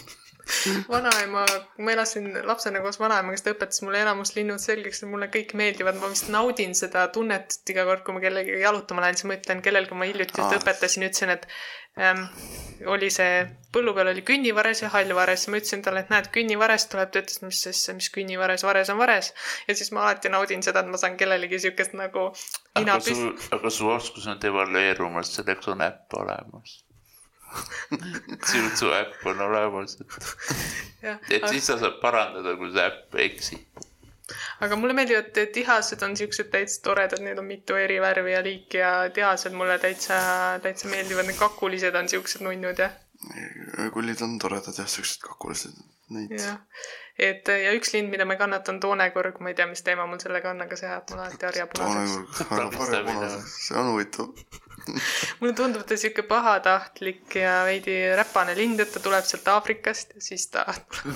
vanaema, 0.95 1.45
ma 1.77 1.93
elasin 1.93 2.29
lapsena 2.45 2.81
koos 2.83 2.99
vanaemaga, 3.01 3.35
kes 3.35 3.45
ta 3.45 3.53
õpetas 3.55 3.81
mulle 3.85 4.01
enamus 4.03 4.35
linnud 4.37 4.61
selgeks 4.61 5.03
ja 5.03 5.09
mulle 5.09 5.29
kõik 5.33 5.55
meeldivad, 5.57 5.97
ma 6.01 6.11
vist 6.11 6.29
naudin 6.33 6.75
seda 6.77 7.07
tunnet, 7.13 7.57
et 7.57 7.73
iga 7.73 7.85
kord, 7.87 8.03
kui 8.05 8.17
ma 8.17 8.21
kellegagi 8.23 8.61
jalutama 8.61 9.05
lähen, 9.05 9.17
siis 9.19 9.29
ma 9.29 9.39
ütlen, 9.39 9.63
kellelgi 9.65 9.97
ma 9.97 10.09
hiljuti 10.09 10.43
Aa. 10.43 10.53
õpetasin, 10.59 11.07
ütlesin, 11.09 11.33
et 11.33 11.47
ähm, 12.01 12.23
oli 12.91 13.09
see, 13.13 13.43
põllu 13.73 13.95
peal 13.97 14.11
oli 14.13 14.23
künnivares 14.27 14.83
ja 14.83 14.91
hallvares 14.93 15.47
ma 15.49 15.61
ütlesin 15.61 15.83
talle, 15.85 16.05
et 16.05 16.13
näed, 16.13 16.29
künnivares 16.35 16.87
tuleb, 16.91 17.11
ta 17.11 17.23
ütles, 17.23 17.41
mis 17.45 17.65
siis, 17.65 17.81
mis 17.97 18.11
künnivares, 18.13 18.65
vares 18.67 18.93
on 18.93 19.01
vares. 19.01 19.33
ja 19.67 19.77
siis 19.77 19.91
ma 19.95 20.05
alati 20.05 20.31
naudin 20.33 20.63
seda, 20.65 20.85
et 20.85 20.91
ma 20.91 21.01
saan 21.01 21.17
kellelegi 21.17 21.61
siukest 21.67 21.97
nagu 21.97 22.29
aga 22.75 22.99
su 23.01 23.31
aga 23.55 23.73
su 23.73 23.89
oskus 23.89 24.27
on 24.29 24.43
evalueerumas, 24.51 25.33
selleks 25.39 25.73
on 25.73 25.81
äpp 25.85 26.19
olemas. 26.21 26.84
su, 28.49 28.69
su 28.75 28.91
äpp 28.93 29.25
on 29.31 29.41
olemas, 29.47 29.97
et, 30.01 31.17
et 31.37 31.47
siis 31.49 31.67
sa 31.67 31.77
saad 31.81 31.99
parandada, 32.01 32.55
kui 32.59 32.71
see 32.73 32.85
äpp 32.85 33.19
eksib. 33.25 33.83
aga 34.65 34.77
mulle 34.79 34.95
meeldivad 34.97 35.37
tihased 35.53 36.01
on 36.07 36.15
siuksed 36.17 36.49
täitsa 36.53 36.81
toredad, 36.87 37.21
neid 37.23 37.39
on 37.41 37.47
mitu 37.47 37.77
eri 37.77 37.99
värvi 38.01 38.33
ja 38.33 38.43
liiki 38.45 38.81
ja 38.81 38.93
tihased 39.13 39.53
mulle 39.53 39.77
täitsa, 39.79 40.17
täitsa 40.63 40.89
meeldivad, 40.91 41.29
need 41.29 41.39
kakulised 41.39 41.95
on 41.95 42.09
siuksed 42.09 42.45
nunnud 42.45 42.81
ja, 42.81 42.89
kullid 43.93 44.21
on 44.25 44.39
toredad 44.41 44.81
jah, 44.81 44.89
siuksed 44.89 45.21
kakulised, 45.23 45.77
neid. 46.15 46.33
et 47.21 47.47
ja 47.47 47.73
üks 47.77 47.93
lind, 47.93 48.09
mida 48.11 48.25
ma 48.25 48.35
ei 48.35 48.41
kannata, 48.41 48.73
on 48.73 48.81
toonekurg, 48.83 49.39
ma 49.45 49.53
ei 49.53 49.57
tea, 49.57 49.69
mis 49.69 49.85
teema 49.85 50.09
mul 50.09 50.21
sellega 50.23 50.51
on, 50.51 50.65
aga 50.65 50.79
see 50.79 50.89
ajab 50.89 51.13
mul 51.13 51.23
alati 51.23 51.49
harjapunaseks. 51.51 52.15
toonekurg, 52.17 52.51
väga 52.51 52.69
parjapunaseks, 52.79 53.57
see 53.69 53.79
on 53.81 53.93
huvitav. 53.93 54.33
mulle 55.39 55.53
tundub, 55.57 55.81
et 55.83 55.89
ta 55.91 55.97
siuke 55.99 56.25
pahatahtlik 56.29 57.37
ja 57.39 57.57
veidi 57.67 57.95
räpane 58.17 58.55
lind, 58.57 58.81
et 58.83 58.91
ta 58.93 59.01
tuleb 59.03 59.25
sealt 59.27 59.47
Aafrikast 59.55 60.15
ja 60.17 60.23
siis 60.23 60.47
ta 60.53 60.65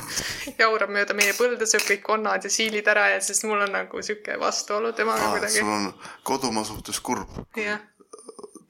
jaurab 0.62 0.92
mööda 0.94 1.16
meie 1.18 1.36
põlde, 1.38 1.68
sööb 1.70 1.86
kõik 1.92 2.04
konnad 2.08 2.46
ja 2.46 2.54
siilid 2.54 2.88
ära 2.92 3.10
ja 3.16 3.22
siis 3.24 3.44
mul 3.48 3.66
on 3.66 3.74
nagu 3.76 4.04
siuke 4.06 4.40
vastuolu 4.42 4.94
temaga 4.98 5.32
kuidagi 5.36 5.62
sul. 5.62 5.74
on 5.78 5.90
kodumaa 6.28 6.68
suhtes 6.68 7.02
kurb, 7.06 7.42
jah, 7.58 7.82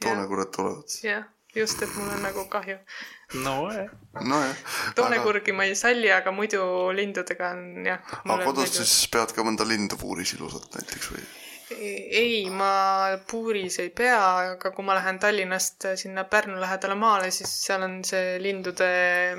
toonekurred 0.04 0.54
tulevad. 0.56 1.00
jah, 1.04 1.28
just, 1.56 1.82
et 1.84 1.96
mul 1.98 2.12
on 2.16 2.24
nagu 2.26 2.46
kahju. 2.52 2.78
nojah. 3.46 3.92
nojah. 4.22 4.64
toonekurgi 4.96 5.56
ma 5.56 5.68
ei 5.70 5.76
salli, 5.80 6.12
aga 6.12 6.34
muidu 6.36 6.64
lindudega 6.96 7.54
on 7.56 7.92
jah. 7.94 8.18
aga 8.26 8.42
kodus 8.50 8.80
siis 8.82 8.96
pead 9.12 9.36
ka 9.36 9.48
mõnda 9.48 9.68
lindu 9.68 10.00
puuris 10.02 10.36
ilusat 10.38 10.76
näiteks 10.76 11.14
või? 11.14 11.30
ei, 11.72 12.50
ma 12.50 13.18
puuris 13.30 13.80
ei 13.84 13.90
pea, 13.96 14.20
aga 14.56 14.72
kui 14.74 14.86
ma 14.86 14.96
lähen 14.98 15.20
Tallinnast 15.22 15.86
sinna 16.00 16.24
Pärnu 16.30 16.60
lähedale 16.62 16.96
maale, 17.00 17.30
siis 17.36 17.52
seal 17.66 17.84
on 17.86 18.00
see 18.08 18.38
lindude 18.42 18.90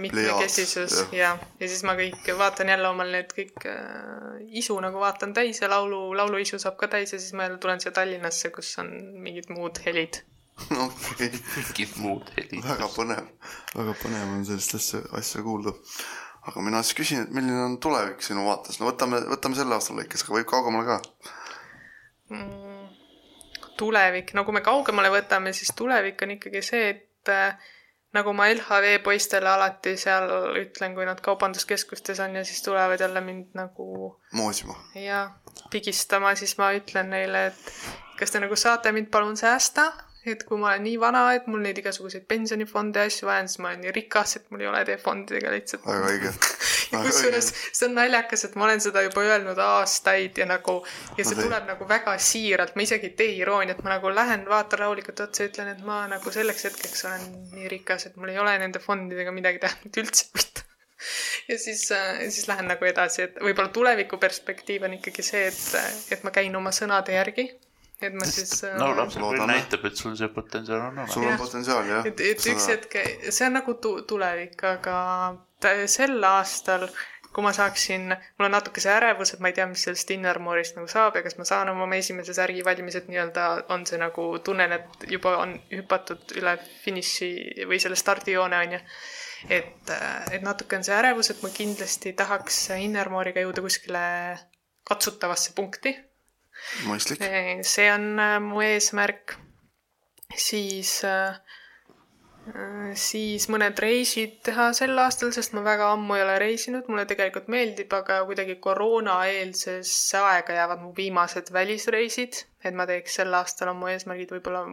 mitmekesisus 0.00 0.96
ja, 1.16 1.32
ja 1.60 1.68
siis 1.68 1.82
ma 1.88 1.96
kõik 1.98 2.30
vaatan 2.38 2.72
jälle 2.74 2.90
omal 2.90 3.10
need 3.14 3.34
kõik 3.36 3.66
äh, 3.70 4.38
isu 4.62 4.78
nagu 4.82 5.02
vaatan 5.02 5.34
täis 5.36 5.62
ja 5.62 5.70
laulu, 5.72 6.10
lauluisu 6.16 6.60
saab 6.62 6.78
ka 6.80 6.90
täis 6.92 7.14
ja 7.14 7.20
siis 7.20 7.34
ma 7.34 7.48
jälle 7.48 7.58
tulen 7.62 7.82
siia 7.82 7.94
Tallinnasse, 7.96 8.52
kus 8.54 8.72
on 8.82 8.92
mingid 9.24 9.50
muud 9.54 9.82
helid. 9.86 10.22
okei, 10.86 11.30
mingid 11.56 11.98
muud 11.98 12.30
helid. 12.36 12.64
väga 12.64 12.88
põnev, 12.94 13.28
väga 13.74 13.98
põnev 14.02 14.34
on 14.36 14.46
sellist 14.48 14.76
asja, 14.78 15.02
asja 15.18 15.42
kuulda. 15.46 15.74
aga 16.46 16.62
mina 16.64 16.82
siis 16.84 16.96
küsin, 17.02 17.26
et 17.26 17.34
milline 17.34 17.60
on 17.64 17.76
tulevik 17.82 18.22
sinu 18.24 18.46
vaates, 18.46 18.80
no 18.80 18.88
võtame, 18.88 19.22
võtame 19.34 19.58
selle 19.58 19.76
aasta 19.76 19.96
lõikes, 19.96 20.24
aga 20.24 20.38
võib 20.38 20.50
kaugemale 20.54 20.88
ka. 20.94 21.36
Mm, 22.30 22.88
tulevik, 23.80 24.34
no 24.34 24.44
kui 24.46 24.54
me 24.54 24.64
kaugemale 24.64 25.10
võtame, 25.12 25.52
siis 25.56 25.72
tulevik 25.76 26.22
on 26.22 26.36
ikkagi 26.36 26.62
see, 26.62 26.90
et 26.94 27.32
äh, 27.32 27.70
nagu 28.16 28.34
ma 28.34 28.48
LHV 28.50 28.98
poistele 29.04 29.48
alati 29.50 29.94
seal 30.00 30.30
ütlen, 30.58 30.94
kui 30.96 31.06
nad 31.06 31.20
kaubanduskeskustes 31.22 32.20
on 32.24 32.36
ja 32.40 32.44
siis 32.46 32.62
tulevad 32.66 33.00
jälle 33.00 33.22
mind 33.24 33.54
nagu 33.58 34.16
moosima. 34.32 34.76
ja 34.94 35.30
pigistama, 35.70 36.34
siis 36.34 36.56
ma 36.58 36.72
ütlen 36.74 37.10
neile, 37.14 37.46
et 37.52 37.72
kas 38.18 38.34
te 38.34 38.42
nagu 38.42 38.56
saate 38.58 38.92
mind 38.92 39.10
palun 39.14 39.38
säästa, 39.38 39.90
et 40.26 40.42
kui 40.44 40.58
ma 40.60 40.72
olen 40.72 40.84
nii 40.84 40.98
vana, 41.00 41.22
et 41.34 41.46
mul 41.48 41.62
neid 41.64 41.78
igasuguseid 41.80 42.26
pensionifonde 42.28 43.06
ja 43.06 43.10
asju 43.10 43.28
vaja 43.28 43.44
on, 43.44 43.52
siis 43.52 43.62
ma 43.62 43.70
olen 43.70 43.86
nii 43.86 43.94
rikas, 43.96 44.36
et 44.36 44.50
mul 44.50 44.66
ei 44.66 44.70
ole 44.72 44.82
teie 44.88 44.98
fondidega 45.00 45.54
lihtsalt 45.54 45.86
väga 45.86 46.10
õige. 46.10 46.34
ja 46.92 47.00
kusjuures 47.04 47.50
see 47.70 47.86
on 47.88 47.94
naljakas, 47.98 48.44
et 48.48 48.56
ma 48.58 48.66
olen 48.66 48.82
seda 48.82 49.02
juba 49.06 49.22
öelnud 49.26 49.58
aastaid 49.62 50.38
ja 50.40 50.46
nagu 50.50 50.80
ja 51.18 51.26
see 51.26 51.38
tuleb 51.38 51.68
nagu 51.68 51.86
väga 51.88 52.16
siiralt, 52.22 52.74
ma 52.76 52.86
isegi 52.86 53.10
ei 53.10 53.16
tee 53.20 53.36
irooniat, 53.42 53.82
ma 53.86 53.94
nagu 53.96 54.10
lähen, 54.14 54.46
vaatan 54.50 54.82
rahulikult 54.84 55.22
otsa 55.26 55.44
ja 55.44 55.52
ütlen, 55.52 55.70
et 55.74 55.84
ma 55.86 56.02
nagu 56.10 56.34
selleks 56.34 56.66
hetkeks 56.68 57.06
olen 57.08 57.28
nii 57.54 57.70
rikas, 57.74 58.08
et 58.10 58.18
mul 58.20 58.34
ei 58.34 58.40
ole 58.42 58.56
nende 58.62 58.82
fondidega 58.82 59.34
midagi 59.34 59.62
teha 59.62 59.78
nüüd 59.84 60.02
üldse 60.04 60.28
pihta. 60.34 60.66
ja 61.48 61.58
siis, 61.58 61.86
siis 62.28 62.46
lähen 62.50 62.70
nagu 62.70 62.86
edasi, 62.90 63.28
et 63.28 63.40
võib-olla 63.40 63.72
tuleviku 63.74 64.18
perspektiiv 64.20 64.86
on 64.88 64.98
ikkagi 64.98 65.24
see, 65.26 65.46
et, 65.48 66.14
et 66.16 66.24
ma 66.26 66.34
käin 66.34 66.56
oma 66.56 66.72
sõnade 66.74 67.14
järgi. 67.14 67.46
et 68.00 68.16
ma 68.16 68.26
siis. 68.26 68.64
no 68.80 68.90
lapsepõlv 68.96 69.38
Loodame. 69.38 69.60
näitab, 69.60 69.86
et 69.86 69.96
sul 69.96 70.16
see 70.18 70.28
potentsiaal 70.34 70.88
on 70.88 71.04
sul 71.06 71.22
olemas. 71.22 71.38
on 71.38 71.46
potentsiaali 71.46 71.94
jah. 71.94 72.10
et, 72.10 72.26
et 72.32 72.50
üks 72.54 72.68
hetk, 72.74 72.98
see 73.28 73.46
on 73.46 73.56
nagu 73.60 73.76
tu- 73.80 74.00
tulevik, 74.08 74.58
aga 74.74 74.96
sel 75.90 76.24
aastal, 76.24 76.88
kui 77.30 77.44
ma 77.46 77.52
saaksin, 77.54 78.10
mul 78.10 78.48
on 78.48 78.54
natuke 78.56 78.82
see 78.82 78.92
ärevus, 78.92 79.34
et 79.34 79.42
ma 79.42 79.50
ei 79.50 79.56
tea, 79.56 79.66
mis 79.70 79.84
sellest 79.86 80.10
Innermoorist 80.14 80.78
nagu 80.78 80.90
saab 80.90 81.18
ja 81.18 81.22
kas 81.22 81.38
ma 81.38 81.46
saan 81.46 81.70
oma 81.70 81.86
esimese 81.96 82.34
särgi 82.34 82.64
valmis, 82.66 82.98
et 82.98 83.08
nii-öelda 83.10 83.46
on 83.74 83.86
see 83.86 84.00
nagu, 84.02 84.26
tunnen, 84.44 84.74
et 84.78 85.06
juba 85.14 85.36
on 85.44 85.54
hüpatud 85.70 86.34
üle 86.40 86.56
finiši 86.84 87.30
või 87.70 87.78
selle 87.82 87.98
stardijoone, 87.98 88.62
on 88.66 88.76
ju. 88.76 88.82
et, 89.60 89.94
et 90.34 90.42
natuke 90.42 90.80
on 90.80 90.86
see 90.86 90.96
ärevus, 90.96 91.30
et 91.30 91.42
ma 91.46 91.52
kindlasti 91.54 92.14
tahaks 92.18 92.62
Innermooriga 92.80 93.46
jõuda 93.46 93.66
kuskile 93.68 94.04
katsutavasse 94.90 95.54
punkti 95.54 95.94
mõistlik. 96.88 97.22
see 97.66 97.88
on 97.92 98.18
äh, 98.18 98.38
mu 98.42 98.60
eesmärk. 98.64 99.36
siis, 100.36 101.00
siis 102.98 103.46
mõned 103.52 103.78
reisid 103.82 104.38
teha 104.46 104.70
sel 104.76 104.98
aastal, 104.98 105.32
sest 105.34 105.54
ma 105.56 105.62
väga 105.66 105.90
ammu 105.94 106.16
ei 106.16 106.24
ole 106.24 106.36
reisinud, 106.42 106.88
mulle 106.90 107.04
tegelikult 107.08 107.50
meeldib, 107.52 107.92
aga 107.94 108.20
kuidagi 108.28 108.56
koroonaeelsesse 108.64 110.18
aega 110.18 110.56
jäävad 110.58 110.84
mu 110.84 110.92
viimased 110.96 111.52
välisreisid, 111.54 112.44
et 112.64 112.76
ma 112.76 112.86
teeks 112.90 113.20
sel 113.20 113.34
aastal 113.38 113.72
on 113.72 113.80
mu 113.82 113.90
eesmärgid, 113.92 114.32
võib-olla 114.36 114.64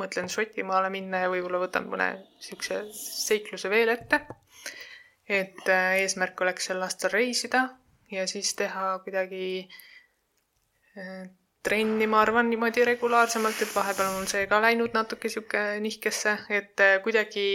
mõtlen 0.00 0.30
Šotimaale 0.32 0.90
minna 0.92 1.24
ja 1.24 1.32
võib-olla 1.32 1.60
võtan 1.62 1.88
mõne 1.92 2.08
siukse 2.40 2.82
seikluse 2.96 3.70
veel 3.72 3.92
ette. 3.92 4.22
et 5.28 5.68
äh, 5.70 6.00
eesmärk 6.02 6.40
oleks 6.40 6.66
sel 6.68 6.82
aastal 6.82 7.12
reisida 7.12 7.68
ja 8.10 8.26
siis 8.28 8.54
teha 8.58 8.98
kuidagi 9.04 9.68
äh, 10.98 11.28
trenni, 11.62 12.06
ma 12.10 12.20
arvan, 12.20 12.50
niimoodi 12.50 12.84
regulaarsemalt, 12.84 13.62
et 13.62 13.74
vahepeal 13.74 14.10
on 14.10 14.20
mul 14.20 14.28
see 14.30 14.46
ka 14.50 14.60
läinud 14.64 14.94
natuke 14.96 15.30
sihuke 15.32 15.62
nihkesse, 15.84 16.36
et 16.50 16.82
äh, 16.82 16.98
kuidagi 17.04 17.46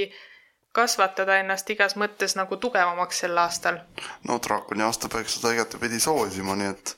kasvatada 0.78 1.39
ennast 1.41 1.70
igas 1.74 1.95
mõttes 1.97 2.36
nagu 2.38 2.58
tugevamaks 2.62 3.24
sel 3.24 3.38
aastal. 3.41 3.80
no 4.28 4.38
draakoni 4.43 4.86
aasta 4.86 5.10
peaks 5.10 5.38
seda 5.38 5.53
igatepidi 5.55 5.99
soosima, 6.03 6.55
nii 6.60 6.70
et 6.74 6.93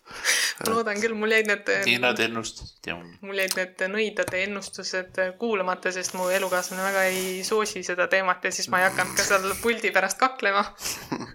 ma 0.65 0.71
loodan 0.73 0.99
küll, 0.99 1.15
mul 1.21 1.31
jäid 1.35 1.47
need, 1.47 1.71
nii 1.87 2.01
nad 2.03 2.19
ennustasid 2.25 2.89
ja 2.91 2.97
mul 2.99 3.39
jäid 3.39 3.55
need 3.59 3.85
nõidade 3.93 4.43
ennustused 4.43 5.21
kuulamata, 5.39 5.93
sest 5.95 6.17
mu 6.19 6.27
elukaaslane 6.35 6.83
väga 6.89 7.05
ei 7.13 7.43
soosi 7.47 7.85
seda 7.87 8.09
teemat 8.11 8.49
ja 8.49 8.51
siis 8.55 8.67
ma 8.73 8.81
ei 8.83 8.89
hakanud 8.89 9.15
ka 9.15 9.27
seal 9.29 9.47
puldi 9.63 9.93
pärast 9.95 10.19
kaklema. 10.19 10.65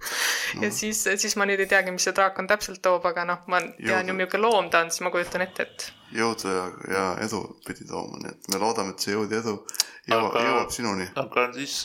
ja 0.62 0.70
siis, 0.74 1.02
siis 1.20 1.36
ma 1.40 1.46
nüüd 1.48 1.62
ei 1.64 1.68
teagi, 1.70 1.92
mis 1.94 2.06
see 2.06 2.14
draakon 2.16 2.48
täpselt 2.50 2.82
toob, 2.84 3.04
aga 3.10 3.24
noh, 3.28 3.42
ma 3.50 3.60
tean 3.78 4.08
ju, 4.10 4.14
milline 4.16 4.40
loom 4.42 4.70
ta 4.72 4.84
on, 4.84 4.92
siis 4.94 5.04
ma 5.06 5.12
kujutan 5.14 5.44
ette, 5.46 5.66
et 5.66 5.88
jõudu 6.14 6.52
ja, 6.52 6.64
ja 6.92 7.04
edu 7.24 7.42
pidi 7.66 7.86
tooma, 7.88 8.20
nii 8.22 8.32
et 8.34 8.48
me 8.52 8.60
loodame, 8.62 8.94
et 8.94 9.04
see 9.04 9.16
jõud 9.16 9.34
ja 9.34 9.42
edu 9.42 9.56
jõuab, 9.58 10.30
Aga- 10.30 10.46
jõuab 10.48 10.72
sinuni. 10.74 11.08
aga 11.24 11.48
siis 11.58 11.76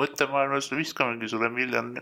mõttemaailmas 0.00 0.70
viskamegi 0.76 1.30
sulle 1.32 1.48
miljon, 1.52 1.94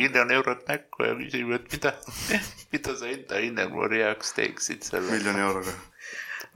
miljon 0.00 0.34
eurot 0.38 0.64
näkku 0.70 1.04
ja 1.04 1.14
küsime, 1.18 1.60
et 1.60 1.70
mida, 1.74 1.94
mida 2.72 2.96
sa 2.96 3.12
enda 3.12 3.44
Innermoori 3.44 4.04
heaks 4.06 4.34
teeksid 4.38 4.86
selle. 4.88 5.12
miljoni 5.12 5.44
euroga. 5.44 5.76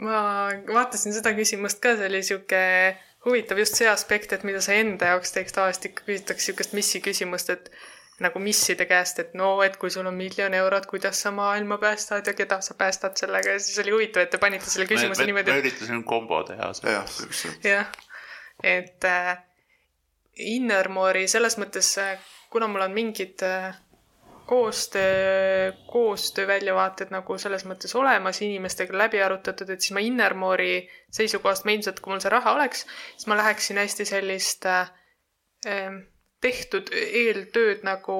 ma 0.03 0.19
vaatasin 0.73 1.15
seda 1.15 1.35
küsimust 1.37 1.83
ka, 1.83 1.97
see 1.99 2.09
oli 2.09 2.23
sihuke 2.27 2.63
huvitav 3.25 3.59
just 3.61 3.79
see 3.79 3.89
aspekt, 3.89 4.33
et 4.33 4.45
mida 4.47 4.61
sa 4.65 4.75
enda 4.75 5.13
jaoks 5.13 5.35
teeks, 5.35 5.55
tavaliselt 5.55 5.91
ikka 5.91 6.07
küsitakse 6.09 6.51
siukest 6.51 6.73
missi 6.79 7.03
küsimust, 7.05 7.53
et 7.55 7.71
nagu 8.21 8.39
misside 8.39 8.87
käest, 8.87 9.19
et 9.19 9.33
no, 9.39 9.55
et 9.65 9.77
kui 9.81 9.91
sul 9.91 10.07
on 10.07 10.15
miljon 10.15 10.55
eurot, 10.55 10.87
kuidas 10.91 11.23
sa 11.25 11.33
maailma 11.35 11.79
päästad 11.83 12.27
ja 12.27 12.35
keda 12.37 12.61
sa 12.61 12.75
päästad 12.79 13.17
sellega. 13.17 13.57
Ja 13.57 13.61
siis 13.61 13.79
oli 13.83 13.95
huvitav, 13.95 14.27
et 14.27 14.31
te 14.31 14.39
panite 14.43 14.71
selle 14.71 14.87
küsimuse 14.91 15.27
niimoodi, 15.27 15.51
me 15.51 15.63
üritasime 15.65 16.03
kombo 16.07 16.43
teha. 16.49 16.73
jah, 16.93 17.09
siukse, 17.09 17.55
jah, 17.65 17.89
et 18.63 19.09
äh, 19.09 19.39
Innermoori 20.53 21.27
selles 21.29 21.59
mõttes, 21.61 21.95
kuna 22.53 22.69
mul 22.69 22.87
on 22.87 22.95
mingid 22.97 23.43
äh, 23.45 23.73
koostöö, 24.47 25.73
koostöö 25.87 26.47
väljavaated 26.47 27.13
nagu 27.13 27.37
selles 27.39 27.65
mõttes 27.69 27.95
olemas, 27.97 28.43
inimestega 28.45 28.97
läbi 28.99 29.23
arutatud, 29.23 29.71
et 29.71 29.81
siis 29.81 29.95
ma 29.97 30.03
Innermoori 30.05 30.89
seisukohast 31.11 31.65
ma 31.65 31.77
ilmselt, 31.77 32.01
kui 32.01 32.13
mul 32.13 32.23
see 32.25 32.33
raha 32.33 32.53
oleks, 32.57 32.87
siis 33.17 33.29
ma 33.31 33.39
läheksin 33.41 33.81
hästi 33.81 34.09
sellist 34.09 34.67
äh, 34.69 34.91
em, 35.67 36.03
tehtud 36.43 36.91
eeltööd 36.93 37.85
nagu 37.87 38.17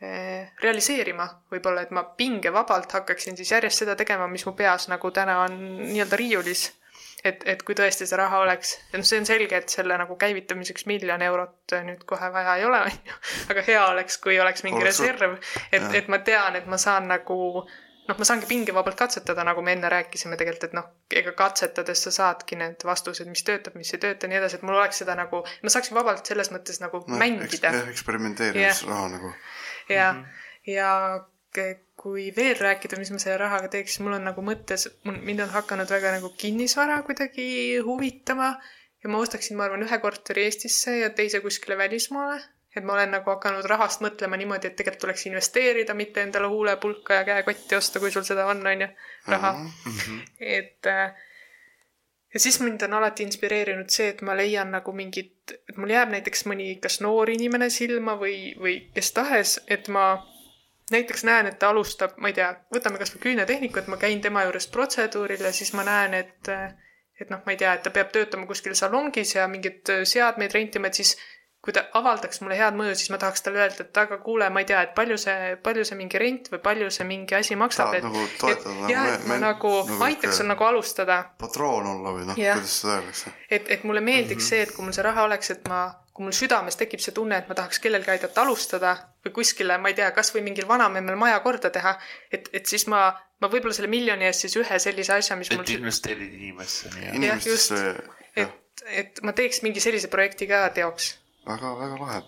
eh, 0.00 0.52
realiseerima 0.62 1.26
võib-olla, 1.52 1.84
et 1.84 1.92
ma 1.94 2.04
pingevabalt 2.18 2.94
hakkaksin 3.00 3.36
siis 3.38 3.52
järjest 3.54 3.84
seda 3.84 3.96
tegema, 3.98 4.28
mis 4.30 4.46
mu 4.46 4.54
peas 4.58 4.88
nagu 4.92 5.10
täna 5.14 5.40
on 5.44 5.58
nii-öelda 5.90 6.18
riiulis. 6.20 6.64
et, 7.24 7.40
et 7.48 7.62
kui 7.64 7.74
tõesti 7.74 8.04
see 8.06 8.18
raha 8.20 8.42
oleks, 8.44 8.74
ja 8.92 8.98
noh, 9.00 9.06
see 9.08 9.18
on 9.22 9.26
selge, 9.26 9.56
et 9.56 9.72
selle 9.72 9.96
nagu 9.96 10.16
käivitamiseks 10.20 10.84
miljon 10.90 11.22
eurot 11.24 11.72
nüüd 11.86 12.02
kohe 12.04 12.28
vaja 12.32 12.58
ei 12.60 12.66
ole, 12.68 12.82
on 12.84 12.98
ju, 13.08 13.16
aga 13.54 13.64
hea 13.64 13.86
oleks, 13.94 14.18
kui 14.20 14.36
oleks 14.40 14.64
mingi 14.66 14.82
Oleks- 14.82 15.00
reserv, 15.00 15.38
et 15.72 15.88
et 16.02 16.12
ma 16.12 16.20
tean, 16.26 16.56
et 16.60 16.66
ma 16.68 16.78
saan 16.78 17.08
nagu 17.08 17.38
noh, 18.08 18.18
ma 18.18 18.26
saangi 18.28 18.48
pingevabalt 18.50 18.98
katsetada, 18.98 19.44
nagu 19.46 19.62
me 19.64 19.74
enne 19.76 19.90
rääkisime 19.92 20.38
tegelikult, 20.40 20.68
et 20.68 20.76
noh, 20.76 20.88
ega 21.20 21.32
katsetades 21.38 22.04
sa 22.06 22.12
saadki 22.18 22.58
need 22.60 22.84
vastused, 22.86 23.28
mis 23.30 23.44
töötab, 23.46 23.76
mis 23.80 23.92
ei 23.96 24.02
tööta, 24.02 24.30
nii 24.30 24.40
edasi, 24.40 24.60
et 24.60 24.66
mul 24.66 24.78
oleks 24.78 25.02
seda 25.02 25.16
nagu, 25.18 25.42
ma 25.44 25.72
saaksin 25.72 25.96
vabalt 25.96 26.26
selles 26.28 26.52
mõttes 26.54 26.80
nagu 26.84 27.04
no, 27.06 27.20
mängida 27.20 27.72
eks,. 27.72 27.94
eksperimenteerimisraha 27.96 29.08
nagu. 29.16 29.32
ja 29.88 30.12
mm, 30.12 30.24
-hmm. 30.24 30.74
ja 30.74 30.90
kui 31.96 32.32
veel 32.36 32.56
rääkida, 32.58 32.98
mis 32.98 33.12
ma 33.14 33.18
selle 33.22 33.36
rahaga 33.38 33.68
teeks, 33.70 33.94
siis 33.94 34.02
mul 34.02 34.16
on 34.16 34.24
nagu 34.26 34.42
mõttes, 34.42 34.88
mind 35.04 35.44
on 35.44 35.52
hakanud 35.54 35.90
väga 35.90 36.16
nagu 36.16 36.32
kinnisvara 36.38 37.02
kuidagi 37.06 37.78
huvitama 37.86 38.56
ja 39.04 39.10
ma 39.12 39.20
ostaksin, 39.22 39.56
ma 39.56 39.68
arvan, 39.68 39.84
ühe 39.86 39.98
korteri 40.02 40.48
Eestisse 40.48 40.98
ja 40.98 41.10
teise 41.14 41.40
kuskile 41.44 41.78
välismaale. 41.78 42.40
Et 42.76 42.84
ma 42.84 42.96
olen 42.96 43.12
nagu 43.14 43.30
hakanud 43.30 43.66
rahast 43.70 44.02
mõtlema 44.02 44.38
niimoodi, 44.40 44.70
et 44.70 44.76
tegelikult 44.76 45.04
tuleks 45.06 45.26
investeerida, 45.30 45.94
mitte 45.94 46.22
endale 46.22 46.50
huulepulka 46.50 47.20
ja 47.20 47.28
käekotti 47.28 47.76
osta, 47.76 48.00
kui 48.02 48.10
sul 48.10 48.26
seda 48.26 48.46
on, 48.50 48.66
on 48.66 48.86
ju, 48.86 48.88
raha. 49.30 49.54
et 50.58 50.90
äh, 50.90 51.14
ja 52.34 52.40
siis 52.40 52.60
mind 52.60 52.82
on 52.82 52.94
alati 52.98 53.22
inspireerinud 53.22 53.90
see, 53.94 54.08
et 54.12 54.22
ma 54.26 54.36
leian 54.36 54.72
nagu 54.74 54.92
mingit, 54.92 55.56
et 55.68 55.76
mul 55.78 55.94
jääb 55.94 56.10
näiteks 56.16 56.46
mõni 56.50 56.74
kas 56.82 57.00
noor 57.04 57.30
inimene 57.30 57.70
silma 57.70 58.18
või, 58.20 58.38
või 58.60 58.78
kes 58.94 59.12
tahes, 59.14 59.58
et 59.70 59.88
ma 59.88 60.06
näiteks 60.90 61.24
näen, 61.24 61.46
et 61.46 61.58
ta 61.58 61.70
alustab, 61.72 62.18
ma 62.18 62.30
ei 62.30 62.36
tea, 62.36 62.50
võtame 62.74 62.98
kasvõi 63.00 63.22
küünetehniku, 63.28 63.80
et 63.80 63.92
ma 63.92 64.00
käin 64.02 64.20
tema 64.24 64.42
juures 64.44 64.66
protseduuril 64.72 65.46
ja 65.46 65.52
siis 65.52 65.72
ma 65.78 65.86
näen, 65.86 66.18
et 66.24 66.50
et 67.20 67.30
noh, 67.30 67.38
ma 67.46 67.54
ei 67.54 67.56
tea, 67.56 67.76
et 67.76 67.84
ta 67.86 67.92
peab 67.94 68.10
töötama 68.10 68.46
kuskil 68.50 68.74
salongis 68.74 69.36
ja 69.36 69.46
mingeid 69.48 69.90
seadmeid 70.10 70.54
rentima, 70.54 70.90
et 70.90 70.98
siis 70.98 71.14
kui 71.64 71.72
ta 71.72 71.86
avaldaks 71.96 72.42
mulle 72.44 72.58
head 72.58 72.76
mõju, 72.76 72.92
siis 73.00 73.08
ma 73.08 73.16
tahaks 73.22 73.40
talle 73.44 73.62
öelda, 73.62 73.86
et 73.86 74.00
aga 74.02 74.18
kuule, 74.20 74.50
ma 74.52 74.60
ei 74.60 74.66
tea, 74.68 74.82
et 74.84 74.92
palju 74.96 75.16
see, 75.20 75.54
palju 75.64 75.86
see 75.88 75.96
mingi 75.96 76.20
rent 76.20 76.50
või 76.52 76.60
palju 76.66 76.90
see 76.92 77.06
mingi 77.08 77.38
asi 77.38 77.56
maksab, 77.56 77.94
et 77.96 78.04
nagu 78.04 78.24
toetada 78.40 78.74
et 78.84 78.92
jah, 78.92 79.08
et 79.14 79.24
ma 79.30 79.38
nagu, 79.40 79.70
nagu 79.80 79.94
nagu 79.94 80.06
aitaks 80.10 80.42
sul 80.42 80.50
nagu 80.50 80.66
alustada 80.68 81.18
patroon 81.40 81.88
olla 81.94 82.12
või 82.18 82.28
noh, 82.28 82.36
kuidas 82.36 82.78
seda 82.82 82.98
öeldakse. 82.98 83.32
et, 83.48 83.70
et 83.78 83.84
mulle 83.88 84.02
meeldiks 84.04 84.34
mm 84.34 84.44
-hmm. 84.44 84.48
see, 84.50 84.62
et 84.62 84.74
kui 84.76 84.84
mul 84.84 84.96
see 84.96 85.06
raha 85.06 85.24
oleks, 85.24 85.50
et 85.56 85.68
ma, 85.72 85.80
kui 86.12 86.28
mul 86.28 86.36
südames 86.36 86.76
tekib 86.76 87.00
see 87.00 87.16
tunne, 87.16 87.38
et 87.40 87.48
ma 87.48 87.54
tahaks 87.54 87.80
kellelgi 87.80 88.10
aidata 88.10 88.42
alustada 88.42 88.96
või 89.24 89.32
kuskile, 89.40 89.78
ma 89.78 89.88
ei 89.88 89.94
tea, 89.94 90.10
kasvõi 90.10 90.44
mingil 90.44 90.68
vanamemmel 90.68 91.16
maja 91.16 91.40
korda 91.40 91.70
teha, 91.70 91.96
et, 92.32 92.48
et 92.52 92.66
siis 92.66 92.86
ma, 92.86 93.08
ma 93.40 93.48
võib-olla 93.48 93.74
selle 93.74 93.88
miljoni 93.88 94.28
eest 94.28 94.44
siis 94.46 94.56
ühe 94.60 94.78
sellise 94.78 95.16
asja, 95.16 95.36
mis 95.36 95.50
mul 95.50 95.64
et 95.64 95.76
investeerid 95.78 96.32
inimesse 96.42 96.92
jah, 98.36 98.52
et, 98.76 98.86
et 99.02 99.22
ma 99.22 99.32
teeks 99.32 99.62
mingi 99.62 99.80
sellise 99.80 100.12
projekti 100.12 100.46
ka 100.50 100.68
teoks. 100.74 101.23
Väga-väga 101.46 101.98
lahe. 102.00 102.20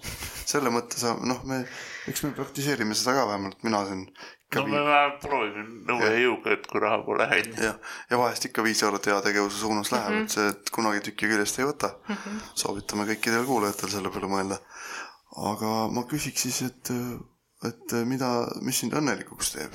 selle 0.46 0.70
mõtte 0.70 1.00
sa, 1.00 1.16
noh, 1.26 1.42
me, 1.48 1.62
eks 2.10 2.22
me 2.22 2.32
praktiseerime 2.36 2.94
seda 2.94 3.16
ka 3.16 3.26
vähemalt, 3.30 3.62
mina 3.66 3.82
siin 3.88 4.04
ikka 4.46 4.62
no 4.62 4.66
me 4.70 4.82
vähemalt 4.86 5.20
proovime 5.24 5.64
nõue 5.88 6.10
jõuga, 6.22 6.54
et 6.54 6.66
kui 6.70 6.82
raha 6.82 7.00
pole, 7.06 7.26
onju. 7.38 7.56
jah, 7.66 7.78
ja 8.10 8.20
vahest 8.20 8.46
ikka 8.48 8.62
viis 8.66 8.82
eurot 8.86 9.08
heategevuse 9.10 9.58
suunas 9.58 9.90
läheb 9.92 10.12
mm, 10.12 10.18
-hmm. 10.20 10.30
et 10.30 10.36
see, 10.36 10.48
et 10.54 10.70
kunagi 10.78 11.02
tükki 11.08 11.30
küljest 11.32 11.58
ei 11.58 11.66
võta 11.66 11.92
mm. 11.96 12.14
-hmm. 12.14 12.38
soovitame 12.62 13.08
kõikidel 13.10 13.46
kuulajatel 13.46 13.90
selle 13.90 14.12
peale 14.14 14.30
mõelda. 14.30 14.60
aga 15.50 15.72
ma 15.92 16.06
küsiks 16.12 16.46
siis, 16.46 16.62
et, 16.62 16.92
et 17.70 17.96
mida, 18.06 18.30
mis 18.62 18.78
sind 18.78 18.94
õnnelikuks 18.94 19.52
teeb? 19.56 19.74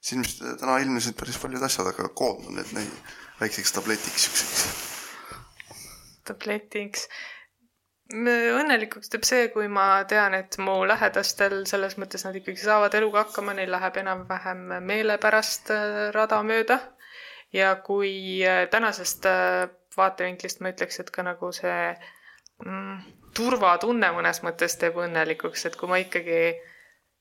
siin 0.00 0.22
vist 0.24 0.44
täna 0.60 0.78
ilmnesid 0.80 1.16
päris 1.16 1.38
paljud 1.40 1.62
asjad, 1.62 1.88
aga 1.90 2.08
koondan 2.16 2.56
need 2.56 2.92
väikseks 3.40 3.72
tabletiks 3.72 4.24
siukseks. 4.24 4.64
tabletiks. 6.24 7.08
Õnnelikuks 8.10 9.10
teeb 9.10 9.24
see, 9.26 9.48
kui 9.54 9.68
ma 9.70 10.04
tean, 10.08 10.34
et 10.34 10.56
mu 10.58 10.80
lähedastel 10.88 11.62
selles 11.70 11.96
mõttes 12.00 12.24
nad 12.26 12.36
ikkagi 12.36 12.58
saavad 12.62 12.94
eluga 12.98 13.24
hakkama, 13.24 13.54
neil 13.54 13.70
läheb 13.70 14.00
enam-vähem 14.02 14.64
meelepärast 14.86 15.70
äh, 15.74 16.00
rada 16.14 16.42
mööda. 16.42 16.80
ja 17.52 17.74
kui 17.82 18.42
äh, 18.46 18.68
tänasest 18.70 19.26
äh, 19.26 19.68
vaatevinklist 19.96 20.60
ma 20.60 20.70
ütleks, 20.70 21.00
et 21.00 21.10
ka 21.10 21.22
nagu 21.26 21.52
see 21.52 21.94
mm, 22.64 22.98
turvatunne 23.34 24.12
mõnes 24.14 24.42
mõttes 24.46 24.76
teeb 24.78 24.98
õnnelikuks, 24.98 25.66
et 25.66 25.76
kui 25.76 25.88
ma 25.90 25.98
ikkagi, 25.98 26.54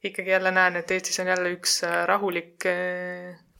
ikkagi 0.04 0.36
jälle 0.36 0.52
näen, 0.52 0.76
et 0.76 0.92
Eestis 0.92 1.20
on 1.20 1.30
jälle 1.34 1.54
üks 1.58 1.82
rahulik 2.06 2.66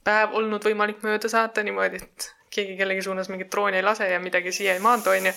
päev 0.04 0.34
olnud 0.38 0.64
võimalik 0.64 1.02
mööda 1.02 1.28
saata 1.28 1.62
niimoodi, 1.62 2.02
et 2.02 2.30
keegi 2.50 2.76
kellegi 2.78 3.02
suunas 3.06 3.28
mingit 3.30 3.50
drooni 3.52 3.78
ei 3.78 3.86
lase 3.86 4.08
ja 4.10 4.18
midagi 4.22 4.52
siia 4.52 4.74
ei 4.74 4.82
maandu, 4.82 5.10
onju. 5.10 5.34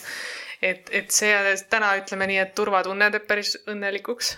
et, 0.63 0.89
et 0.91 1.11
see 1.11 1.55
täna 1.69 1.93
ütleme 1.99 2.27
nii, 2.29 2.39
et 2.45 2.53
turvatunne 2.55 3.09
teeb 3.13 3.27
päris 3.27 3.55
õnnelikuks. 3.67 4.37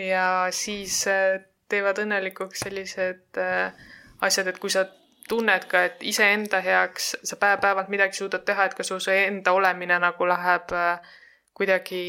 Ja 0.00 0.24
siis 0.54 1.02
äh, 1.10 1.40
teevad 1.70 2.00
õnnelikuks 2.02 2.64
sellised 2.66 3.38
äh, 3.38 3.86
asjad, 4.26 4.50
et 4.50 4.58
kui 4.62 4.72
sa 4.72 4.86
tunned 5.30 5.66
ka, 5.70 5.84
et 5.86 6.02
iseenda 6.06 6.60
heaks 6.64 7.12
sa 7.22 7.38
päev-päevalt 7.38 7.90
midagi 7.92 8.18
suudad 8.18 8.44
teha, 8.46 8.66
et 8.66 8.74
ka 8.74 8.86
su 8.86 8.98
see 9.02 9.26
enda 9.28 9.54
olemine 9.54 10.00
nagu 10.02 10.26
läheb 10.26 10.74
äh, 10.74 11.16
kuidagi 11.54 12.02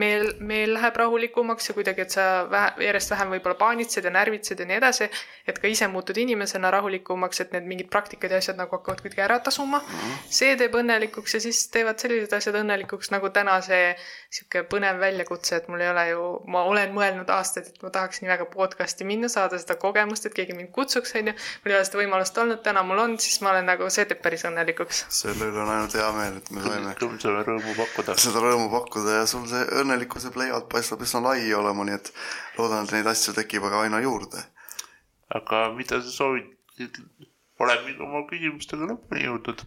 meel, 0.00 0.32
meel 0.38 0.74
läheb 0.74 0.96
rahulikumaks 0.96 1.68
ja 1.68 1.74
kuidagi, 1.76 2.04
et 2.04 2.14
sa 2.14 2.24
vähe, 2.50 2.72
järjest 2.88 3.12
vähem 3.14 3.34
võib-olla 3.34 3.56
paanitsed 3.58 4.04
ja 4.04 4.10
närvitsed 4.14 4.60
ja 4.60 4.66
nii 4.66 4.78
edasi, 4.80 5.08
et 5.46 5.58
ka 5.62 5.70
ise 5.70 5.86
muutud 5.90 6.18
inimesena 6.18 6.70
rahulikumaks, 6.74 7.44
et 7.44 7.54
need 7.54 7.68
mingid 7.70 7.90
praktikad 7.92 8.34
ja 8.34 8.40
asjad 8.42 8.58
nagu 8.58 8.74
hakkavad 8.74 9.04
kuidagi 9.04 9.22
ära 9.24 9.38
tasuma. 9.44 9.82
see 10.30 10.56
teeb 10.58 10.74
õnnelikuks 10.74 11.36
ja 11.36 11.40
siis 11.44 11.68
teevad 11.74 12.02
sellised 12.02 12.32
asjad 12.34 12.58
õnnelikuks 12.62 13.12
nagu 13.14 13.30
täna 13.34 13.60
see 13.62 13.94
sihuke 14.34 14.64
põnev 14.70 14.98
väljakutse, 14.98 15.60
et 15.60 15.68
mul 15.70 15.84
ei 15.84 15.90
ole 15.92 16.06
ju, 16.10 16.24
ma 16.50 16.64
olen 16.66 16.94
mõelnud 16.96 17.30
aastaid, 17.30 17.70
et 17.70 17.82
ma 17.86 17.92
tahaks 17.94 18.22
nii 18.22 18.32
väga 18.32 18.48
podcast'i 18.50 19.06
minna, 19.06 19.30
saada 19.30 19.60
seda 19.62 19.78
kogemust, 19.78 20.26
et 20.26 20.34
keegi 20.34 20.56
mind 20.58 20.72
kutsuks, 20.74 21.14
onju. 21.20 21.36
mul 21.64 21.74
ei 21.74 21.78
ole 21.78 21.86
seda 21.86 22.02
võimalust 22.02 22.42
olnud, 22.42 22.62
täna 22.66 22.82
mul 22.82 23.04
on, 23.04 23.16
siis 23.22 23.38
ma 23.46 23.52
olen 23.54 23.70
nagu, 23.70 23.86
see 23.94 24.08
teeb 24.10 24.22
päris 24.24 24.46
õnnelikuks. 24.50 25.04
selle 25.22 25.50
üle 25.52 25.62
on 25.62 25.70
ainult 25.76 25.94
hea 25.94 26.10
meel, 26.18 26.42
et 26.42 26.50
me 26.50 26.66
saime 26.66 26.96
rõõmu 26.98 27.76
pakkuda. 27.78 28.18
seda 28.18 28.42
rõõmu 28.42 28.70
pakkuda 28.72 29.20
ja 29.20 29.26
sul 29.30 29.46
see 29.50 29.83
õnnelikkuse 29.84 30.32
pleiad 30.34 30.66
paistab 30.72 31.04
üsna 31.04 31.22
lai 31.28 31.52
olema, 31.54 31.86
nii 31.86 31.98
et 31.98 32.10
loodan, 32.58 32.84
et 32.86 32.96
neid 32.96 33.10
asju 33.12 33.36
tekib 33.36 33.68
aga 33.68 33.84
aina 33.84 34.00
juurde. 34.04 34.42
aga 35.34 35.68
mida 35.76 36.00
sa 36.02 36.10
soovid, 36.12 36.98
oleme 37.62 37.96
oma 38.04 38.24
küsimustega 38.30 38.90
lõpuni 38.90 39.24
jõudnud. 39.28 39.64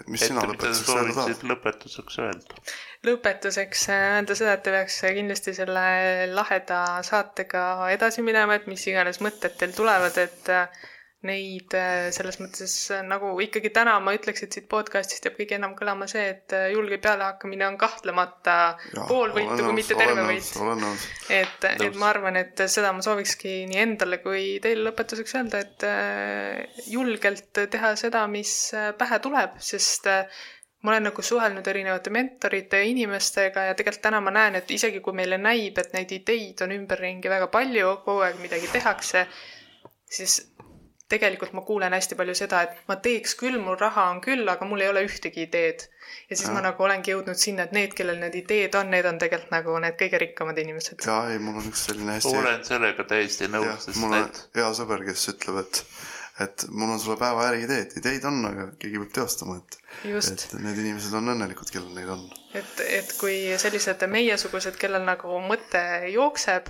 et 0.00 0.08
mis 0.12 0.22
et 0.22 0.32
sina 0.32 0.44
lõpetuseks 0.48 0.92
öelda 0.94 1.14
tahad? 1.20 1.46
lõpetuseks 1.52 2.18
öelda? 2.24 2.64
lõpetuseks 3.08 3.86
äh, 3.92 4.08
öelda 4.16 4.36
seda, 4.38 4.56
et 4.56 4.66
te 4.66 4.74
peaks 4.74 4.98
kindlasti 5.18 5.54
selle 5.60 5.86
laheda 6.32 6.82
saatega 7.06 7.62
edasi 7.94 8.24
minema, 8.26 8.56
et 8.56 8.68
mis 8.70 8.86
iganes 8.90 9.20
mõtted 9.24 9.58
teil 9.60 9.76
tulevad, 9.76 10.16
et 10.24 10.52
äh, 10.52 10.86
neid 11.24 11.72
äh, 11.74 12.10
selles 12.14 12.36
mõttes 12.42 12.72
äh, 12.92 13.00
nagu 13.06 13.30
ikkagi 13.40 13.70
täna 13.74 13.94
ma 14.04 14.12
ütleks, 14.16 14.42
et 14.44 14.56
siit 14.56 14.66
podcast'ist 14.68 15.24
jääb 15.24 15.38
kõige 15.38 15.56
enam 15.56 15.72
kõlama 15.78 16.08
see, 16.10 16.26
et 16.34 16.52
äh, 16.56 16.68
julge 16.74 16.98
pealehakkamine 17.02 17.64
on 17.70 17.78
kahtlemata 17.80 18.56
pool 19.08 19.32
võitu, 19.34 19.56
kui 19.62 19.76
mitte 19.78 19.96
terve 19.96 20.26
võit. 20.28 20.50
et, 21.32 21.68
et 21.72 21.96
ma 21.96 22.10
arvan, 22.12 22.36
et 22.42 22.66
seda 22.68 22.92
ma 22.92 23.04
soovikski 23.04 23.62
nii 23.70 23.80
endale 23.86 24.20
kui 24.24 24.58
teile 24.62 24.84
lõpetuseks 24.90 25.38
öelda, 25.38 25.62
et 25.64 25.86
julgelt 26.92 27.64
teha 27.72 27.94
seda, 27.96 28.26
mis 28.30 28.52
äh, 28.76 28.92
pähe 28.98 29.20
tuleb, 29.24 29.56
sest 29.62 30.10
ma 30.84 30.92
olen 30.92 31.08
nagu 31.08 31.22
suhelnud 31.24 31.66
erinevate 31.66 32.12
mentorite 32.14 32.82
ja 32.82 32.86
inimestega 32.86 33.70
ja 33.70 33.78
tegelikult 33.78 34.04
täna 34.04 34.20
ma 34.22 34.34
näen, 34.36 34.60
et 34.60 34.70
isegi 34.70 35.00
kui 35.02 35.16
meile 35.16 35.40
näib, 35.40 35.80
et 35.80 35.96
neid 35.96 36.12
ideid 36.14 36.60
on 36.62 36.76
ümberringi 36.76 37.32
väga 37.32 37.48
palju, 37.50 37.96
kogu 38.04 38.22
aeg 38.26 38.38
midagi 38.44 38.68
tehakse, 38.70 39.24
siis 40.06 40.38
tegelikult 41.08 41.52
ma 41.54 41.62
kuulen 41.66 41.94
hästi 41.94 42.18
palju 42.18 42.34
seda, 42.34 42.62
et 42.66 42.88
ma 42.90 42.96
teeks 43.02 43.36
küll, 43.38 43.58
mul 43.62 43.78
raha 43.78 44.08
on 44.10 44.20
küll, 44.24 44.42
aga 44.50 44.66
mul 44.66 44.82
ei 44.82 44.90
ole 44.90 45.04
ühtegi 45.06 45.44
ideed. 45.46 45.86
ja 46.30 46.36
siis 46.36 46.50
ma 46.54 46.62
nagu 46.64 46.82
olengi 46.82 47.14
jõudnud 47.14 47.38
sinna, 47.38 47.66
et 47.66 47.74
need, 47.76 47.94
kellel 47.98 48.18
need 48.22 48.34
ideed 48.42 48.74
on, 48.78 48.90
need 48.90 49.06
on 49.06 49.20
tegelikult 49.22 49.54
nagu 49.54 49.78
need 49.82 49.96
kõige 50.00 50.20
rikkamad 50.22 50.58
inimesed. 50.62 51.06
ja 51.06 51.20
ei, 51.30 51.38
mul 51.42 51.60
on 51.62 51.70
üks 51.70 51.86
selline 51.90 52.18
hästi 52.18 52.34
olen 52.42 52.66
sellega 52.66 53.06
täiesti 53.14 53.50
nõus,, 53.52 53.86
sest 53.86 54.02
mul 54.02 54.18
on 54.18 54.26
et 54.26 54.44
hea 54.58 54.68
sõber, 54.80 55.06
kes 55.06 55.30
ütleb, 55.34 55.62
et 55.62 55.82
et 56.40 56.66
mul 56.68 56.90
on 56.92 57.00
sulle 57.00 57.16
päeva 57.16 57.46
äriideed, 57.48 57.94
ideid 57.96 58.24
on, 58.28 58.42
aga 58.44 58.66
keegi 58.80 58.98
peab 59.00 59.12
teostama, 59.20 59.56
et 59.62 59.78
just, 60.10 60.34
et 60.34 60.58
need 60.60 60.82
inimesed 60.82 61.14
on 61.16 61.32
õnnelikud, 61.32 61.70
kellel 61.72 61.94
neid 61.96 62.10
on. 62.12 62.26
et, 62.52 62.82
et 62.98 63.14
kui 63.20 63.38
sellised 63.62 64.04
meiesugused, 64.12 64.76
kellel 64.80 65.06
nagu 65.06 65.40
mõte 65.46 65.82
jookseb, 66.12 66.68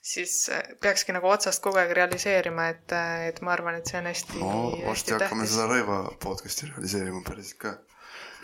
siis 0.00 0.48
äh, 0.54 0.62
peakski 0.80 1.12
nagu 1.16 1.28
otsast 1.28 1.62
kogu 1.64 1.78
aeg 1.82 1.92
realiseerima, 1.98 2.68
et, 2.74 2.92
et 3.28 3.40
ma 3.42 3.52
arvan, 3.56 3.74
et 3.80 3.86
see 3.90 3.98
on 4.00 4.06
hästi 4.10 4.38
no 4.40 4.52
varsti 4.86 5.16
hakkame 5.16 5.42
tähtis. 5.44 5.56
seda 5.56 5.66
Rõiva 5.72 5.98
podcast'i 6.22 6.70
realiseerima 6.70 7.22
päriselt 7.26 7.58
ka. 7.64 7.74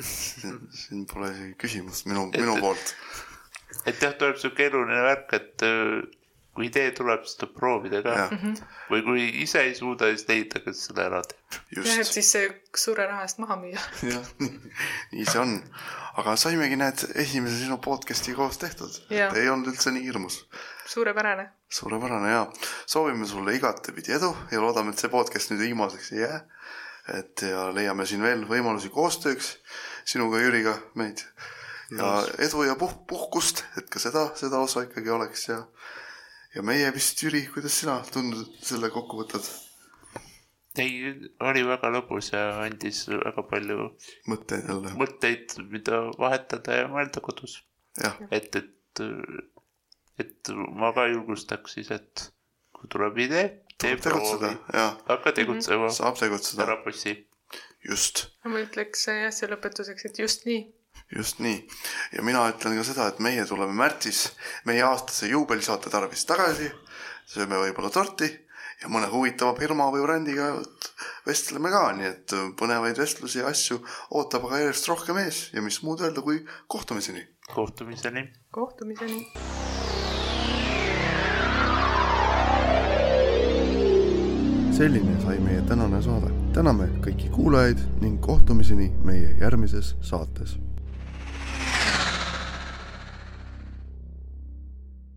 siin 0.03 1.07
pole 1.11 1.31
isegi 1.31 1.55
küsimust 1.61 2.09
minu, 2.11 2.27
minu 2.35 2.57
poolt. 2.61 2.95
et 3.87 4.03
jah, 4.03 4.15
tuleb 4.19 4.37
siuke 4.43 4.67
eluline 4.69 5.01
värk, 5.07 5.33
et 5.39 5.65
äh, 5.67 6.03
kui 6.55 6.69
idee 6.69 6.93
tuleb, 6.95 7.25
siis 7.27 7.39
tuleb 7.41 7.55
proovida 7.57 8.03
ka 8.05 8.13
Mhm. 8.31 8.53
või 8.91 9.01
kui 9.07 9.23
ise 9.43 9.63
ei 9.67 9.73
suuda, 9.75 10.11
siis 10.13 10.27
leida, 10.29 10.61
kes 10.63 10.85
selle 10.89 11.03
ära 11.09 11.23
teeb. 11.27 11.41
jah, 11.51 11.81
et 11.83 11.99
just, 11.99 12.13
siis 12.15 12.31
see 12.37 12.51
suure 12.85 13.07
raha 13.11 13.23
eest 13.27 13.39
maha 13.43 13.57
müüa. 13.63 13.83
jah, 14.13 14.29
nii 15.13 15.25
see 15.27 15.41
on. 15.41 15.57
aga 16.23 16.37
saimegi, 16.39 16.77
näed, 16.79 17.03
esimese 17.25 17.59
sinu 17.65 17.79
podcast'i 17.83 18.35
koos 18.39 18.59
tehtud. 18.63 19.01
Ei 19.11 19.49
olnud 19.51 19.73
üldse 19.73 19.91
nii 19.95 20.05
hirmus. 20.07 20.45
suurepärane. 20.87 21.49
suurepärane 21.69 22.31
ja 22.31 22.47
soovime 22.87 23.27
sulle 23.27 23.55
igatepidi 23.57 24.13
edu 24.19 24.35
ja 24.51 24.61
loodame, 24.61 24.93
et 24.93 25.03
see 25.03 25.13
podcast 25.13 25.53
nüüd 25.53 25.65
viimaseks 25.67 26.13
ei 26.13 26.25
jää. 26.25 26.41
et 27.19 27.43
ja 27.43 27.67
leiame 27.75 28.07
siin 28.07 28.23
veel 28.23 28.47
võimalusi 28.49 28.89
koostööks 28.93 29.59
sinuga, 30.05 30.41
Jüriga, 30.41 30.79
meid. 30.95 31.21
ja 31.99 32.15
edu 32.39 32.65
ja 32.65 32.79
puh-, 32.81 32.97
puhkust, 33.09 33.65
et 33.79 33.91
ka 33.91 34.01
seda, 34.01 34.31
seda 34.41 34.59
osa 34.59 34.87
ikkagi 34.89 35.11
oleks 35.11 35.49
ja 35.49 35.65
ja 36.55 36.63
meie 36.63 36.91
vist, 36.95 37.23
Jüri, 37.23 37.45
kuidas 37.51 37.77
sina 37.81 37.99
tundud, 38.13 38.49
selle 38.63 38.91
kokku 38.95 39.23
võtad? 39.25 39.47
ei, 40.79 41.13
oli 41.45 41.63
väga 41.67 41.91
lõbus 41.95 42.33
ja 42.33 42.43
andis 42.65 43.05
väga 43.11 43.45
palju 43.51 43.91
mõtteid 44.31 44.71
jälle, 44.71 44.95
mõtteid, 44.99 45.55
mida 45.71 46.01
vahetada 46.19 46.81
ja 46.81 46.89
mõelda 46.91 47.23
kodus. 47.25 47.61
et, 48.31 48.57
et, 48.57 49.05
et 50.21 50.53
ma 50.55 50.93
ka 50.97 51.07
julgustaks 51.11 51.79
siis, 51.79 51.91
et 51.95 52.29
kui 52.75 52.91
tuleb 52.93 53.19
idee, 53.25 53.47
tee 53.81 53.97
proovi, 53.99 54.53
ja 54.73 54.91
hakka 55.09 55.35
tegutsema, 55.41 55.91
saab 55.95 56.19
tegutseda 56.21 56.67
ära, 56.67 56.79
bussi. 56.85 57.17
just 57.89 58.27
ma 58.49 58.63
ütleks 58.63 59.09
jah, 59.11 59.33
see 59.35 59.51
lõpetuseks, 59.51 60.09
et 60.11 60.23
just 60.23 60.47
nii. 60.49 60.63
just 61.17 61.43
nii. 61.45 61.59
ja 62.17 62.25
mina 62.27 62.47
ütlen 62.53 62.79
ka 62.79 62.87
seda, 62.87 63.09
et 63.11 63.21
meie 63.25 63.45
tuleme 63.49 63.75
märtsis 63.77 64.29
meie 64.69 64.85
aastase 64.87 65.33
juubelisaate 65.33 65.93
tarvis 65.93 66.25
tagasi, 66.29 66.71
sööme 67.31 67.61
võib-olla 67.67 67.93
torti 67.95 68.31
ja 68.83 68.91
mõne 68.93 69.09
huvitava 69.13 69.55
firma 69.59 69.89
või 69.93 70.05
brändiga 70.05 70.51
vestleme 71.27 71.73
ka, 71.73 71.85
nii 71.99 72.11
et 72.11 72.37
põnevaid 72.61 73.01
vestlusi 73.01 73.41
ja 73.41 73.51
asju 73.53 73.81
ootab 74.19 74.49
aga 74.49 74.65
järjest 74.65 74.91
rohkem 74.93 75.21
ees 75.25 75.47
ja 75.57 75.65
mis 75.65 75.81
muud 75.87 76.05
öelda 76.05 76.25
kui 76.25 76.43
kohtumiseni. 76.69 77.27
kohtumiseni. 77.55 78.29
kohtumiseni. 78.55 79.23
Selline 84.75 85.21
sai 85.23 85.39
meie 85.39 85.63
tänane 85.69 86.01
saade. 86.03 86.33
täname 86.53 86.89
kõiki 87.05 87.31
kuulajaid 87.31 87.79
ning 88.03 88.19
kohtumiseni 88.21 88.91
meie 89.07 89.37
järgmises 89.41 89.95
saates 90.03 90.57